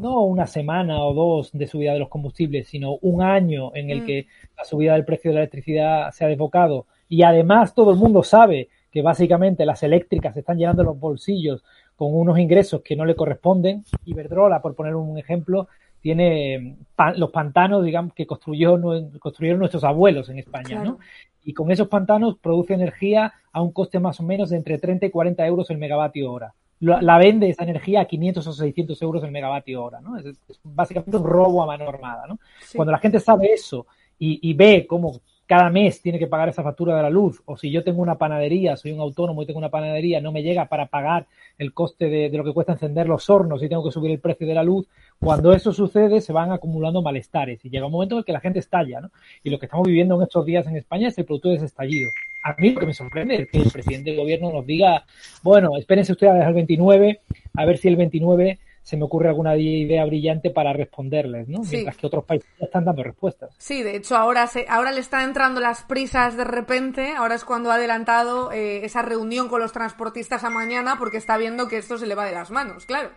no 0.00 0.22
una 0.22 0.46
semana 0.46 1.04
o 1.04 1.14
dos 1.14 1.52
de 1.52 1.66
subida 1.66 1.92
de 1.92 1.98
los 1.98 2.08
combustibles, 2.08 2.68
sino 2.68 2.96
un 3.02 3.22
año 3.22 3.74
en 3.74 3.90
el 3.90 4.02
mm. 4.02 4.06
que 4.06 4.26
la 4.56 4.64
subida 4.64 4.94
del 4.94 5.04
precio 5.04 5.30
de 5.30 5.34
la 5.36 5.40
electricidad 5.42 6.10
se 6.12 6.24
ha 6.24 6.28
desbocado 6.28 6.86
y 7.08 7.22
además 7.22 7.74
todo 7.74 7.92
el 7.92 7.98
mundo 7.98 8.22
sabe 8.22 8.68
que 8.92 9.02
básicamente 9.02 9.64
las 9.64 9.82
eléctricas 9.82 10.36
están 10.36 10.58
llenando 10.58 10.84
los 10.84 11.00
bolsillos 11.00 11.64
con 11.96 12.14
unos 12.14 12.38
ingresos 12.38 12.82
que 12.82 12.94
no 12.94 13.06
le 13.06 13.16
corresponden. 13.16 13.84
Iberdrola, 14.04 14.60
por 14.60 14.74
poner 14.74 14.94
un 14.94 15.18
ejemplo, 15.18 15.66
tiene 16.02 16.76
los 17.16 17.30
pantanos, 17.30 17.84
digamos, 17.84 18.12
que 18.12 18.26
construyó, 18.26 18.78
construyeron 19.18 19.60
nuestros 19.60 19.82
abuelos 19.84 20.28
en 20.28 20.38
España, 20.38 20.84
¿no? 20.84 20.98
Y 21.44 21.54
con 21.54 21.70
esos 21.70 21.88
pantanos 21.88 22.36
produce 22.38 22.74
energía 22.74 23.32
a 23.50 23.62
un 23.62 23.72
coste 23.72 23.98
más 23.98 24.20
o 24.20 24.24
menos 24.24 24.50
de 24.50 24.58
entre 24.58 24.78
30 24.78 25.06
y 25.06 25.10
40 25.10 25.46
euros 25.46 25.70
el 25.70 25.78
megavatio 25.78 26.30
hora. 26.30 26.52
La, 26.80 27.16
vende 27.16 27.48
esa 27.48 27.62
energía 27.62 28.00
a 28.00 28.04
500 28.06 28.46
o 28.46 28.52
600 28.52 29.02
euros 29.02 29.22
el 29.22 29.30
megavatio 29.30 29.84
hora, 29.84 30.00
¿no? 30.00 30.18
Es, 30.18 30.36
básicamente 30.64 31.16
un 31.16 31.24
robo 31.24 31.62
a 31.62 31.66
mano 31.66 31.88
armada, 31.88 32.26
¿no? 32.26 32.40
Cuando 32.74 32.90
la 32.90 32.98
gente 32.98 33.20
sabe 33.20 33.52
eso 33.52 33.86
y, 34.18 34.50
y 34.50 34.54
ve 34.54 34.84
cómo 34.88 35.20
cada 35.52 35.68
mes 35.68 36.00
tiene 36.00 36.18
que 36.18 36.28
pagar 36.28 36.48
esa 36.48 36.62
factura 36.62 36.96
de 36.96 37.02
la 37.02 37.10
luz, 37.10 37.42
o 37.44 37.58
si 37.58 37.70
yo 37.70 37.84
tengo 37.84 38.00
una 38.00 38.16
panadería, 38.16 38.74
soy 38.74 38.92
un 38.92 39.00
autónomo 39.00 39.42
y 39.42 39.46
tengo 39.46 39.58
una 39.58 39.68
panadería, 39.68 40.18
no 40.18 40.32
me 40.32 40.42
llega 40.42 40.64
para 40.64 40.86
pagar 40.86 41.26
el 41.58 41.74
coste 41.74 42.08
de, 42.08 42.30
lo 42.30 42.42
que 42.42 42.54
cuesta 42.54 42.72
encender 42.72 43.06
los 43.06 43.28
hornos 43.28 43.62
y 43.62 43.68
tengo 43.68 43.84
que 43.84 43.90
subir 43.90 44.12
el 44.12 44.18
precio 44.18 44.46
de 44.46 44.54
la 44.54 44.62
luz, 44.62 44.88
cuando 45.20 45.52
eso 45.52 45.74
sucede 45.74 46.22
se 46.22 46.32
van 46.32 46.52
acumulando 46.52 47.02
malestares 47.02 47.62
y 47.66 47.68
llega 47.68 47.84
un 47.84 47.92
momento 47.92 48.14
en 48.14 48.20
el 48.20 48.24
que 48.24 48.32
la 48.32 48.40
gente 48.40 48.60
estalla, 48.60 49.02
¿no? 49.02 49.10
Y 49.44 49.50
lo 49.50 49.58
que 49.58 49.66
estamos 49.66 49.86
viviendo 49.86 50.16
en 50.16 50.22
estos 50.22 50.46
días 50.46 50.66
en 50.66 50.76
España 50.78 51.08
es 51.08 51.18
el 51.18 51.26
producto 51.26 51.50
de 51.50 51.56
ese 51.56 51.66
estallido. 51.66 52.08
A 52.44 52.54
mí 52.58 52.70
lo 52.70 52.80
que 52.80 52.86
me 52.86 52.94
sorprende 52.94 53.42
es 53.42 53.50
que 53.50 53.58
el 53.58 53.70
presidente 53.70 54.08
del 54.08 54.20
gobierno 54.20 54.50
nos 54.50 54.64
diga, 54.64 55.04
bueno, 55.42 55.76
espérense 55.76 56.12
ustedes 56.12 56.32
a 56.32 56.36
dejar 56.36 56.48
el 56.48 56.54
29, 56.54 57.20
a 57.58 57.64
ver 57.66 57.76
si 57.76 57.88
el 57.88 57.96
29 57.96 58.58
se 58.82 58.96
me 58.96 59.04
ocurre 59.04 59.28
alguna 59.28 59.56
idea 59.56 60.04
brillante 60.04 60.50
para 60.50 60.72
responderles, 60.72 61.48
¿no? 61.48 61.60
Mientras 61.62 61.96
que 61.96 62.06
otros 62.06 62.24
países 62.24 62.48
ya 62.58 62.66
están 62.66 62.84
dando 62.84 63.02
respuestas. 63.02 63.54
Sí, 63.58 63.82
de 63.82 63.96
hecho 63.96 64.16
ahora 64.16 64.46
se, 64.46 64.66
ahora 64.68 64.90
le 64.92 65.00
están 65.00 65.22
entrando 65.22 65.60
las 65.60 65.84
prisas 65.84 66.36
de 66.36 66.44
repente, 66.44 67.14
ahora 67.16 67.36
es 67.36 67.44
cuando 67.44 67.70
ha 67.70 67.76
adelantado 67.76 68.50
eh, 68.52 68.84
esa 68.84 69.02
reunión 69.02 69.48
con 69.48 69.60
los 69.60 69.72
transportistas 69.72 70.44
a 70.44 70.50
mañana 70.50 70.96
porque 70.98 71.16
está 71.16 71.36
viendo 71.36 71.68
que 71.68 71.78
esto 71.78 71.96
se 71.96 72.06
le 72.06 72.14
va 72.14 72.26
de 72.26 72.32
las 72.32 72.50
manos, 72.50 72.86
claro. 72.86 73.10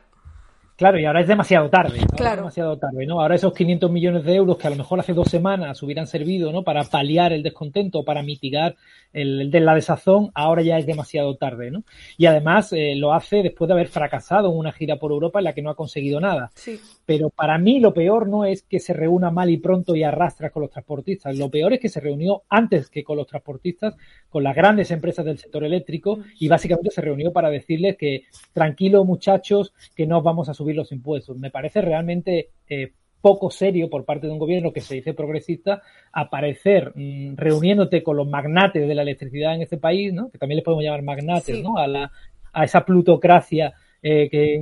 Claro, 0.76 1.00
y 1.00 1.06
ahora 1.06 1.22
es 1.22 1.28
demasiado 1.28 1.70
tarde. 1.70 2.00
Claro. 2.18 2.38
demasiado 2.38 2.78
tarde, 2.78 3.06
¿no? 3.06 3.22
Ahora 3.22 3.36
esos 3.36 3.54
500 3.54 3.90
millones 3.90 4.26
de 4.26 4.36
euros 4.36 4.58
que 4.58 4.68
a 4.68 4.70
lo 4.70 4.76
mejor 4.76 5.00
hace 5.00 5.14
dos 5.14 5.30
semanas 5.30 5.82
hubieran 5.82 6.06
servido, 6.06 6.52
¿no? 6.52 6.64
Para 6.64 6.84
paliar 6.84 7.32
el 7.32 7.44
descontento, 7.44 8.04
para 8.04 8.24
mitigar 8.24 8.76
el, 9.14 9.50
de 9.52 9.60
la 9.62 9.74
desazón, 9.74 10.32
ahora 10.34 10.64
ya 10.64 10.78
es 10.78 10.86
demasiado 10.86 11.38
tarde, 11.38 11.72
¿no? 11.72 11.84
Y 12.18 12.26
además 12.26 12.74
eh, 12.74 12.96
lo 12.96 13.14
hace 13.14 13.42
después 13.42 13.70
de 13.70 13.74
haber 13.74 13.88
fracasado 13.88 14.52
en 14.52 14.58
una 14.58 14.74
gira 14.74 14.98
por 14.98 15.12
Europa 15.12 15.40
en 15.40 15.46
la 15.46 15.54
que 15.54 15.62
no 15.62 15.70
ha 15.70 15.76
conseguido 15.76 16.20
nada. 16.20 16.52
Sí. 16.56 16.78
Pero 17.06 17.30
para 17.30 17.58
mí 17.58 17.80
lo 17.80 17.94
peor 17.94 18.28
no 18.28 18.44
es 18.44 18.64
que 18.64 18.82
se 18.82 18.92
reúna 18.92 19.32
mal 19.32 19.50
y 19.50 19.58
pronto 19.58 19.96
y 19.96 20.04
arrastra 20.04 20.50
con 20.50 20.64
los 20.64 20.72
transportistas. 20.72 21.38
Lo 21.38 21.50
peor 21.50 21.72
es 21.72 21.80
que 21.80 21.90
se 21.90 22.02
reunió 22.02 22.44
antes 22.50 22.90
que 22.90 23.04
con 23.06 23.16
los 23.16 23.28
transportistas, 23.28 23.96
con 24.28 24.44
las 24.44 24.56
grandes 24.56 24.92
empresas 24.92 25.24
del 25.24 25.38
sector 25.38 25.64
eléctrico, 25.64 26.18
mm. 26.18 26.24
y 26.40 26.48
básicamente 26.50 26.92
se 26.92 27.02
reunió 27.02 27.32
para 27.32 27.50
decirles 27.50 27.96
que 27.96 28.24
tranquilo 28.52 29.06
muchachos, 29.06 29.74
que 29.96 30.06
no 30.06 30.22
vamos 30.22 30.50
a 30.50 30.54
subir 30.54 30.65
los 30.74 30.92
impuestos. 30.92 31.38
Me 31.38 31.52
parece 31.52 31.82
realmente 31.82 32.50
eh, 32.68 32.94
poco 33.26 33.50
serio 33.50 33.90
por 33.90 34.06
parte 34.06 34.28
de 34.28 34.34
un 34.34 34.38
gobierno 34.38 34.72
que 34.72 34.82
se 34.82 34.94
dice 34.94 35.16
progresista 35.16 35.82
aparecer 36.14 36.92
mm, 36.94 37.36
reuniéndote 37.36 38.04
con 38.04 38.18
los 38.18 38.28
magnates 38.28 38.88
de 38.88 38.94
la 38.94 39.02
electricidad 39.02 39.56
en 39.56 39.64
este 39.64 39.78
país, 39.78 40.14
¿no? 40.14 40.30
que 40.30 40.38
también 40.38 40.58
les 40.58 40.64
podemos 40.64 40.84
llamar 40.84 41.02
magnates, 41.02 41.64
¿no? 41.64 41.78
a, 41.78 41.88
la, 41.88 42.12
a 42.54 42.64
esa 42.64 42.86
plutocracia 42.86 43.74
eh, 44.04 44.30
que, 44.30 44.60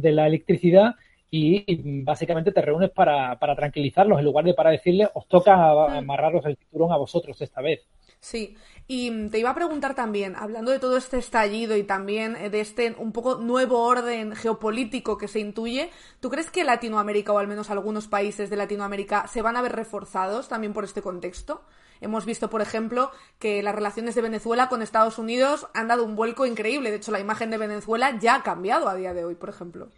de, 0.00 0.12
la 0.12 0.26
electricidad 0.26 0.94
y 1.30 2.02
básicamente 2.02 2.50
te 2.50 2.62
reúnes 2.62 2.88
para, 2.90 3.38
para 3.38 3.54
tranquilizarlos 3.54 4.18
en 4.18 4.24
lugar 4.24 4.46
de 4.46 4.54
para 4.54 4.70
decirles 4.70 5.10
os 5.12 5.28
toca 5.28 5.98
amarraros 5.98 6.46
el 6.46 6.56
cinturón 6.56 6.92
a 6.92 6.96
vosotros 6.96 7.38
esta 7.42 7.60
vez. 7.60 7.86
Sí, 8.20 8.56
y 8.88 9.10
mm, 9.10 9.30
te 9.30 9.38
iba 9.38 9.50
a 9.50 9.54
preguntar 9.54 9.94
también, 9.94 10.34
hablando 10.34 10.70
de 10.70 10.78
todo 10.78 10.96
este 10.96 11.18
estallido 11.18 11.76
y 11.76 11.84
también 11.84 12.36
eh, 12.36 12.50
de 12.50 12.60
este 12.60 12.96
un 12.98 13.12
poco 13.12 13.36
nuevo 13.36 13.84
orden 13.84 14.34
geopolítico 14.34 15.18
que 15.18 15.28
se 15.28 15.40
intuye, 15.40 15.90
¿tú 16.20 16.30
crees 16.30 16.50
que 16.50 16.64
Latinoamérica 16.64 17.32
o 17.32 17.38
al 17.38 17.48
menos 17.48 17.70
algunos 17.70 18.08
países 18.08 18.50
de 18.50 18.56
Latinoamérica 18.56 19.28
se 19.28 19.42
van 19.42 19.56
a 19.56 19.62
ver 19.62 19.76
reforzados 19.76 20.48
también 20.48 20.72
por 20.72 20.84
este 20.84 21.02
contexto? 21.02 21.62
Hemos 22.00 22.24
visto, 22.24 22.48
por 22.48 22.60
ejemplo, 22.60 23.10
que 23.38 23.62
las 23.62 23.74
relaciones 23.74 24.14
de 24.14 24.22
Venezuela 24.22 24.68
con 24.68 24.82
Estados 24.82 25.18
Unidos 25.18 25.66
han 25.74 25.88
dado 25.88 26.04
un 26.04 26.16
vuelco 26.16 26.46
increíble. 26.46 26.90
De 26.90 26.96
hecho, 26.96 27.10
la 27.12 27.20
imagen 27.20 27.50
de 27.50 27.58
Venezuela 27.58 28.18
ya 28.18 28.36
ha 28.36 28.42
cambiado 28.42 28.88
a 28.88 28.94
día 28.94 29.14
de 29.14 29.24
hoy, 29.24 29.34
por 29.34 29.48
ejemplo. 29.48 29.90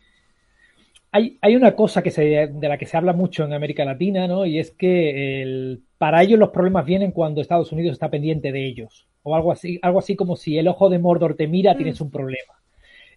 Hay, 1.12 1.38
hay 1.40 1.56
una 1.56 1.74
cosa 1.74 2.02
que 2.02 2.10
se, 2.10 2.22
de 2.22 2.68
la 2.68 2.78
que 2.78 2.86
se 2.86 2.96
habla 2.96 3.12
mucho 3.12 3.44
en 3.44 3.52
América 3.52 3.84
Latina, 3.84 4.28
¿no? 4.28 4.46
Y 4.46 4.58
es 4.58 4.70
que 4.70 5.42
el, 5.42 5.82
para 5.98 6.22
ellos 6.22 6.38
los 6.38 6.50
problemas 6.50 6.86
vienen 6.86 7.12
cuando 7.12 7.40
Estados 7.40 7.72
Unidos 7.72 7.94
está 7.94 8.10
pendiente 8.10 8.52
de 8.52 8.66
ellos. 8.66 9.06
O 9.22 9.34
algo 9.34 9.52
así, 9.52 9.78
algo 9.82 9.98
así 9.98 10.16
como 10.16 10.36
si 10.36 10.56
el 10.56 10.68
ojo 10.68 10.88
de 10.88 10.98
Mordor 10.98 11.34
te 11.34 11.46
mira, 11.46 11.76
tienes 11.76 12.00
un 12.00 12.10
problema 12.10 12.60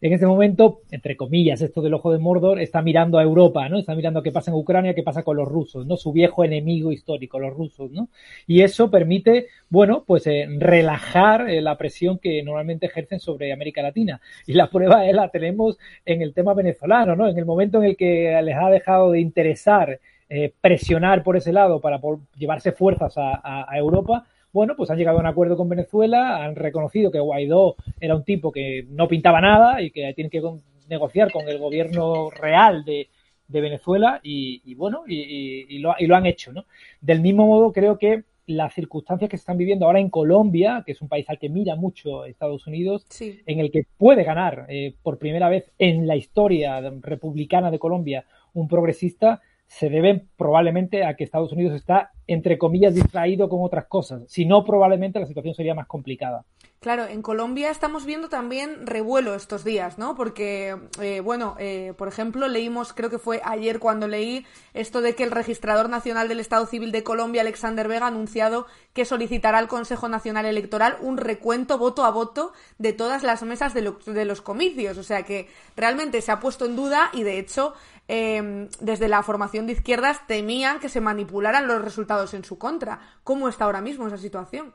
en 0.03 0.11
este 0.11 0.27
momento, 0.27 0.81
entre 0.91 1.15
comillas, 1.15 1.61
esto 1.61 1.81
del 1.81 1.93
ojo 1.93 2.11
de 2.11 2.19
Mordor 2.19 2.59
está 2.59 2.81
mirando 2.81 3.17
a 3.17 3.23
Europa, 3.23 3.69
¿no? 3.69 3.79
Está 3.79 3.95
mirando 3.95 4.21
qué 4.21 4.33
pasa 4.33 4.51
en 4.51 4.57
Ucrania, 4.57 4.93
qué 4.93 5.01
pasa 5.01 5.23
con 5.23 5.37
los 5.37 5.47
rusos, 5.47 5.87
¿no? 5.87 5.95
Su 5.95 6.11
viejo 6.11 6.43
enemigo 6.43 6.91
histórico, 6.91 7.39
los 7.39 7.53
rusos, 7.53 7.89
¿no? 7.89 8.09
Y 8.45 8.63
eso 8.63 8.91
permite, 8.91 9.47
bueno, 9.69 10.03
pues 10.05 10.27
eh, 10.27 10.45
relajar 10.57 11.49
eh, 11.49 11.61
la 11.61 11.77
presión 11.77 12.17
que 12.19 12.43
normalmente 12.43 12.87
ejercen 12.87 13.21
sobre 13.21 13.53
América 13.53 13.81
Latina. 13.81 14.19
Y 14.45 14.55
la 14.55 14.69
prueba 14.69 15.07
es 15.07 15.15
la 15.15 15.29
tenemos 15.29 15.77
en 16.03 16.21
el 16.21 16.33
tema 16.33 16.53
venezolano, 16.53 17.15
¿no? 17.15 17.29
En 17.29 17.37
el 17.37 17.45
momento 17.45 17.77
en 17.77 17.85
el 17.85 17.95
que 17.95 18.37
les 18.43 18.57
ha 18.57 18.69
dejado 18.69 19.11
de 19.11 19.21
interesar 19.21 20.01
eh, 20.27 20.51
presionar 20.59 21.23
por 21.23 21.37
ese 21.37 21.53
lado 21.53 21.79
para 21.79 22.01
llevarse 22.35 22.73
fuerzas 22.73 23.13
a 23.17 23.77
Europa, 23.77 24.25
bueno, 24.53 24.75
pues 24.77 24.91
han 24.91 24.97
llegado 24.97 25.17
a 25.17 25.21
un 25.21 25.27
acuerdo 25.27 25.57
con 25.57 25.67
Venezuela, 25.67 26.43
han 26.43 26.55
reconocido 26.55 27.11
que 27.11 27.19
Guaidó 27.19 27.75
era 27.99 28.15
un 28.15 28.23
tipo 28.23 28.51
que 28.51 28.85
no 28.87 29.07
pintaba 29.07 29.41
nada 29.41 29.81
y 29.81 29.89
que 29.89 30.13
tiene 30.13 30.29
que 30.29 30.41
negociar 30.87 31.31
con 31.31 31.49
el 31.49 31.57
gobierno 31.57 32.29
real 32.29 32.85
de, 32.85 33.09
Venezuela 33.49 34.19
y, 34.23 34.73
bueno, 34.73 35.03
y, 35.07 35.77
lo, 35.77 36.15
han 36.15 36.25
hecho, 36.25 36.51
¿no? 36.51 36.65
Del 37.01 37.21
mismo 37.21 37.45
modo, 37.45 37.71
creo 37.71 37.99
que 37.99 38.23
las 38.47 38.73
circunstancias 38.73 39.29
que 39.29 39.37
se 39.37 39.41
están 39.41 39.57
viviendo 39.57 39.85
ahora 39.85 39.99
en 39.99 40.09
Colombia, 40.09 40.81
que 40.83 40.93
es 40.93 41.01
un 41.01 41.07
país 41.07 41.29
al 41.29 41.37
que 41.37 41.49
mira 41.49 41.75
mucho 41.75 42.25
Estados 42.25 42.65
Unidos, 42.65 43.05
en 43.19 43.59
el 43.59 43.69
que 43.69 43.85
puede 43.97 44.23
ganar 44.23 44.65
eh, 44.69 44.95
por 45.03 45.19
primera 45.19 45.49
vez 45.49 45.71
en 45.77 46.07
la 46.07 46.15
historia 46.15 46.81
republicana 47.01 47.69
de 47.69 47.77
Colombia 47.77 48.25
un 48.53 48.67
progresista, 48.67 49.41
se 49.67 49.89
deben 49.89 50.29
probablemente 50.35 51.03
a 51.03 51.15
que 51.15 51.23
Estados 51.23 51.51
Unidos 51.51 51.75
está, 51.75 52.11
entre 52.27 52.57
comillas, 52.57 52.95
distraído 52.95 53.49
con 53.49 53.59
otras 53.63 53.85
cosas. 53.85 54.23
Si 54.27 54.45
no, 54.45 54.63
probablemente 54.63 55.19
la 55.19 55.25
situación 55.25 55.53
sería 55.53 55.75
más 55.75 55.87
complicada. 55.87 56.43
Claro, 56.83 57.05
en 57.05 57.21
Colombia 57.21 57.71
estamos 57.71 58.05
viendo 58.05 58.27
también 58.27 58.85
revuelo 58.85 59.35
estos 59.35 59.63
días, 59.63 59.97
¿no? 59.97 60.15
Porque, 60.15 60.75
eh, 60.99 61.21
bueno, 61.21 61.55
eh, 61.57 61.93
por 61.97 62.09
ejemplo, 62.09 62.49
leímos, 62.49 62.91
creo 62.91 63.09
que 63.09 63.19
fue 63.19 63.39
ayer 63.45 63.79
cuando 63.79 64.09
leí 64.09 64.45
esto 64.73 64.99
de 64.99 65.15
que 65.15 65.23
el 65.23 65.31
registrador 65.31 65.89
nacional 65.89 66.27
del 66.27 66.41
Estado 66.41 66.65
Civil 66.65 66.91
de 66.91 67.01
Colombia, 67.01 67.39
Alexander 67.39 67.87
Vega, 67.87 68.03
ha 68.03 68.09
anunciado 68.09 68.65
que 68.91 69.05
solicitará 69.05 69.59
al 69.59 69.69
Consejo 69.69 70.09
Nacional 70.09 70.45
Electoral 70.45 70.97
un 70.99 71.15
recuento 71.15 71.77
voto 71.77 72.03
a 72.03 72.11
voto 72.11 72.51
de 72.79 72.91
todas 72.91 73.23
las 73.23 73.43
mesas 73.43 73.73
de, 73.73 73.93
de 74.05 74.25
los 74.25 74.41
comicios. 74.41 74.97
O 74.97 75.03
sea 75.03 75.23
que 75.23 75.47
realmente 75.77 76.21
se 76.21 76.33
ha 76.33 76.41
puesto 76.41 76.65
en 76.65 76.75
duda 76.75 77.11
y, 77.13 77.23
de 77.23 77.39
hecho, 77.39 77.75
Em, 78.09 78.67
desde 78.81 79.07
la 79.07 79.23
formación 79.23 79.65
de 79.65 79.73
izquierdas 79.73 80.27
temían 80.27 80.81
que 80.81 80.89
se 80.89 80.99
manipularan 80.99 81.67
los 81.67 81.81
resultados 81.81 82.12
en 82.33 82.43
su 82.43 82.57
contra. 82.57 82.99
¿Cómo 83.23 83.49
está 83.49 83.65
ahora 83.65 83.81
mismo 83.81 84.07
esa 84.07 84.17
situación? 84.17 84.73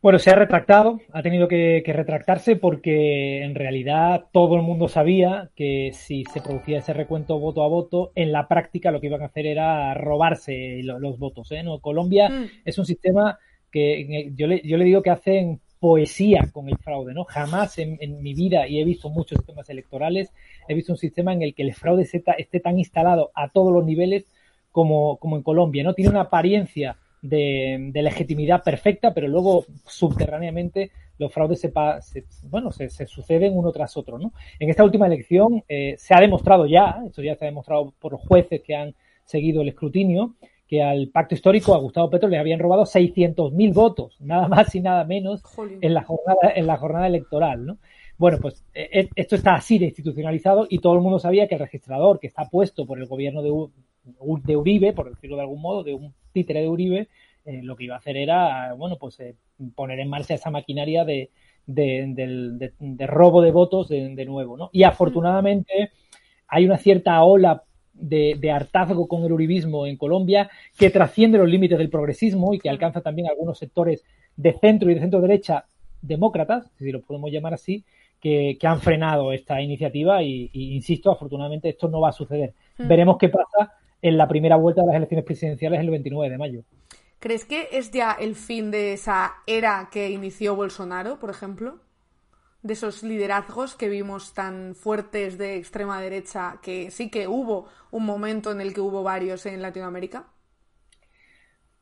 Bueno, 0.00 0.20
se 0.20 0.30
ha 0.30 0.36
retractado, 0.36 1.00
ha 1.12 1.22
tenido 1.22 1.48
que, 1.48 1.82
retractarse 1.84 2.54
porque 2.54 3.42
en 3.42 3.56
realidad 3.56 4.26
todo 4.32 4.54
el 4.54 4.62
mundo 4.62 4.86
sabía 4.86 5.50
que 5.56 5.90
si 5.92 6.24
se 6.32 6.40
producía 6.40 6.78
ese 6.78 6.92
recuento 6.92 7.40
voto 7.40 7.64
a 7.64 7.68
voto, 7.68 8.12
en 8.14 8.30
la 8.30 8.46
práctica 8.46 8.92
lo 8.92 9.00
que 9.00 9.08
iban 9.08 9.22
a 9.22 9.26
hacer 9.26 9.46
era 9.46 9.92
robarse 9.94 10.82
los, 10.84 11.18
votos. 11.18 11.50
¿eh? 11.50 11.64
¿No? 11.64 11.80
Colombia 11.80 12.28
mm. 12.28 12.44
es 12.64 12.78
un 12.78 12.86
sistema 12.86 13.38
que 13.72 14.32
yo 14.36 14.46
le, 14.46 14.62
yo 14.64 14.76
le 14.76 14.84
digo 14.84 15.02
que 15.02 15.10
hacen 15.10 15.60
poesía 15.80 16.48
con 16.52 16.68
el 16.68 16.78
fraude, 16.78 17.14
¿no? 17.14 17.24
Jamás 17.24 17.78
en, 17.78 18.22
mi 18.22 18.34
vida, 18.34 18.66
y 18.66 18.80
he 18.80 18.84
visto 18.84 19.10
muchos 19.10 19.38
sistemas 19.38 19.68
electorales, 19.70 20.32
he 20.66 20.74
visto 20.74 20.92
un 20.92 20.98
sistema 20.98 21.32
en 21.32 21.42
el 21.42 21.54
que 21.54 21.62
el 21.62 21.74
fraude 21.74 22.02
esté 22.02 22.60
tan 22.60 22.78
instalado 22.78 23.30
a 23.34 23.48
todos 23.48 23.72
los 23.72 23.84
niveles 23.84 24.26
como, 24.72 25.16
como 25.18 25.36
en 25.36 25.42
Colombia, 25.42 25.82
¿no? 25.82 25.94
Tiene 25.94 26.10
una 26.10 26.22
apariencia 26.22 26.96
de, 27.22 27.90
legitimidad 27.94 28.62
perfecta, 28.62 29.12
pero 29.12 29.28
luego 29.28 29.66
subterráneamente 29.86 30.90
los 31.18 31.32
fraudes 31.32 31.60
se, 31.60 31.72
bueno, 32.44 32.70
se, 32.70 32.88
suceden 33.06 33.56
uno 33.56 33.72
tras 33.72 33.96
otro, 33.96 34.18
¿no? 34.18 34.32
En 34.58 34.70
esta 34.70 34.84
última 34.84 35.06
elección 35.06 35.64
eh, 35.68 35.96
se 35.98 36.14
ha 36.14 36.20
demostrado 36.20 36.66
ya, 36.66 37.02
esto 37.06 37.22
ya 37.22 37.34
se 37.34 37.44
ha 37.44 37.48
demostrado 37.48 37.92
por 37.98 38.12
los 38.12 38.20
jueces 38.20 38.62
que 38.62 38.76
han 38.76 38.94
seguido 39.24 39.62
el 39.62 39.68
escrutinio, 39.68 40.36
que 40.68 40.82
al 40.82 41.08
pacto 41.08 41.34
histórico 41.34 41.74
a 41.74 41.78
Gustavo 41.78 42.10
Petro 42.10 42.28
le 42.28 42.38
habían 42.38 42.60
robado 42.60 42.84
600.000 42.84 43.74
votos, 43.74 44.16
nada 44.20 44.46
más 44.48 44.74
y 44.74 44.80
nada 44.80 45.04
menos 45.04 45.42
en 45.80 45.94
la 45.94 46.04
jornada 46.04 46.52
en 46.54 46.66
la 46.66 46.76
jornada 46.76 47.06
electoral, 47.06 47.66
¿no? 47.66 47.78
Bueno, 48.16 48.38
pues 48.40 48.64
e, 48.74 49.00
e, 49.00 49.08
esto 49.14 49.36
está 49.36 49.54
así 49.54 49.78
de 49.78 49.86
institucionalizado 49.86 50.66
y 50.68 50.80
todo 50.80 50.94
el 50.94 51.00
mundo 51.00 51.18
sabía 51.18 51.46
que 51.48 51.54
el 51.54 51.60
registrador 51.60 52.18
que 52.20 52.26
está 52.26 52.44
puesto 52.44 52.84
por 52.84 52.98
el 52.98 53.06
gobierno 53.06 53.42
de, 53.42 53.50
de 54.42 54.56
Uribe, 54.56 54.92
por 54.92 55.08
decirlo 55.08 55.36
de 55.36 55.42
algún 55.42 55.60
modo, 55.60 55.82
de 55.82 55.94
un 55.94 56.14
títere 56.32 56.62
de 56.62 56.68
Uribe, 56.68 57.08
eh, 57.44 57.60
lo 57.62 57.76
que 57.76 57.84
iba 57.84 57.94
a 57.94 57.98
hacer 57.98 58.16
era, 58.16 58.74
bueno, 58.74 58.96
pues 58.96 59.18
eh, 59.20 59.34
poner 59.74 60.00
en 60.00 60.10
marcha 60.10 60.34
esa 60.34 60.50
maquinaria 60.50 61.04
de, 61.04 61.30
de, 61.66 62.72
de 62.78 63.06
robo 63.06 63.42
de 63.42 63.50
votos 63.50 63.88
de, 63.88 64.24
nuevo, 64.24 64.56
¿no? 64.56 64.70
Y 64.72 64.82
afortunadamente 64.82 65.92
hay 66.48 66.64
una 66.64 66.78
cierta 66.78 67.22
ola 67.22 67.62
de, 67.92 68.50
hartazgo 68.50 69.06
con 69.08 69.24
el 69.24 69.32
uribismo 69.32 69.86
en 69.86 69.96
Colombia 69.96 70.50
que 70.78 70.90
trasciende 70.90 71.38
los 71.38 71.48
límites 71.48 71.78
del 71.78 71.90
progresismo 71.90 72.54
y 72.54 72.58
que 72.58 72.70
alcanza 72.70 73.00
también 73.00 73.28
algunos 73.28 73.58
sectores 73.58 74.04
de 74.36 74.52
centro 74.54 74.90
y 74.90 74.94
de 74.94 75.00
centro 75.00 75.20
derecha 75.20 75.66
demócratas, 76.00 76.70
si 76.78 76.90
lo 76.92 77.02
podemos 77.02 77.30
llamar 77.30 77.54
así, 77.54 77.84
que, 78.20 78.56
han 78.62 78.80
frenado 78.80 79.32
esta 79.32 79.60
iniciativa 79.60 80.22
y, 80.22 80.50
insisto, 80.52 81.10
afortunadamente 81.10 81.68
esto 81.68 81.88
no 81.88 82.00
va 82.00 82.10
a 82.10 82.12
suceder. 82.12 82.54
Mm. 82.78 82.88
Veremos 82.88 83.18
qué 83.18 83.28
pasa 83.28 83.72
en 84.02 84.16
la 84.16 84.28
primera 84.28 84.56
vuelta 84.56 84.82
de 84.82 84.88
las 84.88 84.96
elecciones 84.96 85.24
presidenciales 85.24 85.80
el 85.80 85.90
29 85.90 86.30
de 86.30 86.38
mayo. 86.38 86.62
¿Crees 87.18 87.44
que 87.44 87.68
es 87.72 87.90
ya 87.90 88.12
el 88.12 88.36
fin 88.36 88.70
de 88.70 88.92
esa 88.92 89.32
era 89.46 89.88
que 89.90 90.10
inició 90.10 90.54
Bolsonaro, 90.54 91.18
por 91.18 91.30
ejemplo? 91.30 91.80
de 92.62 92.72
esos 92.72 93.02
liderazgos 93.02 93.76
que 93.76 93.88
vimos 93.88 94.34
tan 94.34 94.74
fuertes 94.74 95.38
de 95.38 95.56
extrema 95.56 96.00
derecha, 96.00 96.58
que 96.62 96.90
sí 96.90 97.10
que 97.10 97.28
hubo 97.28 97.66
un 97.90 98.04
momento 98.04 98.50
en 98.50 98.60
el 98.60 98.74
que 98.74 98.80
hubo 98.80 99.02
varios 99.02 99.46
en 99.46 99.62
Latinoamérica? 99.62 100.26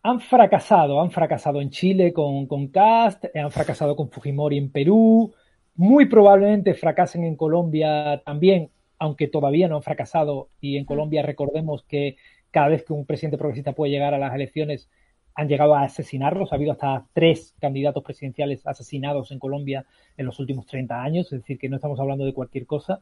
Han 0.02 0.20
fracasado, 0.20 1.00
han 1.00 1.10
fracasado 1.10 1.60
en 1.60 1.70
Chile 1.70 2.12
con, 2.12 2.46
con 2.46 2.68
Cast, 2.68 3.24
han 3.34 3.50
fracasado 3.50 3.96
con 3.96 4.10
Fujimori 4.10 4.58
en 4.58 4.70
Perú, 4.70 5.34
muy 5.74 6.06
probablemente 6.06 6.74
fracasen 6.74 7.24
en 7.24 7.36
Colombia 7.36 8.22
también, 8.24 8.70
aunque 8.98 9.28
todavía 9.28 9.68
no 9.68 9.76
han 9.76 9.82
fracasado 9.82 10.48
y 10.60 10.76
en. 10.76 10.84
Colombia 10.84 11.22
recordemos 11.22 11.84
que 11.84 12.16
cada 12.50 12.68
vez 12.68 12.84
que 12.84 12.92
un 12.92 13.06
presidente 13.06 13.38
progresista 13.38 13.72
puede 13.72 13.92
llegar 13.92 14.14
a 14.14 14.18
las 14.18 14.34
elecciones 14.34 14.88
han 15.34 15.48
llegado 15.48 15.74
a 15.74 15.82
asesinarlos. 15.82 16.52
Ha 16.52 16.56
habido 16.56 16.72
hasta 16.72 17.06
tres 17.12 17.54
candidatos 17.60 18.02
presidenciales 18.02 18.66
asesinados 18.66 19.30
en 19.32 19.38
Colombia 19.38 19.84
en 20.16 20.26
los 20.26 20.38
últimos 20.40 20.66
30 20.66 21.02
años, 21.02 21.26
es 21.32 21.40
decir, 21.40 21.58
que 21.58 21.68
no 21.68 21.76
estamos 21.76 22.00
hablando 22.00 22.24
de 22.24 22.32
cualquier 22.32 22.66
cosa. 22.66 23.00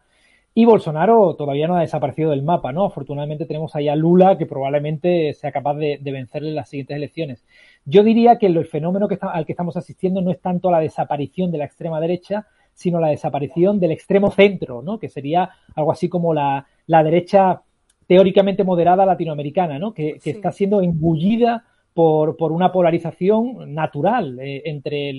Y 0.57 0.67
Bolsonaro 0.67 1.35
todavía 1.35 1.67
no 1.67 1.77
ha 1.77 1.81
desaparecido 1.81 2.31
del 2.31 2.45
mapa, 2.45 2.73
¿no? 2.73 2.85
Afortunadamente 2.85 3.45
tenemos 3.45 3.75
ahí 3.75 3.89
a 3.89 3.97
Lula 3.97 4.39
que 4.39 4.47
probablemente 4.47 5.33
sea 5.35 5.51
capaz 5.51 5.75
de, 5.75 5.99
vencerle 6.01 6.51
en 6.51 6.55
las 6.55 6.69
siguientes 6.69 6.97
elecciones. 6.97 7.45
Yo 7.85 8.05
diría 8.05 8.39
que 8.39 8.47
el 8.47 8.65
fenómeno 8.65 9.09
que 9.09 9.19
al 9.21 9.47
que 9.47 9.53
estamos 9.53 9.77
asistiendo 9.77 10.21
no 10.21 10.31
es 10.31 10.41
tanto 10.41 10.71
la 10.71 10.79
desaparición 10.79 11.51
de 11.51 11.59
la 11.59 11.65
extrema 11.65 12.01
derecha, 12.01 12.47
sino 12.75 13.01
la 13.01 13.09
desaparición 13.09 13.81
del 13.81 13.93
extremo 13.93 14.31
centro, 14.31 14.83
¿no? 14.83 14.99
Que 14.99 15.09
sería 15.09 15.51
algo 15.75 15.93
así 15.93 16.09
como 16.09 16.35
la, 16.35 16.67
derecha 16.87 17.63
teóricamente 18.07 18.65
moderada 18.65 19.07
latinoamericana, 19.07 19.79
¿no? 19.79 19.95
Que, 19.95 20.19
está 20.25 20.53
siendo 20.53 20.83
engullida 20.83 21.65
por, 21.95 22.37
por 22.37 22.53
una 22.53 22.73
polarización 22.73 23.73
natural 23.73 24.39
eh, 24.41 24.63
entre 24.67 25.13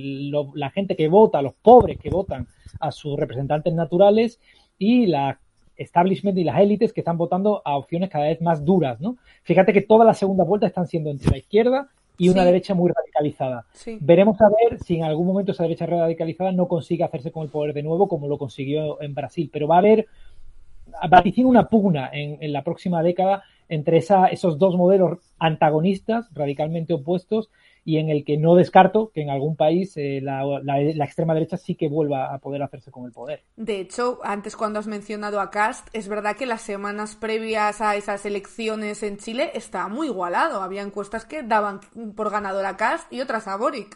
la 0.53 0.70
gente 0.70 0.95
que 0.95 1.08
vota, 1.08 1.41
los 1.41 1.53
pobres 1.53 1.97
que 1.97 2.10
votan 2.10 2.47
a 2.80 2.91
sus 2.91 3.18
representantes 3.18 3.74
naturales 3.74 4.39
y 4.78 5.06
la 5.06 5.39
establishment 5.78 6.38
y 6.38 6.43
las 6.43 6.60
élites 6.60 6.93
que 6.93 7.01
están 7.01 7.18
votando 7.18 7.62
a 7.66 7.78
opciones 7.78 8.10
cada 8.10 8.26
vez 8.26 8.41
más 8.41 8.64
duras, 8.64 8.99
¿no? 8.99 9.18
Fíjate 9.43 9.74
que 9.74 9.82
todas 9.82 10.06
las 10.06 10.18
segundas 10.18 10.47
vueltas 10.47 10.70
están 10.70 10.88
siendo 10.88 11.10
entre 11.10 11.32
la 11.32 11.38
izquierda 11.38 11.89
y 12.18 12.30
una 12.30 12.45
derecha 12.45 12.74
muy 12.74 12.91
radicalizada. 12.91 13.66
Veremos 13.99 14.39
a 14.41 14.49
ver 14.49 14.80
si 14.80 14.97
en 14.97 15.03
algún 15.03 15.28
momento 15.28 15.51
esa 15.51 15.63
derecha 15.63 15.86
radicalizada 15.86 16.51
no 16.51 16.68
consigue 16.68 17.03
hacerse 17.03 17.32
con 17.32 17.43
el 17.43 17.49
poder 17.49 17.74
de 17.74 17.84
nuevo 17.84 18.07
como 18.07 18.28
lo 18.28 18.38
consiguió 18.38 19.01
en 19.01 19.13
Brasil, 19.13 19.49
pero 19.51 19.68
va 19.68 19.76
a 19.76 19.80
haber 19.80 20.07
vaticina 21.09 21.47
una 21.47 21.68
pugna 21.68 22.09
en, 22.11 22.38
en 22.41 22.53
la 22.53 22.63
próxima 22.63 23.03
década 23.03 23.43
entre 23.68 23.97
esa, 23.97 24.28
esos 24.28 24.57
dos 24.57 24.76
modelos 24.76 25.20
antagonistas, 25.39 26.30
radicalmente 26.34 26.93
opuestos, 26.93 27.49
y 27.86 28.00
en 28.00 28.10
el 28.10 28.26
que 28.26 28.38
no 28.38 28.56
descarto 28.56 29.12
que 29.14 29.22
en 29.22 29.30
algún 29.30 29.56
país 29.56 29.96
eh, 29.96 30.20
la, 30.20 30.42
extrema 31.06 31.36
derecha 31.36 31.56
sí 31.56 31.76
que 31.76 31.88
vuelva 31.88 32.34
a 32.34 32.40
poder 32.40 32.64
hacerse 32.64 32.90
con 32.90 33.06
el 33.06 33.12
poder. 33.12 33.44
De 33.56 33.80
hecho, 33.80 34.20
antes 34.24 34.56
cuando 34.56 34.80
has 34.80 34.88
mencionado 34.88 35.40
a 35.40 35.52
Cast, 35.52 35.88
es 35.94 36.08
verdad 36.08 36.36
que 36.36 36.48
las 36.48 36.64
semanas 36.64 37.16
previas 37.16 37.82
a 37.82 37.96
esas 37.96 38.26
elecciones 38.26 39.04
en 39.04 39.18
Chile 39.18 39.52
estaba 39.54 39.88
muy 39.88 40.08
igualado. 40.08 40.64
Había 40.64 40.82
encuestas 40.82 41.26
que 41.26 41.44
daban 41.44 41.80
por 42.16 42.32
ganador 42.32 42.66
a 42.66 42.76
Cast 42.76 43.14
y 43.14 43.22
otras 43.22 43.48
a 43.48 43.56
Boric. 43.56 43.96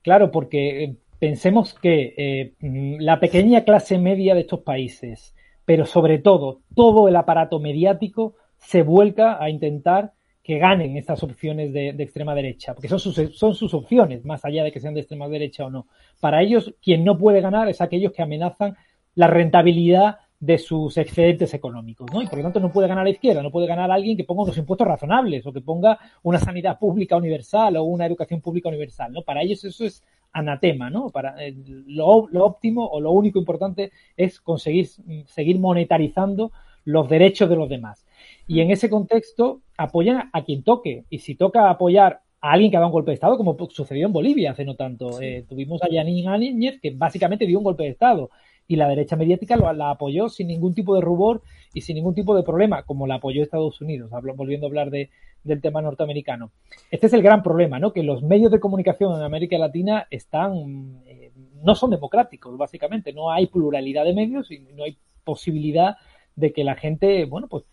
Claro, 0.00 0.30
porque 0.30 0.84
eh, 0.84 0.96
pensemos 1.18 1.74
que 1.74 2.14
eh, 2.16 2.54
la 3.00 3.20
pequeña 3.20 3.64
clase 3.64 3.98
media 3.98 4.34
de 4.34 4.40
estos 4.40 4.60
países, 4.60 5.34
pero 5.66 5.84
sobre 5.84 6.18
todo, 6.18 6.62
todo 6.74 7.06
el 7.06 7.16
aparato 7.16 7.60
mediático 7.60 8.36
se 8.56 8.82
vuelca 8.82 9.42
a 9.42 9.50
intentar 9.50 10.14
que 10.48 10.58
ganen 10.58 10.96
estas 10.96 11.22
opciones 11.22 11.74
de, 11.74 11.90
extrema 11.90 12.34
derecha, 12.34 12.72
porque 12.72 12.88
son 12.88 12.98
sus, 12.98 13.36
son 13.36 13.54
sus 13.54 13.74
opciones, 13.74 14.24
más 14.24 14.46
allá 14.46 14.64
de 14.64 14.72
que 14.72 14.80
sean 14.80 14.94
de 14.94 15.00
extrema 15.00 15.28
derecha 15.28 15.66
o 15.66 15.70
no. 15.70 15.88
Para 16.20 16.40
ellos, 16.40 16.74
quien 16.80 17.04
no 17.04 17.18
puede 17.18 17.42
ganar 17.42 17.68
es 17.68 17.82
aquellos 17.82 18.12
que 18.12 18.22
amenazan 18.22 18.74
la 19.14 19.26
rentabilidad 19.26 20.20
de 20.40 20.56
sus 20.56 20.96
excedentes 20.96 21.52
económicos, 21.52 22.10
¿no? 22.14 22.22
Y 22.22 22.26
por 22.28 22.38
lo 22.38 22.44
tanto 22.44 22.60
no 22.60 22.72
puede 22.72 22.88
ganar 22.88 23.04
la 23.04 23.10
izquierda, 23.10 23.42
no 23.42 23.50
puede 23.50 23.66
ganar 23.66 23.90
alguien 23.90 24.16
que 24.16 24.24
ponga 24.24 24.44
unos 24.44 24.56
impuestos 24.56 24.88
razonables 24.88 25.46
o 25.46 25.52
que 25.52 25.60
ponga 25.60 25.98
una 26.22 26.38
sanidad 26.38 26.78
pública 26.78 27.14
universal 27.14 27.76
o 27.76 27.82
una 27.82 28.06
educación 28.06 28.40
pública 28.40 28.70
universal, 28.70 29.12
¿no? 29.12 29.20
Para 29.24 29.42
ellos 29.42 29.62
eso 29.64 29.84
es 29.84 30.02
anatema, 30.32 30.88
¿no? 30.88 31.10
Para 31.10 31.44
eh, 31.44 31.54
lo, 31.88 32.26
lo, 32.30 32.46
óptimo 32.46 32.86
o 32.86 33.02
lo 33.02 33.10
único 33.10 33.38
importante 33.38 33.92
es 34.16 34.40
conseguir 34.40 34.86
seguir 35.26 35.58
monetarizando 35.58 36.52
los 36.86 37.06
derechos 37.06 37.50
de 37.50 37.56
los 37.56 37.68
demás. 37.68 38.06
Y 38.48 38.60
en 38.60 38.70
ese 38.72 38.90
contexto 38.90 39.60
apoyan 39.76 40.30
a 40.32 40.42
quien 40.42 40.64
toque. 40.64 41.04
Y 41.10 41.20
si 41.20 41.36
toca 41.36 41.70
apoyar 41.70 42.22
a 42.40 42.52
alguien 42.52 42.70
que 42.70 42.76
ha 42.76 42.80
dado 42.80 42.88
un 42.88 42.94
golpe 42.94 43.10
de 43.10 43.16
Estado, 43.16 43.36
como 43.36 43.56
sucedió 43.70 44.06
en 44.06 44.12
Bolivia 44.12 44.52
hace 44.52 44.64
no 44.64 44.74
tanto, 44.74 45.20
eh, 45.20 45.44
tuvimos 45.48 45.82
a 45.82 45.88
Yanin 45.88 46.28
Áñez, 46.28 46.80
que 46.80 46.90
básicamente 46.90 47.46
dio 47.46 47.58
un 47.58 47.64
golpe 47.64 47.84
de 47.84 47.90
Estado 47.90 48.30
y 48.66 48.76
la 48.76 48.88
derecha 48.88 49.16
mediática 49.16 49.56
lo, 49.56 49.72
la 49.72 49.90
apoyó 49.90 50.28
sin 50.28 50.48
ningún 50.48 50.74
tipo 50.74 50.94
de 50.94 51.00
rubor 51.00 51.42
y 51.72 51.80
sin 51.80 51.96
ningún 51.96 52.14
tipo 52.14 52.36
de 52.36 52.42
problema, 52.42 52.82
como 52.84 53.06
la 53.06 53.16
apoyó 53.16 53.42
Estados 53.42 53.80
Unidos, 53.80 54.10
volviendo 54.36 54.66
a 54.66 54.68
hablar 54.68 54.90
de, 54.90 55.10
del 55.42 55.60
tema 55.60 55.80
norteamericano. 55.80 56.52
Este 56.90 57.06
es 57.06 57.12
el 57.14 57.22
gran 57.22 57.42
problema, 57.42 57.78
¿no? 57.78 57.92
Que 57.92 58.02
los 58.02 58.22
medios 58.22 58.52
de 58.52 58.60
comunicación 58.60 59.14
en 59.14 59.22
América 59.22 59.58
Latina 59.58 60.06
están, 60.10 61.02
eh, 61.06 61.32
no 61.62 61.74
son 61.74 61.90
democráticos, 61.90 62.56
básicamente, 62.56 63.12
no 63.12 63.30
hay 63.30 63.46
pluralidad 63.46 64.04
de 64.04 64.14
medios 64.14 64.50
y 64.50 64.60
no 64.74 64.84
hay 64.84 64.98
posibilidad 65.24 65.96
de 66.36 66.52
que 66.52 66.62
la 66.62 66.76
gente, 66.76 67.24
bueno, 67.24 67.48
pues 67.48 67.64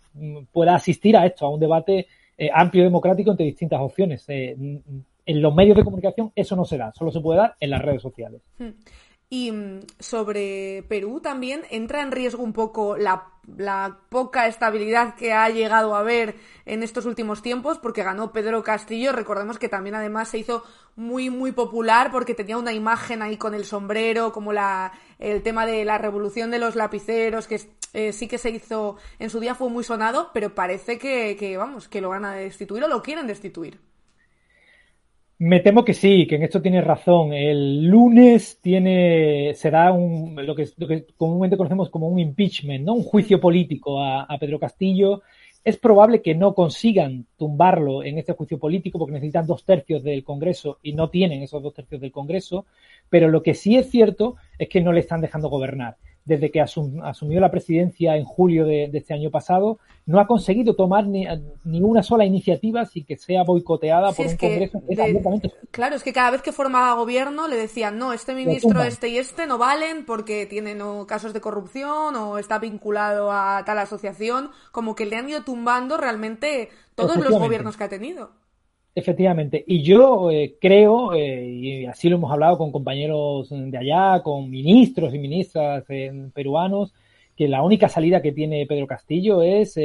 pueda 0.52 0.76
asistir 0.76 1.18
a 1.18 1.26
esto, 1.26 1.46
a 1.46 1.50
un 1.50 1.60
debate 1.60 2.08
eh, 2.38 2.50
amplio 2.54 2.84
democrático 2.84 3.32
entre 3.32 3.46
distintas 3.46 3.80
opciones. 3.82 4.26
Eh, 4.28 4.56
en 5.28 5.42
los 5.42 5.56
medios 5.56 5.76
de 5.76 5.84
comunicación 5.84 6.32
eso 6.36 6.56
no 6.56 6.66
se 6.66 6.78
da, 6.78 6.94
solo 6.94 7.12
se 7.12 7.20
puede 7.20 7.40
dar 7.40 7.56
en 7.60 7.70
las 7.70 7.82
redes 7.82 8.02
sociales. 8.02 8.42
Hmm. 8.58 8.72
Y 9.30 9.52
mm, 9.52 9.80
sobre 10.00 10.84
Perú 10.88 11.20
también 11.20 11.64
entra 11.72 12.02
en 12.02 12.12
riesgo 12.12 12.44
un 12.44 12.54
poco 12.54 12.96
la, 12.98 13.32
poca 14.10 14.48
estabilidad 14.48 15.16
que 15.16 15.34
ha 15.34 15.50
llegado 15.50 15.96
a 15.96 16.00
haber 16.00 16.36
en 16.66 16.84
estos 16.84 17.06
últimos 17.06 17.42
tiempos, 17.42 17.80
porque 17.80 18.04
ganó 18.04 18.32
Pedro 18.32 18.64
Castillo. 18.64 19.12
Recordemos 19.12 19.60
que 19.60 19.70
también 19.70 19.96
además 19.96 20.30
se 20.30 20.40
hizo 20.40 20.64
muy, 20.96 21.30
muy 21.30 21.52
popular 21.52 22.12
porque 22.12 22.34
tenía 22.34 22.58
una 22.58 22.74
imagen 22.74 23.22
ahí 23.22 23.38
con 23.38 23.54
el 23.54 23.66
sombrero, 23.66 24.32
como 24.32 24.54
la, 24.54 24.94
el 25.20 25.44
tema 25.44 25.66
de 25.66 25.86
la 25.86 25.98
revolución 25.98 26.50
de 26.52 26.60
los 26.60 26.76
lapiceros, 26.76 27.48
que 27.48 27.60
eh, 27.96 28.12
sí 28.12 28.28
que 28.28 28.38
se 28.38 28.50
hizo 28.50 28.98
en 29.20 29.30
su 29.30 29.40
día, 29.40 29.56
fue 29.56 29.70
muy 29.70 29.84
sonado, 29.84 30.30
pero 30.34 30.54
parece 30.54 30.98
que, 30.98 31.56
vamos, 31.58 31.88
que 31.88 32.02
lo 32.02 32.10
van 32.10 32.26
a 32.26 32.36
destituir 32.36 32.84
o 32.84 32.88
lo 32.90 33.02
quieren 33.02 33.26
destituir. 33.26 33.80
Me 35.38 35.62
temo 35.62 35.84
que 35.84 35.94
sí, 35.94 36.28
que 36.28 36.36
en 36.36 36.44
esto 36.44 36.62
tiene 36.62 36.82
razón. 36.82 37.34
El 37.34 37.86
lunes 37.86 38.60
tiene, 38.62 39.54
será 39.56 39.92
un, 39.92 40.36
lo, 40.46 40.56
que, 40.56 40.68
lo 40.78 40.88
que 40.88 41.06
comúnmente 41.18 41.58
conocemos 41.58 41.90
como 41.90 42.08
un 42.08 42.20
impeachment, 42.20 42.86
¿no? 42.86 42.94
Un 42.94 43.04
juicio 43.04 43.40
político 43.40 44.02
a, 44.02 44.24
a, 44.24 44.38
Pedro 44.38 44.60
Castillo. 44.60 45.22
Es 45.64 45.78
probable 45.78 46.22
que 46.22 46.36
no 46.36 46.54
consigan 46.54 47.26
tumbarlo 47.38 48.04
en 48.04 48.18
este 48.18 48.34
juicio 48.34 48.60
político 48.60 49.00
porque 49.00 49.14
necesitan 49.14 49.48
dos 49.48 49.66
tercios 49.66 50.04
del 50.04 50.24
Congreso 50.24 50.80
y 50.84 50.94
no 50.94 51.10
tienen 51.10 51.42
esos 51.42 51.64
dos 51.64 51.74
tercios 51.74 52.02
del 52.02 52.12
Congreso. 52.12 52.66
Pero 53.10 53.30
lo 53.30 53.42
que 53.42 53.54
sí 53.54 53.78
es 53.78 53.90
cierto 53.90 54.36
es 54.58 54.70
que 54.70 54.82
no 54.82 54.92
le 54.92 55.00
están 55.00 55.22
dejando 55.22 55.50
gobernar 55.50 55.98
desde 56.26 56.50
que 56.50 56.60
asumió 56.60 57.40
la 57.40 57.52
presidencia 57.52 58.18
en 58.18 58.26
julio 58.26 58.66
de, 58.66 58.90
este 58.92 59.14
año 59.14 59.30
pasado, 59.30 59.78
no 60.08 60.20
ha 60.20 60.26
conseguido 60.26 60.76
tomar 60.76 61.06
ni, 61.06 61.28
una 61.64 62.02
sola 62.02 62.26
iniciativa 62.26 62.86
sin 62.86 63.06
que 63.06 63.16
sea 63.16 63.44
boicoteada 63.44 64.12
por 64.12 64.26
un 64.26 64.36
Congreso. 64.36 64.82
Claro, 65.70 65.96
es 65.96 66.04
que 66.04 66.14
cada 66.14 66.32
vez 66.32 66.42
que 66.42 66.52
formaba 66.52 66.96
gobierno 66.96 67.48
le 67.48 67.56
decían, 67.56 68.00
no, 68.00 68.12
este 68.12 68.34
ministro, 68.34 68.84
este 68.84 69.10
y 69.10 69.18
este 69.18 69.46
no 69.46 69.60
valen 69.60 70.06
porque 70.06 70.48
tienen 70.48 70.80
casos 71.06 71.32
de 71.32 71.42
corrupción 71.42 72.16
o 72.16 72.40
está 72.40 72.58
vinculado 72.58 73.32
a 73.32 73.64
tal 73.64 73.78
asociación, 73.78 74.50
como 74.72 74.96
que 74.96 75.06
le 75.06 75.18
han 75.18 75.30
ido 75.30 75.44
tumbando 75.44 75.96
realmente 75.96 76.70
todos 76.96 77.18
los 77.18 77.40
gobiernos 77.40 77.78
que 77.78 77.84
ha 77.84 77.90
tenido. 77.90 78.32
Efectivamente. 78.98 79.62
Y 79.68 79.84
yo 79.84 80.32
eh, 80.32 80.56
creo, 80.60 81.14
eh, 81.14 81.46
y 81.46 81.86
así 81.86 82.08
lo 82.08 82.16
hemos 82.16 82.32
hablado 82.32 82.58
con 82.58 82.72
compañeros 82.72 83.50
de 83.52 83.78
allá, 83.78 84.24
con 84.24 84.50
ministros 84.50 85.14
y 85.14 85.20
ministras 85.20 85.84
eh, 85.90 86.30
peruanos, 86.34 86.94
que 87.36 87.50
la 87.50 87.62
única 87.62 87.90
salida 87.90 88.22
que 88.22 88.32
tiene 88.32 88.66
Pedro 88.66 88.88
Castillo 88.88 89.44
es 89.44 89.78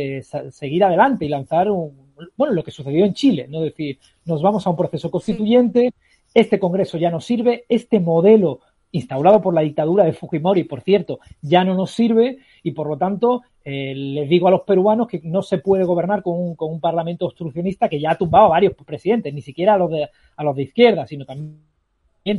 seguir 0.50 0.84
adelante 0.84 1.24
y 1.24 1.28
lanzar 1.28 1.68
un, 1.68 2.12
bueno, 2.36 2.54
lo 2.54 2.62
que 2.62 2.70
sucedió 2.70 3.04
en 3.04 3.12
Chile, 3.12 3.48
¿no? 3.48 3.64
Es 3.64 3.72
decir, 3.72 3.98
nos 4.24 4.40
vamos 4.42 4.64
a 4.64 4.70
un 4.70 4.76
proceso 4.76 5.10
constituyente, 5.10 5.90
este 6.32 6.60
Congreso 6.60 6.96
ya 6.96 7.10
no 7.10 7.20
sirve, 7.20 7.64
este 7.68 7.98
modelo 7.98 8.60
instaurado 8.92 9.42
por 9.42 9.54
la 9.54 9.62
dictadura 9.62 10.04
de 10.04 10.12
Fujimori, 10.12 10.62
por 10.62 10.82
cierto, 10.82 11.18
ya 11.42 11.64
no 11.64 11.74
nos 11.74 11.90
sirve 11.90 12.38
y 12.62 12.70
por 12.70 12.86
lo 12.86 12.96
tanto 12.96 13.42
eh, 13.64 13.94
les 13.94 14.28
digo 14.28 14.48
a 14.48 14.50
los 14.50 14.62
peruanos 14.62 15.06
que 15.06 15.20
no 15.22 15.42
se 15.42 15.58
puede 15.58 15.84
gobernar 15.84 16.22
con 16.22 16.38
un, 16.38 16.54
con 16.54 16.72
un 16.72 16.80
parlamento 16.80 17.26
obstruccionista 17.26 17.88
que 17.88 18.00
ya 18.00 18.12
ha 18.12 18.18
tumbado 18.18 18.46
a 18.46 18.50
varios 18.50 18.74
presidentes, 18.74 19.34
ni 19.34 19.42
siquiera 19.42 19.74
a 19.74 19.78
los 19.78 19.90
de, 19.90 20.08
a 20.36 20.44
los 20.44 20.56
de 20.56 20.62
izquierda, 20.62 21.06
sino 21.06 21.26
también 21.26 21.60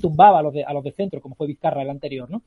tumbaba 0.01 0.39
a 0.39 0.41
los 0.41 0.53
de, 0.53 0.63
a 0.63 0.73
los 0.73 0.83
de 0.83 0.91
centro, 0.91 1.21
como 1.21 1.35
fue 1.35 1.47
Vizcarra 1.47 1.83
el 1.83 1.89
anterior, 1.89 2.29
¿no? 2.29 2.41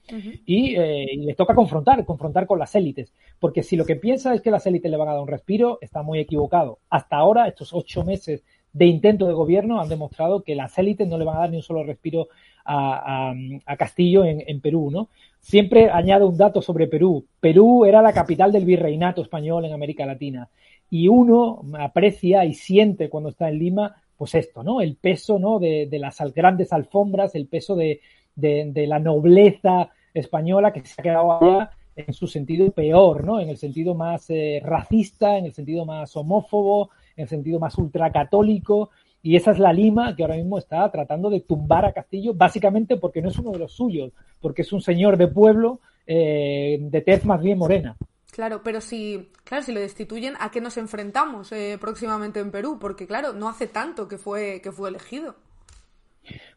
y, 0.44 0.74
eh, 0.76 1.06
y, 1.12 1.16
les 1.18 1.36
toca 1.36 1.54
confrontar, 1.54 2.04
confrontar 2.04 2.46
con 2.46 2.58
las 2.58 2.74
élites, 2.74 3.12
porque 3.38 3.62
si 3.62 3.76
lo 3.76 3.84
que 3.84 3.96
piensa 3.96 4.34
es 4.34 4.40
que 4.40 4.50
las 4.50 4.66
élites 4.66 4.90
le 4.90 4.96
van 4.96 5.08
a 5.08 5.12
dar 5.12 5.22
un 5.22 5.28
respiro, 5.28 5.78
está 5.80 6.02
muy 6.02 6.18
equivocado. 6.18 6.78
Hasta 6.90 7.16
ahora, 7.16 7.46
estos 7.46 7.72
ocho 7.72 8.04
meses 8.04 8.44
de 8.72 8.86
intento 8.86 9.26
de 9.26 9.34
gobierno 9.34 9.80
han 9.80 9.88
demostrado 9.88 10.42
que 10.42 10.56
las 10.56 10.76
élites 10.78 11.06
no 11.06 11.16
le 11.16 11.24
van 11.24 11.36
a 11.36 11.40
dar 11.40 11.50
ni 11.50 11.56
un 11.58 11.62
solo 11.62 11.84
respiro 11.84 12.28
a, 12.64 13.34
Castillo 13.78 14.24
en, 14.24 14.60
Perú, 14.60 14.90
¿no? 14.90 15.08
Siempre 15.40 15.90
añado 15.90 16.28
un 16.28 16.36
dato 16.36 16.62
sobre 16.62 16.86
Perú. 16.86 17.26
Perú 17.40 17.84
era 17.84 18.00
la 18.00 18.12
capital 18.12 18.52
del 18.52 18.64
virreinato 18.64 19.22
español 19.22 19.64
en 19.64 19.72
América 19.72 20.06
Latina. 20.06 20.48
Y 20.90 21.08
uno 21.08 21.62
aprecia 21.78 22.44
y 22.44 22.54
siente 22.54 23.08
cuando 23.08 23.30
está 23.30 23.48
en 23.48 23.58
Lima, 23.58 23.96
pues 24.16 24.34
esto, 24.34 24.62
¿no? 24.62 24.80
El 24.80 24.96
peso, 24.96 25.38
¿no? 25.38 25.58
De, 25.58 25.88
las 25.92 26.20
grandes 26.34 26.72
alfombras, 26.72 27.34
el 27.34 27.46
peso 27.46 27.76
de, 27.76 28.00
la 28.36 28.98
nobleza 28.98 29.90
española 30.14 30.72
que 30.72 30.84
se 30.84 31.00
ha 31.00 31.02
quedado 31.02 31.32
allá 31.32 31.70
en 31.96 32.12
su 32.12 32.26
sentido 32.26 32.70
peor, 32.72 33.24
¿no? 33.24 33.40
En 33.40 33.48
el 33.48 33.56
sentido 33.56 33.94
más 33.94 34.28
eh, 34.30 34.60
racista, 34.64 35.36
en 35.36 35.46
el 35.46 35.52
sentido 35.52 35.84
más 35.84 36.16
homófobo, 36.16 36.90
en 37.16 37.22
el 37.22 37.28
sentido 37.28 37.60
más 37.60 37.76
ultracatólico, 37.78 38.90
y 39.24 39.36
esa 39.36 39.52
es 39.52 39.58
la 39.58 39.72
Lima 39.72 40.14
que 40.14 40.22
ahora 40.22 40.36
mismo 40.36 40.58
está 40.58 40.88
tratando 40.90 41.30
de 41.30 41.40
tumbar 41.40 41.86
a 41.86 41.94
Castillo, 41.94 42.34
básicamente 42.34 42.98
porque 42.98 43.22
no 43.22 43.30
es 43.30 43.38
uno 43.38 43.52
de 43.52 43.58
los 43.58 43.72
suyos, 43.72 44.12
porque 44.38 44.60
es 44.60 44.70
un 44.70 44.82
señor 44.82 45.16
de 45.16 45.28
pueblo 45.28 45.80
eh, 46.06 46.76
de 46.78 47.00
tez 47.00 47.24
más 47.24 47.40
bien 47.40 47.56
morena. 47.56 47.96
Claro, 48.30 48.60
pero 48.62 48.82
si, 48.82 49.30
claro, 49.42 49.64
si 49.64 49.72
lo 49.72 49.80
destituyen, 49.80 50.34
¿a 50.40 50.50
qué 50.50 50.60
nos 50.60 50.76
enfrentamos 50.76 51.52
eh, 51.52 51.78
próximamente 51.80 52.38
en 52.38 52.50
Perú? 52.50 52.76
Porque 52.78 53.06
claro, 53.06 53.32
no 53.32 53.48
hace 53.48 53.66
tanto 53.66 54.08
que 54.08 54.18
fue, 54.18 54.60
que 54.62 54.70
fue 54.70 54.90
elegido. 54.90 55.36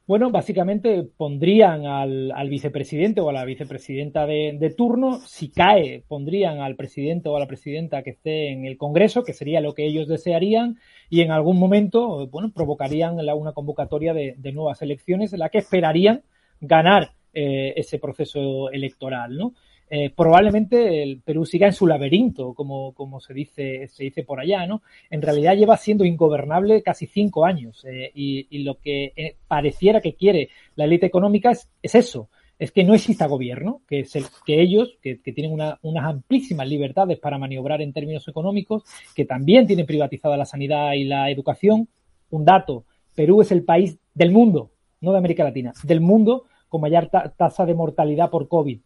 Bueno, 0.08 0.32
básicamente 0.32 1.03
pondrían 1.03 1.86
al, 1.86 2.49
vicepresidente 2.49 3.20
o 3.20 3.28
a 3.28 3.34
la 3.34 3.43
vicepresidenta 3.43 4.26
de, 4.26 4.74
turno. 4.76 5.20
Si 5.20 5.49
cae, 5.49 6.01
pondrían 6.08 6.62
al 6.62 6.78
presidente 6.78 7.28
o 7.28 7.36
a 7.36 7.41
la 7.41 7.45
presidenta 7.45 8.03
que 8.03 8.12
esté 8.12 8.53
en 8.53 8.66
el 8.66 8.78
Congreso, 8.78 9.26
que 9.26 9.34
sería 9.34 9.60
lo 9.60 9.74
que 9.74 9.86
ellos 9.86 10.08
desearían, 10.08 10.78
y 11.10 11.22
en 11.22 11.32
algún 11.32 11.60
momento, 11.60 12.26
bueno, 12.28 12.53
provocarían 12.55 13.20
una 13.20 13.51
convocatoria 13.51 14.14
de, 14.14 14.51
nuevas 14.53 14.82
elecciones 14.82 15.34
en 15.34 15.39
la 15.39 15.49
que 15.49 15.58
esperarían 15.58 16.24
ganar 16.62 17.12
eh, 17.34 17.74
ese 17.76 17.99
proceso 17.99 18.72
electoral, 18.72 19.36
¿no? 19.36 19.55
Eh, 19.90 20.10
probablemente 20.10 21.02
el 21.02 21.22
Perú 21.22 21.46
siga 21.46 21.68
en 21.68 21.74
su 21.74 21.88
laberinto, 21.88 22.54
como, 22.54 22.94
como 22.94 23.22
se 23.22 23.34
dice, 23.34 23.88
se 23.88 24.04
dice 24.04 24.24
por 24.24 24.40
allá, 24.40 24.68
¿no? 24.68 24.82
En 25.10 25.22
realidad 25.22 25.56
lleva 25.56 25.78
siendo 25.78 26.04
ingobernable 26.04 26.84
casi 26.84 27.08
cinco 27.08 27.46
años 27.46 27.86
eh, 27.86 28.12
y, 28.14 28.64
lo 28.64 28.80
que 28.80 29.14
eh, 29.16 29.36
pareciera 29.48 30.02
que 30.02 30.16
quiere 30.16 30.50
la 30.76 30.84
élite 30.84 31.06
económica 31.06 31.52
es, 31.52 31.70
eso, 31.96 32.30
es 32.60 32.72
que 32.74 32.84
no 32.84 32.96
exista 32.96 33.28
gobierno, 33.28 33.82
que, 33.88 34.02
es 34.02 34.14
el, 34.18 34.26
que 34.46 34.62
ellos, 34.62 34.98
que, 35.02 35.16
tienen 35.16 35.54
unas 35.54 36.06
amplísimas 36.06 36.68
libertades 36.68 37.18
para 37.18 37.38
maniobrar 37.38 37.82
en 37.82 37.94
términos 37.94 38.28
económicos, 38.28 38.84
que 39.16 39.24
también 39.24 39.68
tienen 39.68 39.86
privatizada 39.86 40.36
la 40.36 40.46
sanidad 40.46 40.94
y 40.94 41.06
la 41.06 41.32
educación. 41.32 41.88
Un 42.30 42.44
dato, 42.44 42.84
Perú 43.16 43.42
es 43.42 43.54
el 43.54 43.64
país 43.64 43.98
del 44.14 44.32
mundo, 44.32 44.72
no 45.00 45.14
de 45.14 45.20
América 45.20 45.46
Latina, 45.46 45.72
del 45.84 46.02
mundo 46.02 46.44
con 46.68 46.82
mayor 46.82 47.10
tasa 47.38 47.66
de 47.66 47.74
mortalidad 47.74 48.30
por 48.30 48.50
COVID 48.50 48.82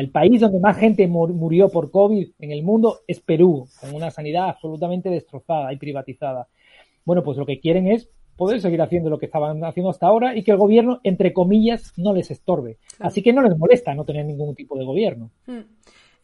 el 0.00 0.10
país 0.10 0.40
donde 0.40 0.60
más 0.60 0.76
gente 0.76 1.06
murió 1.06 1.68
por 1.68 1.90
COVID 1.90 2.30
en 2.38 2.50
el 2.52 2.62
mundo 2.62 3.00
es 3.06 3.20
Perú, 3.20 3.68
con 3.80 3.94
una 3.94 4.10
sanidad 4.10 4.48
absolutamente 4.48 5.08
destrozada 5.08 5.72
y 5.72 5.76
privatizada. 5.76 6.48
Bueno, 7.04 7.22
pues 7.22 7.38
lo 7.38 7.46
que 7.46 7.60
quieren 7.60 7.86
es 7.86 8.08
poder 8.36 8.60
seguir 8.60 8.82
haciendo 8.82 9.10
lo 9.10 9.18
que 9.18 9.26
estaban 9.26 9.62
haciendo 9.64 9.90
hasta 9.90 10.06
ahora 10.06 10.36
y 10.36 10.42
que 10.42 10.50
el 10.50 10.56
gobierno, 10.56 11.00
entre 11.04 11.32
comillas, 11.32 11.92
no 11.96 12.12
les 12.12 12.30
estorbe. 12.30 12.78
Así 12.98 13.22
que 13.22 13.32
no 13.32 13.42
les 13.42 13.56
molesta 13.56 13.94
no 13.94 14.04
tener 14.04 14.24
ningún 14.24 14.54
tipo 14.54 14.76
de 14.76 14.84
gobierno. 14.84 15.30
Hmm. 15.46 15.62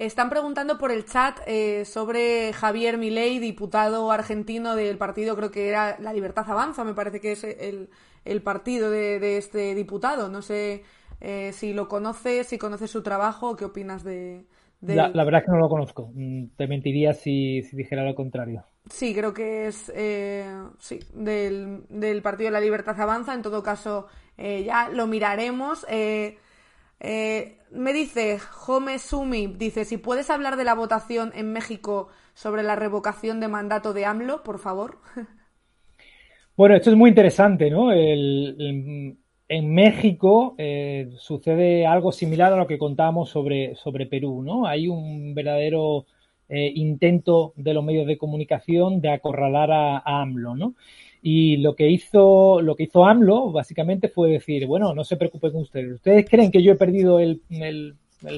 Están 0.00 0.30
preguntando 0.30 0.78
por 0.78 0.92
el 0.92 1.04
chat 1.04 1.40
eh, 1.46 1.84
sobre 1.84 2.54
Javier 2.54 2.96
Milei, 2.96 3.38
diputado 3.38 4.10
argentino 4.10 4.74
del 4.74 4.96
partido, 4.96 5.36
creo 5.36 5.50
que 5.50 5.68
era 5.68 5.98
La 6.00 6.14
Libertad 6.14 6.46
Avanza, 6.48 6.84
me 6.84 6.94
parece 6.94 7.20
que 7.20 7.32
es 7.32 7.44
el, 7.44 8.42
partido 8.42 8.90
de, 8.90 9.36
este 9.36 9.74
diputado. 9.74 10.30
No 10.30 10.40
sé 10.40 10.84
eh, 11.20 11.52
si 11.52 11.72
lo 11.72 11.88
conoces, 11.88 12.46
si 12.46 12.58
conoces 12.58 12.90
su 12.90 13.02
trabajo, 13.02 13.56
¿qué 13.56 13.66
opinas 13.66 14.04
de, 14.04 14.46
la, 14.80 15.10
verdad 15.12 15.40
es 15.40 15.44
que 15.44 15.52
no 15.52 15.58
lo 15.58 15.68
conozco. 15.68 16.10
Mm, 16.14 16.46
te 16.56 16.66
mentiría 16.66 17.12
si, 17.12 17.60
dijera 17.72 18.02
lo 18.02 18.14
contrario. 18.14 18.64
Sí, 18.88 19.14
creo 19.14 19.34
que 19.34 19.66
es 19.66 19.92
eh, 19.94 20.46
sí, 20.78 20.98
del, 21.12 21.84
del, 21.90 22.22
Partido 22.22 22.46
de 22.46 22.52
la 22.52 22.60
Libertad 22.60 22.98
Avanza. 22.98 23.34
En 23.34 23.42
todo 23.42 23.62
caso, 23.62 24.06
eh, 24.38 24.64
ya 24.64 24.88
lo 24.88 25.06
miraremos. 25.06 25.86
Me 25.88 27.92
dice 27.92 28.38
Home 28.66 28.98
Sumi, 28.98 29.46
dice, 29.46 29.84
si 29.84 29.98
puedes 29.98 30.30
hablar 30.30 30.56
de 30.56 30.64
la 30.64 30.74
votación 30.74 31.32
en 31.34 31.52
México 31.52 32.08
sobre 32.32 32.62
la 32.62 32.74
revocación 32.74 33.40
de 33.40 33.48
mandato 33.48 33.92
de 33.92 34.06
AMLO, 34.06 34.42
por 34.42 34.58
favor. 34.58 34.98
Bueno, 36.56 36.76
esto 36.76 36.90
es 36.90 36.96
muy 36.96 37.08
interesante, 37.08 37.70
¿no? 37.70 37.90
el, 37.90 39.16
en 39.50 39.74
México 39.74 40.54
eh, 40.58 41.10
sucede 41.18 41.84
algo 41.84 42.12
similar 42.12 42.52
a 42.52 42.56
lo 42.56 42.68
que 42.68 42.78
contábamos 42.78 43.30
sobre, 43.30 43.74
sobre 43.74 44.06
Perú, 44.06 44.42
¿no? 44.44 44.64
Hay 44.64 44.86
un 44.86 45.34
verdadero 45.34 46.06
eh, 46.48 46.70
intento 46.72 47.52
de 47.56 47.74
los 47.74 47.84
medios 47.84 48.06
de 48.06 48.16
comunicación 48.16 49.00
de 49.00 49.10
acorralar 49.10 49.72
a, 49.72 50.02
AMLO, 50.04 50.54
¿no? 50.54 50.74
Y 51.20 51.56
lo 51.56 51.74
que 51.74 51.90
hizo, 51.90 52.60
lo 52.60 52.76
que 52.76 52.84
hizo 52.84 53.04
AMLO 53.04 53.50
básicamente 53.50 54.08
fue 54.08 54.30
decir, 54.30 54.66
bueno, 54.66 54.94
no 54.94 55.02
se 55.02 55.16
preocupen 55.16 55.56
ustedes. 55.56 55.94
¿Ustedes 55.94 56.30
creen 56.30 56.52
que 56.52 56.62
yo 56.62 56.70
he 56.70 56.76
perdido 56.76 57.18
el, 57.18 57.42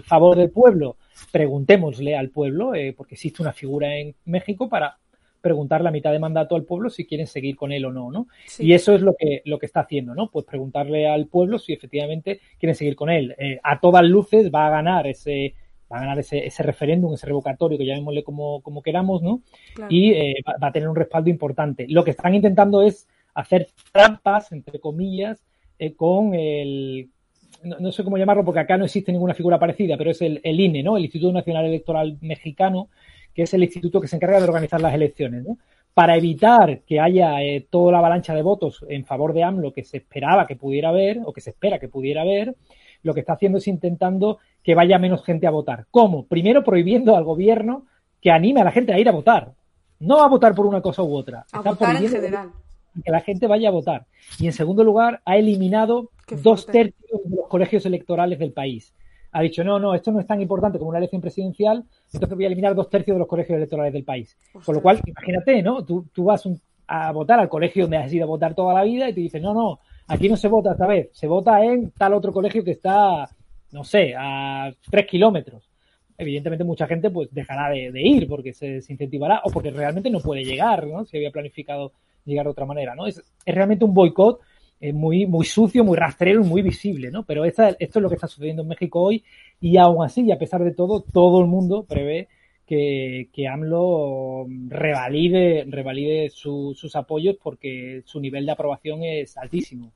favor 0.05 0.39
del 0.39 0.51
pueblo? 0.51 0.97
Preguntémosle 1.31 2.17
al 2.17 2.31
pueblo, 2.31 2.75
eh, 2.75 2.95
porque 2.97 3.17
existe 3.17 3.43
una 3.43 3.53
figura 3.53 3.99
en 3.99 4.15
México 4.25 4.67
para 4.67 4.97
preguntar 5.43 5.83
la 5.83 5.91
mitad 5.91 6.13
de 6.13 6.19
mandato 6.19 6.57
al 6.57 6.65
pueblo 6.65 6.89
si 6.89 7.05
quieren 7.05 7.27
seguir 7.27 7.57
con 7.57 7.73
él 7.73 7.85
o 7.85 7.93
no, 7.93 8.11
¿no? 8.11 8.29
Y 8.59 8.73
eso 8.73 8.95
es 8.95 9.03
lo 9.03 9.15
que, 9.19 9.43
lo 9.45 9.59
que 9.59 9.67
está 9.67 9.81
haciendo, 9.81 10.15
¿no? 10.15 10.31
Pues 10.31 10.47
preguntarle 10.47 11.07
al 11.09 11.27
pueblo 11.27 11.59
si 11.59 11.73
efectivamente 11.75 12.41
quieren 12.59 12.77
seguir 12.77 12.97
con 12.97 13.11
él. 13.11 13.35
Eh, 13.39 13.61
a 13.63 13.81
todas 13.81 14.05
luces 14.05 14.51
va 14.55 14.69
a 14.69 14.71
ganar 14.71 15.07
ese 15.07 15.55
va 15.93 15.99
a 15.99 16.01
ganar 16.01 16.19
ese, 16.19 16.47
ese 16.47 16.63
referéndum, 16.63 17.13
ese 17.13 17.27
revocatorio, 17.27 17.77
que 17.77 17.85
llamémosle 17.85 18.25
como, 18.25 18.63
como 18.63 18.81
queramos, 18.81 19.21
¿no? 19.21 19.43
Y 19.91 20.13
eh, 20.13 20.37
va, 20.47 20.69
a 20.69 20.73
tener 20.73 20.89
un 20.89 20.97
respaldo 20.97 21.29
importante. 21.29 21.85
Lo 21.87 22.03
que 22.03 22.13
están 22.13 22.35
intentando 22.35 22.81
es 22.81 23.07
hacer 23.35 23.69
trampas, 23.93 24.53
entre 24.53 24.81
comillas, 24.81 25.45
eh, 25.79 25.95
con 25.95 26.35
el 26.35 27.11
no, 27.63 27.93
sé 27.93 28.03
cómo 28.03 28.17
llamarlo 28.17 28.45
porque 28.45 28.61
acá 28.61 28.77
no 28.77 28.87
existe 28.87 29.13
ninguna 29.13 29.35
figura 29.35 29.59
parecida, 29.59 29.97
pero 29.97 30.11
es 30.11 30.23
el, 30.23 30.41
el, 30.43 30.59
INE, 30.59 30.83
¿no? 30.83 30.97
El 30.97 31.05
Instituto 31.05 31.33
Nacional 31.33 31.67
Electoral 31.67 32.19
Mexicano, 32.21 32.89
que 33.35 33.43
es 33.43 33.55
el 33.55 33.63
instituto 33.63 34.01
que 34.01 34.09
se 34.09 34.17
encarga 34.17 34.39
de 34.39 34.45
organizar 34.45 34.81
las 34.81 34.95
elecciones. 34.95 35.45
¿no? 35.45 35.59
Para 35.95 36.17
evitar 36.17 36.81
que 36.81 37.01
haya 37.01 37.43
eh, 37.43 37.67
toda 37.69 37.93
la 37.93 37.99
avalancha 37.99 38.35
de 38.35 38.43
votos 38.43 38.85
en 38.89 39.05
favor 39.05 39.33
de 39.33 39.45
AMLO 39.45 39.73
que 39.73 39.85
se 39.85 39.99
esperaba 39.99 40.47
que 40.47 40.57
pudiera 40.57 40.91
haber, 40.91 41.21
o 41.25 41.33
que 41.33 41.41
se 41.41 41.51
espera 41.51 41.79
que 41.79 41.89
pudiera 41.89 42.23
haber, 42.23 42.55
lo 43.03 43.15
que 43.15 43.21
está 43.21 43.35
haciendo 43.35 43.59
es 43.59 43.69
intentando 43.69 44.39
que 44.63 44.75
vaya 44.75 44.99
menos 44.99 45.25
gente 45.25 45.47
a 45.47 45.51
votar. 45.51 45.87
¿Cómo? 45.91 46.27
Primero 46.27 46.63
prohibiendo 46.63 47.17
al 47.17 47.25
gobierno 47.25 47.87
que 48.21 48.31
anime 48.31 48.61
a 48.61 48.65
la 48.65 48.71
gente 48.71 48.93
a 48.93 48.99
ir 48.99 49.09
a 49.09 49.13
votar. 49.13 49.53
No 49.99 50.23
a 50.23 50.29
votar 50.29 50.55
por 50.55 50.67
una 50.67 50.81
cosa 50.81 51.03
u 51.03 51.15
otra. 51.15 51.45
A 51.53 51.61
votar 51.61 51.97
en 51.97 52.09
general. 52.09 52.51
Que 53.05 53.11
la 53.11 53.21
gente 53.21 53.47
vaya 53.47 53.69
a 53.69 53.73
votar. 53.73 54.07
Y 54.39 54.47
en 54.47 54.53
segundo 54.53 54.85
lugar, 54.85 55.21
ha 55.25 55.37
eliminado 55.37 56.11
dos 56.43 56.67
tercios 56.67 57.21
de 57.25 57.37
los 57.37 57.49
colegios 57.49 57.87
electorales 57.87 58.39
del 58.39 58.53
país 58.53 58.95
ha 59.33 59.41
dicho, 59.41 59.65
no, 59.65 59.79
no, 59.79 59.95
esto 59.95 60.13
no 60.13 60.21
es 60.21 60.27
tan 60.27 60.41
importante 60.41 60.79
como 60.79 60.91
una 60.91 60.99
elección 60.99 61.23
presidencial, 61.23 61.85
entonces 62.13 62.37
voy 62.37 62.45
a 62.45 62.49
eliminar 62.49 62.75
dos 62.75 62.91
tercios 62.91 63.15
de 63.15 63.19
los 63.19 63.29
colegios 63.29 63.57
electorales 63.57 63.93
del 63.93 64.05
país. 64.05 64.37
Con 64.65 64.75
lo 64.75 64.83
cual, 64.83 65.01
imagínate, 65.05 65.63
¿no? 65.63 65.85
Tú, 65.85 66.07
tú 66.13 66.25
vas 66.25 66.47
a 66.87 67.13
votar 67.13 67.41
al 67.41 67.49
colegio 67.49 67.85
donde 67.85 67.97
has 67.97 68.13
ido 68.13 68.25
a 68.25 68.29
votar 68.29 68.55
toda 68.55 68.75
la 68.75 68.85
vida 68.85 69.09
y 69.09 69.15
te 69.15 69.21
dicen, 69.21 69.43
no, 69.43 69.55
no, 69.55 69.81
aquí 70.09 70.29
no 70.29 70.37
se 70.37 70.49
vota 70.49 70.73
esta 70.73 70.87
vez, 70.87 71.09
se 71.13 71.27
vota 71.27 71.65
en 71.65 71.91
tal 71.93 72.13
otro 72.13 72.33
colegio 72.33 72.63
que 72.63 72.73
está, 72.73 73.29
no 73.73 73.85
sé, 73.85 74.15
a 74.17 74.71
tres 74.91 75.07
kilómetros. 75.07 75.71
Evidentemente 76.19 76.65
mucha 76.65 76.87
gente 76.87 77.11
pues 77.11 77.33
dejará 77.33 77.71
de, 77.71 77.91
ir 77.95 78.29
porque 78.29 78.53
se, 78.53 78.77
incentivará 78.77 79.41
o 79.45 79.51
porque 79.51 79.71
realmente 79.71 80.11
no 80.11 80.21
puede 80.21 80.45
llegar, 80.45 80.87
¿no? 80.87 81.07
Si 81.07 81.17
había 81.17 81.31
planificado 81.31 81.93
llegar 82.27 82.45
de 82.45 82.51
otra 82.51 82.67
manera, 82.67 82.95
¿no? 82.95 83.07
Es, 83.07 83.19
es 83.19 83.55
realmente 83.55 83.87
un 83.87 83.95
boicot 83.95 84.41
muy, 84.93 85.27
muy 85.27 85.45
sucio, 85.45 85.85
muy 85.85 85.97
rastrero 85.97 86.41
y 86.41 86.47
muy 86.47 86.63
visible, 86.63 87.11
¿no? 87.11 87.25
Pero 87.25 87.45
esto 87.45 87.77
es 87.79 87.97
lo 87.97 88.09
que 88.09 88.17
está 88.17 88.27
sucediendo 88.27 88.63
en 88.63 88.69
México 88.69 89.01
hoy 89.01 89.23
y 89.61 89.77
aún 89.77 90.05
así, 90.05 90.23
y 90.23 90.33
a 90.33 90.39
pesar 90.39 90.65
de 90.65 90.73
todo, 90.73 91.03
todo 91.03 91.41
el 91.41 91.47
mundo 91.47 91.85
prevé 91.89 92.29
que, 92.67 93.29
que 93.33 93.47
AMLO 93.47 94.47
revalide, 94.69 95.65
revalide 95.69 96.31
sus 96.31 96.97
apoyos 96.97 97.37
porque 97.43 98.03
su 98.07 98.19
nivel 98.21 98.47
de 98.47 98.53
aprobación 98.53 99.03
es 99.03 99.37
altísimo. 99.37 99.93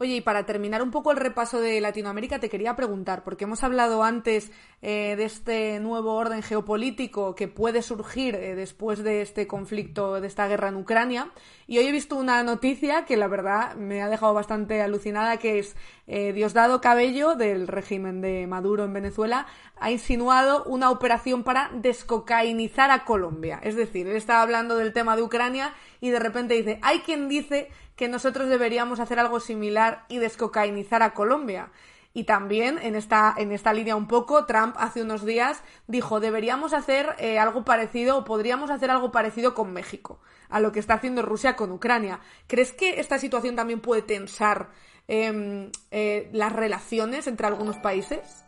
Oye, 0.00 0.14
y 0.14 0.20
para 0.20 0.46
terminar 0.46 0.80
un 0.80 0.92
poco 0.92 1.10
el 1.10 1.16
repaso 1.16 1.60
de 1.60 1.80
Latinoamérica, 1.80 2.38
te 2.38 2.48
quería 2.48 2.76
preguntar, 2.76 3.24
porque 3.24 3.44
hemos 3.44 3.64
hablado 3.64 4.04
antes 4.04 4.52
eh, 4.80 5.16
de 5.16 5.24
este 5.24 5.80
nuevo 5.80 6.14
orden 6.14 6.40
geopolítico 6.40 7.34
que 7.34 7.48
puede 7.48 7.82
surgir 7.82 8.36
eh, 8.36 8.54
después 8.54 9.02
de 9.02 9.22
este 9.22 9.48
conflicto, 9.48 10.20
de 10.20 10.28
esta 10.28 10.46
guerra 10.46 10.68
en 10.68 10.76
Ucrania, 10.76 11.32
y 11.66 11.78
hoy 11.78 11.86
he 11.88 11.90
visto 11.90 12.14
una 12.14 12.44
noticia 12.44 13.06
que 13.06 13.16
la 13.16 13.26
verdad 13.26 13.74
me 13.74 14.00
ha 14.00 14.08
dejado 14.08 14.34
bastante 14.34 14.80
alucinada, 14.82 15.38
que 15.38 15.58
es 15.58 15.74
eh, 16.06 16.32
Diosdado 16.32 16.80
Cabello, 16.80 17.34
del 17.34 17.66
régimen 17.66 18.20
de 18.20 18.46
Maduro 18.46 18.84
en 18.84 18.92
Venezuela, 18.92 19.48
ha 19.80 19.90
insinuado 19.90 20.62
una 20.66 20.92
operación 20.92 21.42
para 21.42 21.70
descocainizar 21.74 22.92
a 22.92 23.04
Colombia. 23.04 23.58
Es 23.64 23.74
decir, 23.74 24.06
él 24.06 24.14
estaba 24.14 24.42
hablando 24.42 24.76
del 24.76 24.92
tema 24.92 25.16
de 25.16 25.22
Ucrania 25.22 25.74
y 26.00 26.10
de 26.10 26.20
repente 26.20 26.54
dice, 26.54 26.78
hay 26.82 27.00
quien 27.00 27.28
dice 27.28 27.68
que 27.98 28.08
nosotros 28.08 28.48
deberíamos 28.48 29.00
hacer 29.00 29.18
algo 29.18 29.40
similar 29.40 30.04
y 30.08 30.18
descocainizar 30.18 31.02
a 31.02 31.14
Colombia. 31.14 31.72
Y 32.14 32.24
también 32.24 32.78
en 32.78 32.94
esta, 32.94 33.34
en 33.36 33.50
esta 33.50 33.72
línea 33.72 33.96
un 33.96 34.06
poco, 34.06 34.46
Trump 34.46 34.76
hace 34.78 35.02
unos 35.02 35.26
días 35.26 35.64
dijo, 35.88 36.20
deberíamos 36.20 36.72
hacer 36.74 37.16
eh, 37.18 37.40
algo 37.40 37.64
parecido 37.64 38.16
o 38.16 38.24
podríamos 38.24 38.70
hacer 38.70 38.92
algo 38.92 39.10
parecido 39.10 39.52
con 39.52 39.72
México, 39.72 40.20
a 40.48 40.60
lo 40.60 40.70
que 40.70 40.78
está 40.78 40.94
haciendo 40.94 41.22
Rusia 41.22 41.56
con 41.56 41.72
Ucrania. 41.72 42.20
¿Crees 42.46 42.72
que 42.72 43.00
esta 43.00 43.18
situación 43.18 43.56
también 43.56 43.80
puede 43.80 44.02
tensar 44.02 44.70
em, 45.08 45.72
eh, 45.90 46.30
las 46.32 46.52
relaciones 46.52 47.26
entre 47.26 47.48
algunos 47.48 47.78
países? 47.78 48.44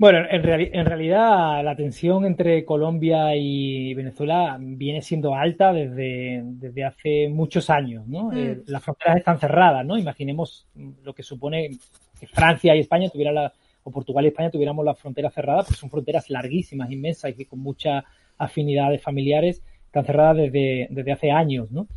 Bueno, 0.00 0.20
en, 0.30 0.42
realidad 0.86 1.62
la 1.62 1.76
tensión 1.76 2.24
entre 2.24 2.64
Colombia 2.64 3.36
y 3.36 3.92
Venezuela 3.92 4.56
viene 4.58 5.02
siendo 5.02 5.34
alta 5.34 5.74
desde, 5.74 6.40
desde 6.42 6.84
hace 6.84 7.28
muchos 7.28 7.68
años, 7.68 8.08
¿no? 8.08 8.30
Mm. 8.30 8.38
Eh, 8.38 8.62
las 8.64 8.82
fronteras 8.82 9.18
están 9.18 9.38
cerradas, 9.38 9.84
¿no? 9.84 9.98
Imaginemos 9.98 10.66
lo 11.04 11.12
que 11.12 11.22
supone 11.22 11.68
que 12.18 12.26
Francia 12.26 12.74
y 12.74 12.80
España 12.80 13.10
tuvieran 13.10 13.34
la, 13.34 13.52
o 13.82 13.90
Portugal 13.90 14.24
y 14.24 14.28
España 14.28 14.50
tuviéramos 14.50 14.86
las 14.86 14.98
fronteras 14.98 15.34
cerradas, 15.34 15.66
pues 15.66 15.78
son 15.78 15.90
fronteras 15.90 16.30
larguísimas, 16.30 16.90
inmensas 16.90 17.38
y 17.38 17.44
con 17.44 17.58
muchas 17.58 18.02
afinidades 18.38 19.02
familiares, 19.02 19.62
están 19.84 20.06
cerradas 20.06 20.38
desde, 20.38 20.86
desde 20.88 21.12
hace 21.12 21.30
años, 21.30 21.70
¿no? 21.70 21.88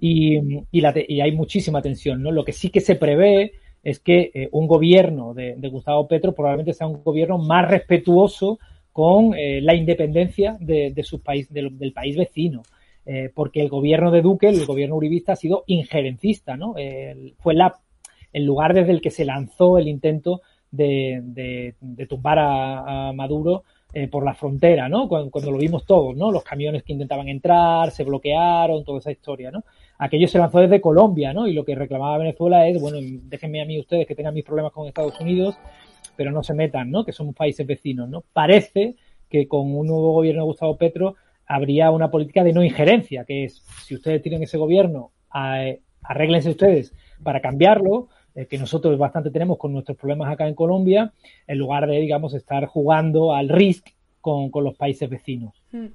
y, 0.00 0.38
y, 0.70 0.80
la, 0.80 0.94
y 1.08 1.20
hay 1.20 1.32
muchísima 1.32 1.82
tensión, 1.82 2.22
¿no? 2.22 2.30
Lo 2.30 2.44
que 2.44 2.52
sí 2.52 2.70
que 2.70 2.80
se 2.80 2.94
prevé 2.94 3.54
es 3.88 4.00
que 4.00 4.30
eh, 4.34 4.48
un 4.52 4.66
gobierno 4.66 5.32
de, 5.32 5.56
Gustavo 5.70 6.06
Petro 6.06 6.34
probablemente 6.34 6.74
sea 6.74 6.86
un 6.86 7.02
gobierno 7.02 7.38
más 7.38 7.70
respetuoso 7.70 8.58
con 8.92 9.34
eh, 9.34 9.62
la 9.62 9.74
independencia 9.74 10.58
de, 10.60 10.92
su 11.02 11.22
país, 11.22 11.50
del 11.50 11.92
país 11.94 12.16
vecino. 12.16 12.62
Eh, 13.06 13.30
porque 13.34 13.62
el 13.62 13.70
gobierno 13.70 14.10
de 14.10 14.20
Duque, 14.20 14.48
el 14.48 14.66
gobierno 14.66 14.96
uribista, 14.96 15.32
ha 15.32 15.36
sido 15.36 15.64
injerencista, 15.66 16.58
¿no? 16.58 16.74
fue 17.38 17.54
el 18.34 18.44
lugar 18.44 18.74
desde 18.74 18.92
el 18.92 19.00
que 19.00 19.10
se 19.10 19.24
lanzó 19.24 19.78
el 19.78 19.88
intento 19.88 20.42
de, 20.70 21.74
tumbar 22.06 22.38
a, 22.40 23.12
Maduro 23.14 23.64
por 24.10 24.22
la 24.22 24.34
frontera, 24.34 24.90
¿no? 24.90 25.08
Cuando, 25.08 25.30
cuando, 25.30 25.50
lo 25.50 25.56
vimos 25.56 25.86
todos, 25.86 26.14
¿no? 26.14 26.30
Los 26.30 26.44
camiones 26.44 26.82
que 26.82 26.92
intentaban 26.92 27.28
entrar, 27.28 27.90
se 27.90 28.04
bloquearon, 28.04 28.84
toda 28.84 28.98
esa 28.98 29.10
historia, 29.10 29.50
¿no? 29.50 29.64
Aquello 29.98 30.28
se 30.28 30.38
lanzó 30.38 30.60
desde 30.60 30.80
Colombia, 30.80 31.32
¿no? 31.32 31.46
Y 31.46 31.52
lo 31.52 31.64
que 31.64 31.74
reclamaba 31.74 32.18
Venezuela 32.18 32.66
es, 32.68 32.80
bueno, 32.80 32.98
déjenme 33.24 33.60
a 33.60 33.64
mí 33.64 33.78
ustedes 33.78 34.06
que 34.06 34.14
tengan 34.14 34.34
mis 34.34 34.44
problemas 34.44 34.72
con 34.72 34.86
Estados 34.86 35.20
Unidos, 35.20 35.58
pero 36.16 36.30
no 36.30 36.42
se 36.42 36.54
metan, 36.54 36.90
¿no? 36.90 37.04
Que 37.04 37.12
somos 37.12 37.34
países 37.34 37.66
vecinos, 37.66 38.08
¿no? 38.08 38.24
Parece 38.32 38.96
que 39.28 39.46
con 39.46 39.74
un 39.74 39.86
nuevo 39.86 40.12
gobierno 40.12 40.42
de 40.42 40.46
Gustavo 40.46 40.76
Petro 40.76 41.16
habría 41.46 41.90
una 41.90 42.10
política 42.10 42.44
de 42.44 42.52
no 42.52 42.62
injerencia, 42.62 43.24
que 43.24 43.44
es, 43.44 43.62
si 43.84 43.94
ustedes 43.94 44.22
tienen 44.22 44.42
ese 44.42 44.58
gobierno, 44.58 45.12
arréglense 45.30 46.50
ustedes 46.50 46.94
para 47.22 47.40
cambiarlo, 47.40 48.08
eh, 48.34 48.46
que 48.46 48.58
nosotros 48.58 48.96
bastante 48.98 49.30
tenemos 49.30 49.58
con 49.58 49.72
nuestros 49.72 49.98
problemas 49.98 50.30
acá 50.30 50.46
en 50.46 50.54
Colombia, 50.54 51.12
en 51.46 51.58
lugar 51.58 51.86
de, 51.86 52.00
digamos, 52.00 52.34
estar 52.34 52.66
jugando 52.66 53.34
al 53.34 53.48
risk 53.48 53.88
con, 54.50 54.64
los 54.64 54.76
países 54.76 55.08
vecinos. 55.08 55.54
Mm. 55.72 55.86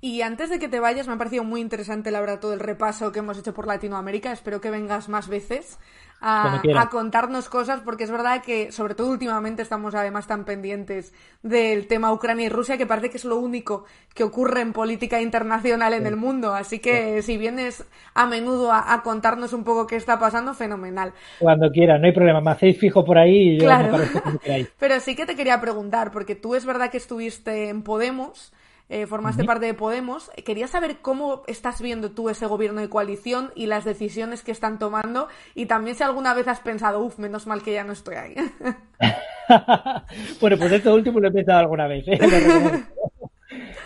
Y 0.00 0.22
antes 0.22 0.50
de 0.50 0.58
que 0.58 0.68
te 0.68 0.80
vayas, 0.80 1.06
me 1.06 1.14
ha 1.14 1.18
parecido 1.18 1.44
muy 1.44 1.60
interesante, 1.60 2.10
la 2.10 2.20
verdad, 2.20 2.40
todo 2.40 2.54
el 2.54 2.60
repaso 2.60 3.12
que 3.12 3.20
hemos 3.20 3.38
hecho 3.38 3.54
por 3.54 3.66
Latinoamérica. 3.66 4.32
Espero 4.32 4.60
que 4.60 4.70
vengas 4.70 5.08
más 5.08 5.28
veces 5.28 5.78
a, 6.22 6.88
contarnos 6.90 7.48
cosas, 7.48 7.80
porque 7.80 8.04
es 8.04 8.10
verdad 8.10 8.42
que, 8.42 8.70
sobre 8.70 8.94
todo 8.94 9.10
últimamente, 9.10 9.60
estamos 9.60 9.94
además 9.94 10.26
tan 10.26 10.44
pendientes 10.44 11.12
del 11.42 11.88
tema 11.88 12.12
Ucrania 12.12 12.46
y 12.46 12.48
Rusia, 12.48 12.78
que 12.78 12.86
parece 12.86 13.10
que 13.10 13.16
es 13.16 13.24
lo 13.24 13.36
único 13.36 13.84
que 14.14 14.22
ocurre 14.22 14.60
en 14.60 14.72
política 14.72 15.20
internacional 15.20 15.94
en 15.94 16.06
el 16.06 16.16
mundo. 16.16 16.54
Así 16.54 16.78
que 16.78 17.22
si 17.22 17.36
vienes 17.36 17.84
a 18.14 18.26
menudo 18.26 18.72
a, 18.72 19.02
contarnos 19.02 19.52
un 19.52 19.64
poco 19.64 19.86
qué 19.86 19.96
está 19.96 20.18
pasando, 20.18 20.54
fenomenal. 20.54 21.12
Cuando 21.40 21.70
quieras, 21.70 22.00
no 22.00 22.06
hay 22.06 22.12
problema. 22.12 22.40
Me 22.40 22.52
hacéis 22.52 22.78
fijo 22.78 23.04
por 23.04 23.18
ahí 23.18 23.54
y 23.54 23.58
yo 23.58 23.64
claro. 23.64 23.98
Pero 24.78 25.00
sí 25.00 25.16
que 25.16 25.26
te 25.26 25.34
quería 25.34 25.60
preguntar, 25.60 26.12
porque 26.12 26.36
tú 26.36 26.54
es 26.54 26.64
verdad 26.64 26.90
que 26.90 26.98
estuviste 26.98 27.68
en 27.68 27.82
Podemos. 27.82 28.52
Eh, 28.92 29.06
formaste 29.06 29.44
parte 29.44 29.64
de 29.64 29.72
Podemos. 29.72 30.30
Quería 30.44 30.66
saber 30.66 30.98
cómo 31.00 31.44
estás 31.46 31.80
viendo 31.80 32.10
tú 32.10 32.28
ese 32.28 32.44
gobierno 32.44 32.82
de 32.82 32.90
coalición 32.90 33.50
y 33.54 33.64
las 33.64 33.86
decisiones 33.86 34.42
que 34.42 34.52
están 34.52 34.78
tomando 34.78 35.28
y 35.54 35.64
también 35.64 35.96
si 35.96 36.02
alguna 36.02 36.34
vez 36.34 36.46
has 36.46 36.60
pensado, 36.60 37.02
uff, 37.02 37.18
menos 37.18 37.46
mal 37.46 37.62
que 37.62 37.72
ya 37.72 37.84
no 37.84 37.94
estoy 37.94 38.16
ahí. 38.16 38.34
bueno, 40.42 40.58
pues 40.58 40.72
esto 40.72 40.94
último 40.94 41.20
lo 41.20 41.28
he 41.28 41.32
pensado 41.32 41.60
alguna 41.60 41.86
vez, 41.86 42.06
¿eh? 42.06 42.18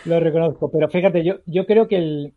lo, 0.06 0.18
reconozco. 0.18 0.72
Pero 0.72 0.88
fíjate, 0.88 1.22
yo, 1.22 1.36
yo 1.46 1.66
creo 1.66 1.86
que 1.86 1.98
el, 1.98 2.34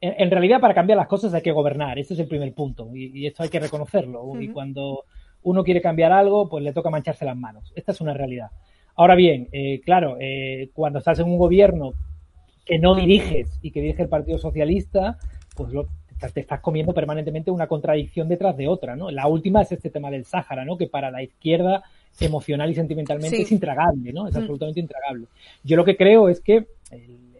en, 0.00 0.30
realidad 0.30 0.60
para 0.60 0.72
cambiar 0.72 0.96
las 0.96 1.06
cosas 1.06 1.34
hay 1.34 1.42
que 1.42 1.52
gobernar, 1.52 1.98
ese 1.98 2.14
es 2.14 2.20
el 2.20 2.28
primer 2.28 2.54
punto 2.54 2.88
y, 2.94 3.26
esto 3.26 3.42
hay 3.42 3.50
que 3.50 3.60
reconocerlo. 3.60 4.40
Y 4.40 4.48
cuando 4.48 5.04
uno 5.42 5.62
quiere 5.62 5.82
cambiar 5.82 6.12
algo, 6.12 6.48
pues 6.48 6.64
le 6.64 6.72
toca 6.72 6.88
mancharse 6.88 7.26
las 7.26 7.36
manos. 7.36 7.74
Esta 7.76 7.92
es 7.92 8.00
una 8.00 8.14
realidad. 8.14 8.52
Ahora 8.96 9.14
bien, 9.14 9.48
eh, 9.52 9.80
claro, 9.84 10.16
eh, 10.20 10.68
cuando 10.72 11.00
estás 11.00 11.18
en 11.18 11.26
un 11.26 11.38
gobierno 11.38 11.94
que 12.64 12.78
no 12.78 12.94
diriges 12.94 13.58
y 13.62 13.70
que 13.70 13.80
dirige 13.80 14.02
el 14.02 14.08
Partido 14.08 14.38
Socialista, 14.38 15.18
pues 15.56 15.70
te 16.32 16.40
estás 16.40 16.60
comiendo 16.60 16.94
permanentemente 16.94 17.50
una 17.50 17.66
contradicción 17.66 18.28
detrás 18.28 18.56
de 18.56 18.68
otra, 18.68 18.96
¿no? 18.96 19.10
La 19.10 19.26
última 19.26 19.62
es 19.62 19.72
este 19.72 19.90
tema 19.90 20.10
del 20.10 20.24
Sáhara, 20.24 20.64
¿no? 20.64 20.78
Que 20.78 20.86
para 20.86 21.10
la 21.10 21.22
izquierda 21.22 21.82
emocional 22.20 22.70
y 22.70 22.74
sentimentalmente 22.74 23.42
es 23.42 23.52
intragable, 23.52 24.12
¿no? 24.12 24.28
Es 24.28 24.34
mm. 24.34 24.38
absolutamente 24.38 24.80
intragable. 24.80 25.26
Yo 25.64 25.76
lo 25.76 25.84
que 25.84 25.96
creo 25.96 26.28
es 26.28 26.40
que 26.40 26.66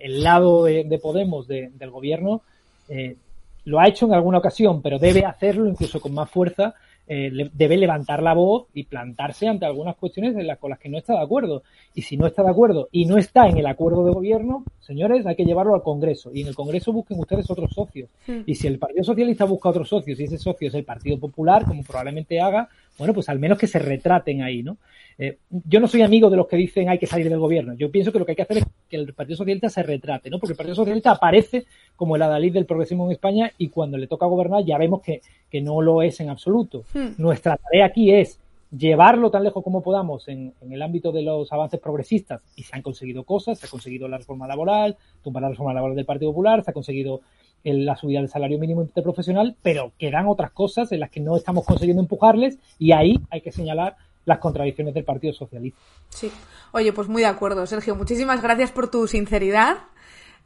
el, 0.01 0.23
lado 0.23 0.65
de, 0.65 0.99
Podemos, 1.01 1.47
del 1.47 1.91
gobierno, 1.91 2.43
eh, 2.89 3.17
lo 3.65 3.81
ha 3.81 3.89
hecho 3.89 4.07
en 4.07 4.13
alguna 4.13 4.39
ocasión, 4.39 4.83
pero 4.83 4.99
debe 4.99 5.25
hacerlo 5.25 5.67
incluso 5.67 6.01
con 6.01 6.13
más 6.13 6.29
fuerza 6.29 6.75
eh, 7.07 7.51
debe 7.53 7.77
levantar 7.77 8.23
la 8.23 8.33
voz 8.33 8.67
y 8.73 8.85
plantarse 8.85 9.47
ante 9.47 9.67
algunas 9.67 9.97
cuestiones 9.97 10.37
en 10.37 10.47
las, 10.47 10.59
con 10.59 10.71
las 10.71 10.79
que 10.79 10.89
no 10.89 10.99
está 10.99 11.15
de 11.15 11.23
acuerdo. 11.23 11.63
Y 11.95 12.03
si 12.03 12.17
no 12.17 12.27
está 12.27 12.43
de 12.43 12.51
acuerdo 12.51 12.89
y 12.93 13.05
no 13.05 13.19
está 13.19 13.49
en 13.49 13.59
el 13.59 13.67
acuerdo 13.67 14.05
de 14.05 14.13
gobierno, 14.13 14.65
señores, 14.81 15.27
hay 15.27 15.37
que 15.37 15.45
llevarlo 15.45 15.75
al 15.75 15.83
Congreso. 15.83 16.31
Y 16.33 16.43
en 16.43 16.49
el 16.49 16.55
Congreso 16.55 16.93
busquen 16.93 17.19
ustedes 17.19 17.51
otros 17.51 17.73
socios. 17.73 18.09
Y 18.47 18.55
si 18.55 18.67
el 18.67 18.79
Partido 18.79 19.05
Socialista 19.05 19.45
busca 19.45 19.69
otros 19.69 19.89
socios 19.89 20.19
y 20.19 20.25
ese 20.25 20.39
socio 20.39 20.69
es 20.69 20.75
el 20.75 20.85
Partido 20.85 21.19
Popular, 21.19 21.65
como 21.65 21.83
probablemente 21.83 22.41
haga, 22.41 22.69
bueno, 22.99 23.15
pues 23.15 23.29
al 23.29 23.39
menos 23.39 23.59
que 23.59 23.67
se 23.67 23.79
retraten 23.79 24.43
ahí, 24.43 24.63
¿no? 24.63 24.79
Eh, 25.19 25.39
yo 25.51 25.81
no 25.81 25.87
soy 25.87 26.03
amigo 26.03 26.29
de 26.29 26.37
los 26.37 26.47
que 26.47 26.57
dicen 26.57 26.89
hay 26.89 26.99
que 26.99 27.07
salir 27.07 27.29
del 27.29 27.39
gobierno. 27.39 27.75
Yo 27.75 27.91
pienso 27.91 28.13
que 28.13 28.19
lo 28.19 28.25
que 28.25 28.33
hay 28.33 28.37
que 28.37 28.43
hacer 28.43 28.59
es 28.59 28.65
que 28.89 28.97
el 28.97 29.13
Partido 29.15 29.37
Socialista 29.37 29.69
se 29.69 29.83
retrate, 29.83 30.31
¿no? 30.31 30.39
Porque 30.39 30.53
el 30.53 30.57
Partido 30.57 30.75
Socialista 30.75 31.13
aparece 31.13 31.67
como 31.97 32.17
el 32.17 32.23
adalid 32.23 32.53
del 32.53 32.67
progresismo 32.67 33.07
en 33.07 33.13
España 33.13 33.53
y 33.59 33.69
cuando 33.69 33.97
le 33.97 34.07
toca 34.07 34.27
gobernar 34.27 34.65
ya 34.65 34.79
vemos 34.79 35.03
que, 35.03 35.21
no 35.63 35.81
lo 35.81 36.03
es 36.03 36.19
en 36.19 36.31
absoluto. 36.31 36.85
Hmm. 36.93 37.11
Nuestra 37.17 37.57
tarea 37.57 37.87
aquí 37.87 38.13
es 38.13 38.41
llevarlo 38.77 39.31
tan 39.31 39.45
lejos 39.45 39.63
como 39.63 39.83
podamos 39.83 40.27
en, 40.29 40.53
el 40.69 40.83
ámbito 40.83 41.13
de 41.13 41.23
los 41.23 41.53
avances 41.53 41.79
progresistas 41.79 42.43
y 42.57 42.65
se 42.65 42.75
han 42.75 42.83
conseguido 42.83 43.23
cosas, 43.23 43.59
se 43.59 43.67
ha 43.67 43.71
conseguido 43.71 44.09
la 44.09 44.19
reforma 44.19 44.49
laboral, 44.49 44.97
tumbar 45.23 45.43
la 45.45 45.51
reforma 45.51 45.73
laboral 45.73 45.95
del 45.97 46.07
Partido 46.07 46.33
Popular, 46.33 46.65
se 46.65 46.71
ha 46.73 46.75
conseguido 46.75 47.21
la 47.65 47.97
subida 47.97 48.21
del 48.21 48.29
salario 48.29 48.59
mínimo 48.59 48.83
interprofesional, 48.83 49.57
pero 49.63 49.93
quedan 49.99 50.27
otras 50.29 50.51
cosas 50.51 50.93
en 50.93 51.01
las 51.01 51.11
que 51.11 51.21
no 51.21 51.37
estamos 51.37 51.65
consiguiendo 51.65 52.03
empujarles 52.03 52.59
y 52.79 52.93
ahí 52.93 53.15
hay 53.31 53.41
que 53.41 53.53
señalar 53.53 53.97
las 54.25 54.39
contradicciones 54.39 54.95
del 54.95 55.05
Partido 55.05 55.33
Socialista. 55.33 55.81
Sí. 56.09 56.31
Oye, 56.73 56.93
pues 56.93 57.09
muy 57.09 57.23
de 57.23 57.29
acuerdo, 57.29 57.67
Sergio. 57.67 57.95
Muchísimas 57.95 58.43
gracias 58.43 58.71
por 58.71 58.91
tu 58.91 59.07
sinceridad. 59.07 59.79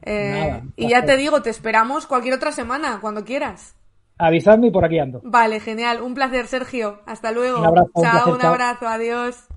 Eh, 0.01 0.61
y 0.75 0.89
ya 0.89 1.03
te 1.03 1.17
digo, 1.17 1.41
te 1.41 1.49
esperamos 1.49 2.07
cualquier 2.07 2.35
otra 2.35 2.51
semana, 2.51 2.99
cuando 3.01 3.25
quieras. 3.25 3.75
Avisadme 4.17 4.67
y 4.67 4.71
por 4.71 4.85
aquí 4.85 4.99
ando. 4.99 5.21
Vale, 5.23 5.59
genial. 5.59 6.01
Un 6.01 6.13
placer, 6.13 6.47
Sergio. 6.47 7.01
Hasta 7.05 7.31
luego. 7.31 7.59
Un 7.59 7.65
abrazo, 7.65 7.91
chao, 8.01 8.33
un, 8.35 8.45
abrazo. 8.45 8.87
Adiós. 8.87 9.48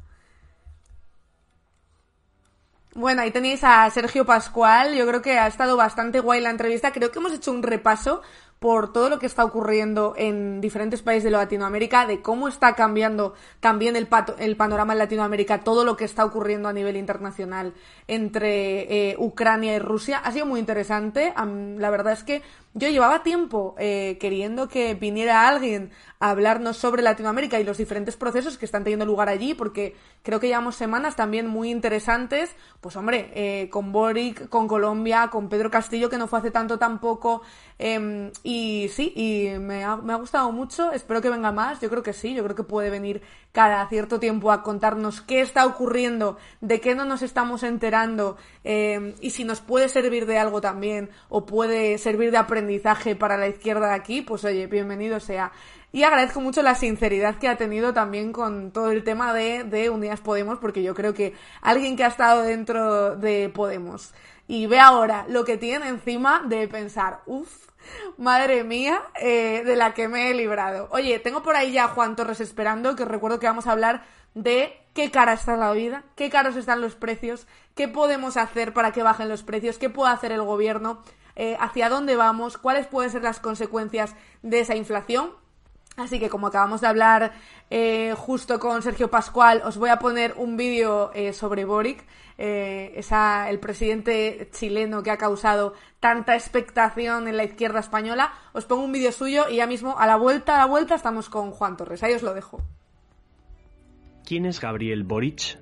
Bueno, 2.95 3.23
ahí 3.23 3.31
tenéis 3.31 3.65
a 3.65 3.89
Sergio 3.89 4.27
Pascual. 4.27 4.95
Yo 4.95 5.07
creo 5.07 5.23
que 5.23 5.39
ha 5.39 5.47
estado 5.47 5.79
bastante 5.79 6.21
guay 6.21 6.43
la 6.43 6.51
entrevista. 6.51 6.93
Creo 6.93 7.11
que 7.11 7.21
hemos 7.21 7.33
hecho 7.33 7.51
un 7.51 7.63
repaso 7.63 8.21
por 8.59 8.93
todo 8.93 9.09
lo 9.09 9.19
que 9.19 9.27
está 9.27 9.45
ocurriendo 9.45 10.15
en 10.17 10.61
diferentes 10.61 11.03
países 11.03 11.25
de 11.25 11.31
Latinoamérica, 11.31 12.07
de 12.07 12.23
cómo 12.23 12.47
está 12.47 12.75
cambiando 12.75 13.35
también 13.61 13.97
el, 13.97 14.07
panorama 14.07 14.93
en 14.93 15.01
Latinoamérica, 15.01 15.65
todo 15.65 15.85
lo 15.85 15.97
que 15.97 16.05
está 16.05 16.25
ocurriendo 16.25 16.69
a 16.69 16.73
nivel 16.73 16.97
internacional 16.97 17.75
entre 18.07 19.11
eh, 19.11 19.17
Ucrania 19.19 19.75
y 19.75 19.79
Rusia. 19.81 20.19
Ha 20.19 20.31
sido 20.31 20.47
muy 20.47 20.61
interesante. 20.61 21.35
la 21.35 21.91
verdad 21.91 22.13
es 22.13 22.23
que 22.23 22.43
yo 22.75 22.89
llevaba 22.89 23.23
tiempo 23.25 23.75
eh, 23.79 24.17
queriendo 24.21 24.69
que 24.69 24.95
viniera 24.95 25.49
alguien 25.49 25.91
a 26.23 26.31
hablarnos 26.31 26.77
sobre 26.77 27.03
Latinoamérica 27.03 27.59
y 27.59 27.65
los 27.65 27.79
diferentes 27.79 28.17
procesos 28.17 28.57
que 28.57 28.65
están 28.65 28.85
teniendo 28.85 29.05
lugar 29.05 29.29
allí, 29.29 29.55
porque 29.55 29.97
creo 30.23 30.39
que 30.39 30.47
llevamos 30.47 30.77
semanas 30.77 31.17
también 31.17 31.49
muy 31.49 31.69
interesantes, 31.69 32.55
pues 32.81 32.95
hombre, 32.95 33.33
eh, 33.35 33.69
con 33.71 33.91
Boric, 33.91 34.49
con 34.49 34.69
Colombia, 34.69 35.31
con 35.33 35.49
Pedro 35.49 35.69
Castillo, 35.69 36.09
que 36.09 36.19
no 36.19 36.29
fue 36.29 36.39
hace 36.39 36.53
tanto 36.53 36.79
tampoco, 36.79 37.43
em, 37.77 38.31
y 38.45 38.89
sí, 38.93 39.13
y 39.17 39.59
me 39.59 39.83
ha, 39.83 39.97
me 39.97 40.13
ha 40.13 40.17
gustado 40.17 40.53
mucho, 40.53 40.93
espero 40.93 41.21
que 41.21 41.29
venga 41.29 41.51
más, 41.51 41.81
yo 41.81 41.91
creo 41.91 42.05
que 42.05 42.13
sí, 42.13 42.35
yo 42.35 42.45
creo 42.45 42.55
que 42.55 42.63
puede 42.63 42.89
venir 42.89 43.21
cada 43.51 43.85
cierto 43.89 44.21
tiempo 44.21 44.53
a 44.53 44.63
contarnos 44.63 45.23
qué 45.23 45.41
está 45.41 45.67
ocurriendo, 45.67 46.39
de 46.61 46.81
qué 46.81 46.95
no 46.95 47.05
nos 47.05 47.23
estamos 47.23 47.65
enterando 47.65 48.37
em, 48.63 49.15
y 49.21 49.31
si 49.31 49.43
nos 49.43 49.61
puede 49.61 49.89
servir 49.89 50.27
de 50.27 50.39
algo 50.39 50.61
también 50.61 51.11
o 51.29 51.47
puede 51.47 51.99
servir 51.99 52.31
de 52.31 52.39
aprendizaje 52.39 53.17
para 53.17 53.37
la 53.37 53.49
izquierda 53.49 53.89
de 53.89 53.95
aquí, 53.95 54.23
pues 54.23 54.45
oye, 54.45 54.69
bienvenido 54.69 55.19
sea. 55.19 55.51
Y 55.93 56.05
agradezco 56.05 56.41
mucho 56.41 56.63
la 56.63 56.75
sinceridad 56.75 57.37
que 57.37 57.49
ha 57.49 57.57
tenido 57.57 57.93
también 57.93 58.33
con 58.33 58.73
todo 58.73 58.91
el 58.91 59.05
tema 59.05 59.35
de, 59.35 59.65
de 59.65 59.91
Unidas 59.91 60.21
Podemos, 60.21 60.59
porque 60.59 60.83
yo 60.83 60.95
creo 60.95 61.13
que 61.15 61.35
alguien 61.61 61.97
que 61.97 62.05
ha 62.05 62.09
estado 62.09 62.43
dentro 62.43 63.17
de 63.17 63.51
Podemos 63.51 64.15
y 64.49 64.67
ve 64.67 64.81
ahora 64.81 65.27
lo 65.29 65.45
que 65.45 65.59
tiene 65.59 65.89
encima 65.89 66.43
de 66.47 66.67
pensar, 66.67 67.21
uff, 67.27 67.73
Madre 68.17 68.65
mía, 68.65 69.03
eh, 69.21 69.63
de 69.65 69.77
la 69.77 69.95
que 69.95 70.09
me 70.09 70.31
he 70.31 70.35
librado. 70.35 70.89
Oye, 70.91 71.19
tengo 71.19 71.43
por 71.43 71.57
ahí 71.57 71.73
ya 71.73 71.85
a 71.85 71.89
Juan 71.89 72.17
Torres 72.17 72.41
esperando, 72.41 72.95
que 72.95 73.03
os 73.03 73.09
recuerdo 73.09 73.41
que 73.41 73.47
vamos 73.47 73.67
a 73.67 73.73
hablar 73.73 74.05
de 74.35 74.79
qué 74.95 75.11
cara 75.11 75.33
está 75.33 75.57
la 75.57 75.73
vida, 75.73 76.05
qué 76.15 76.31
caros 76.31 76.57
están 76.57 76.81
los 76.81 76.95
precios, 76.95 77.47
qué 77.75 77.89
podemos 77.89 78.37
hacer 78.37 78.73
para 78.73 78.93
que 78.93 79.03
bajen 79.03 79.29
los 79.29 79.43
precios, 79.43 79.79
qué 79.79 79.91
puede 79.91 80.13
hacer 80.13 80.33
el 80.33 80.43
gobierno, 80.43 81.03
eh, 81.35 81.57
hacia 81.61 81.89
dónde 81.89 82.17
vamos, 82.17 82.59
cuáles 82.59 82.87
pueden 82.87 83.11
ser 83.11 83.23
las 83.23 83.41
consecuencias 83.41 84.15
de 84.43 84.61
esa 84.61 84.77
inflación. 84.77 85.33
Así 85.97 86.19
que 86.19 86.31
como 86.31 86.47
acabamos 86.47 86.81
de 86.81 86.87
hablar 86.87 87.33
eh, 87.69 88.15
justo 88.17 88.59
con 88.59 88.83
Sergio 88.83 89.11
Pascual, 89.11 89.63
os 89.65 89.77
voy 89.77 89.91
a 89.91 89.99
poner 89.99 90.35
un 90.37 90.57
vídeo 90.57 91.11
sobre 91.33 91.65
Boric, 91.67 92.05
esa, 92.39 93.51
el 93.51 93.59
presidente 93.61 94.49
chileno 94.53 95.03
que 95.03 95.11
ha 95.11 95.19
causado 95.19 95.75
tanta 96.01 96.35
expectación 96.35 97.29
en 97.29 97.37
la 97.37 97.45
izquierda 97.45 97.79
española. 97.79 98.33
Os 98.53 98.65
pongo 98.65 98.83
un 98.83 98.93
vídeo 98.93 99.13
suyo 99.13 99.49
y 99.51 99.57
ya 99.57 99.67
mismo 99.67 99.99
a 99.99 100.07
la 100.07 100.17
vuelta, 100.17 100.57
a 100.57 100.59
la 100.59 100.67
vuelta 100.67 100.95
estamos 100.95 101.29
con 101.29 101.51
Juan 101.51 101.77
Torres. 101.77 102.03
Ahí 102.03 102.15
os 102.15 102.23
lo 102.23 102.35
dejo. 102.35 102.61
¿Quién 104.25 104.47
es 104.47 104.61
Gabriel 104.61 105.05
Boric? 105.05 105.59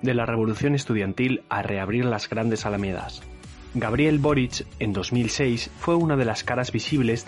De 0.00 0.14
la 0.14 0.26
revolución 0.26 0.74
estudiantil 0.74 1.42
a 1.48 1.60
reabrir 1.60 2.04
las 2.04 2.28
grandes 2.28 2.64
alamedas. 2.64 3.20
Gabriel 3.74 4.18
Boric, 4.18 4.64
en 4.78 4.92
2006, 4.92 5.70
fue 5.78 5.94
una 5.94 6.16
de 6.16 6.24
las 6.24 6.42
caras 6.42 6.72
visibles 6.72 7.18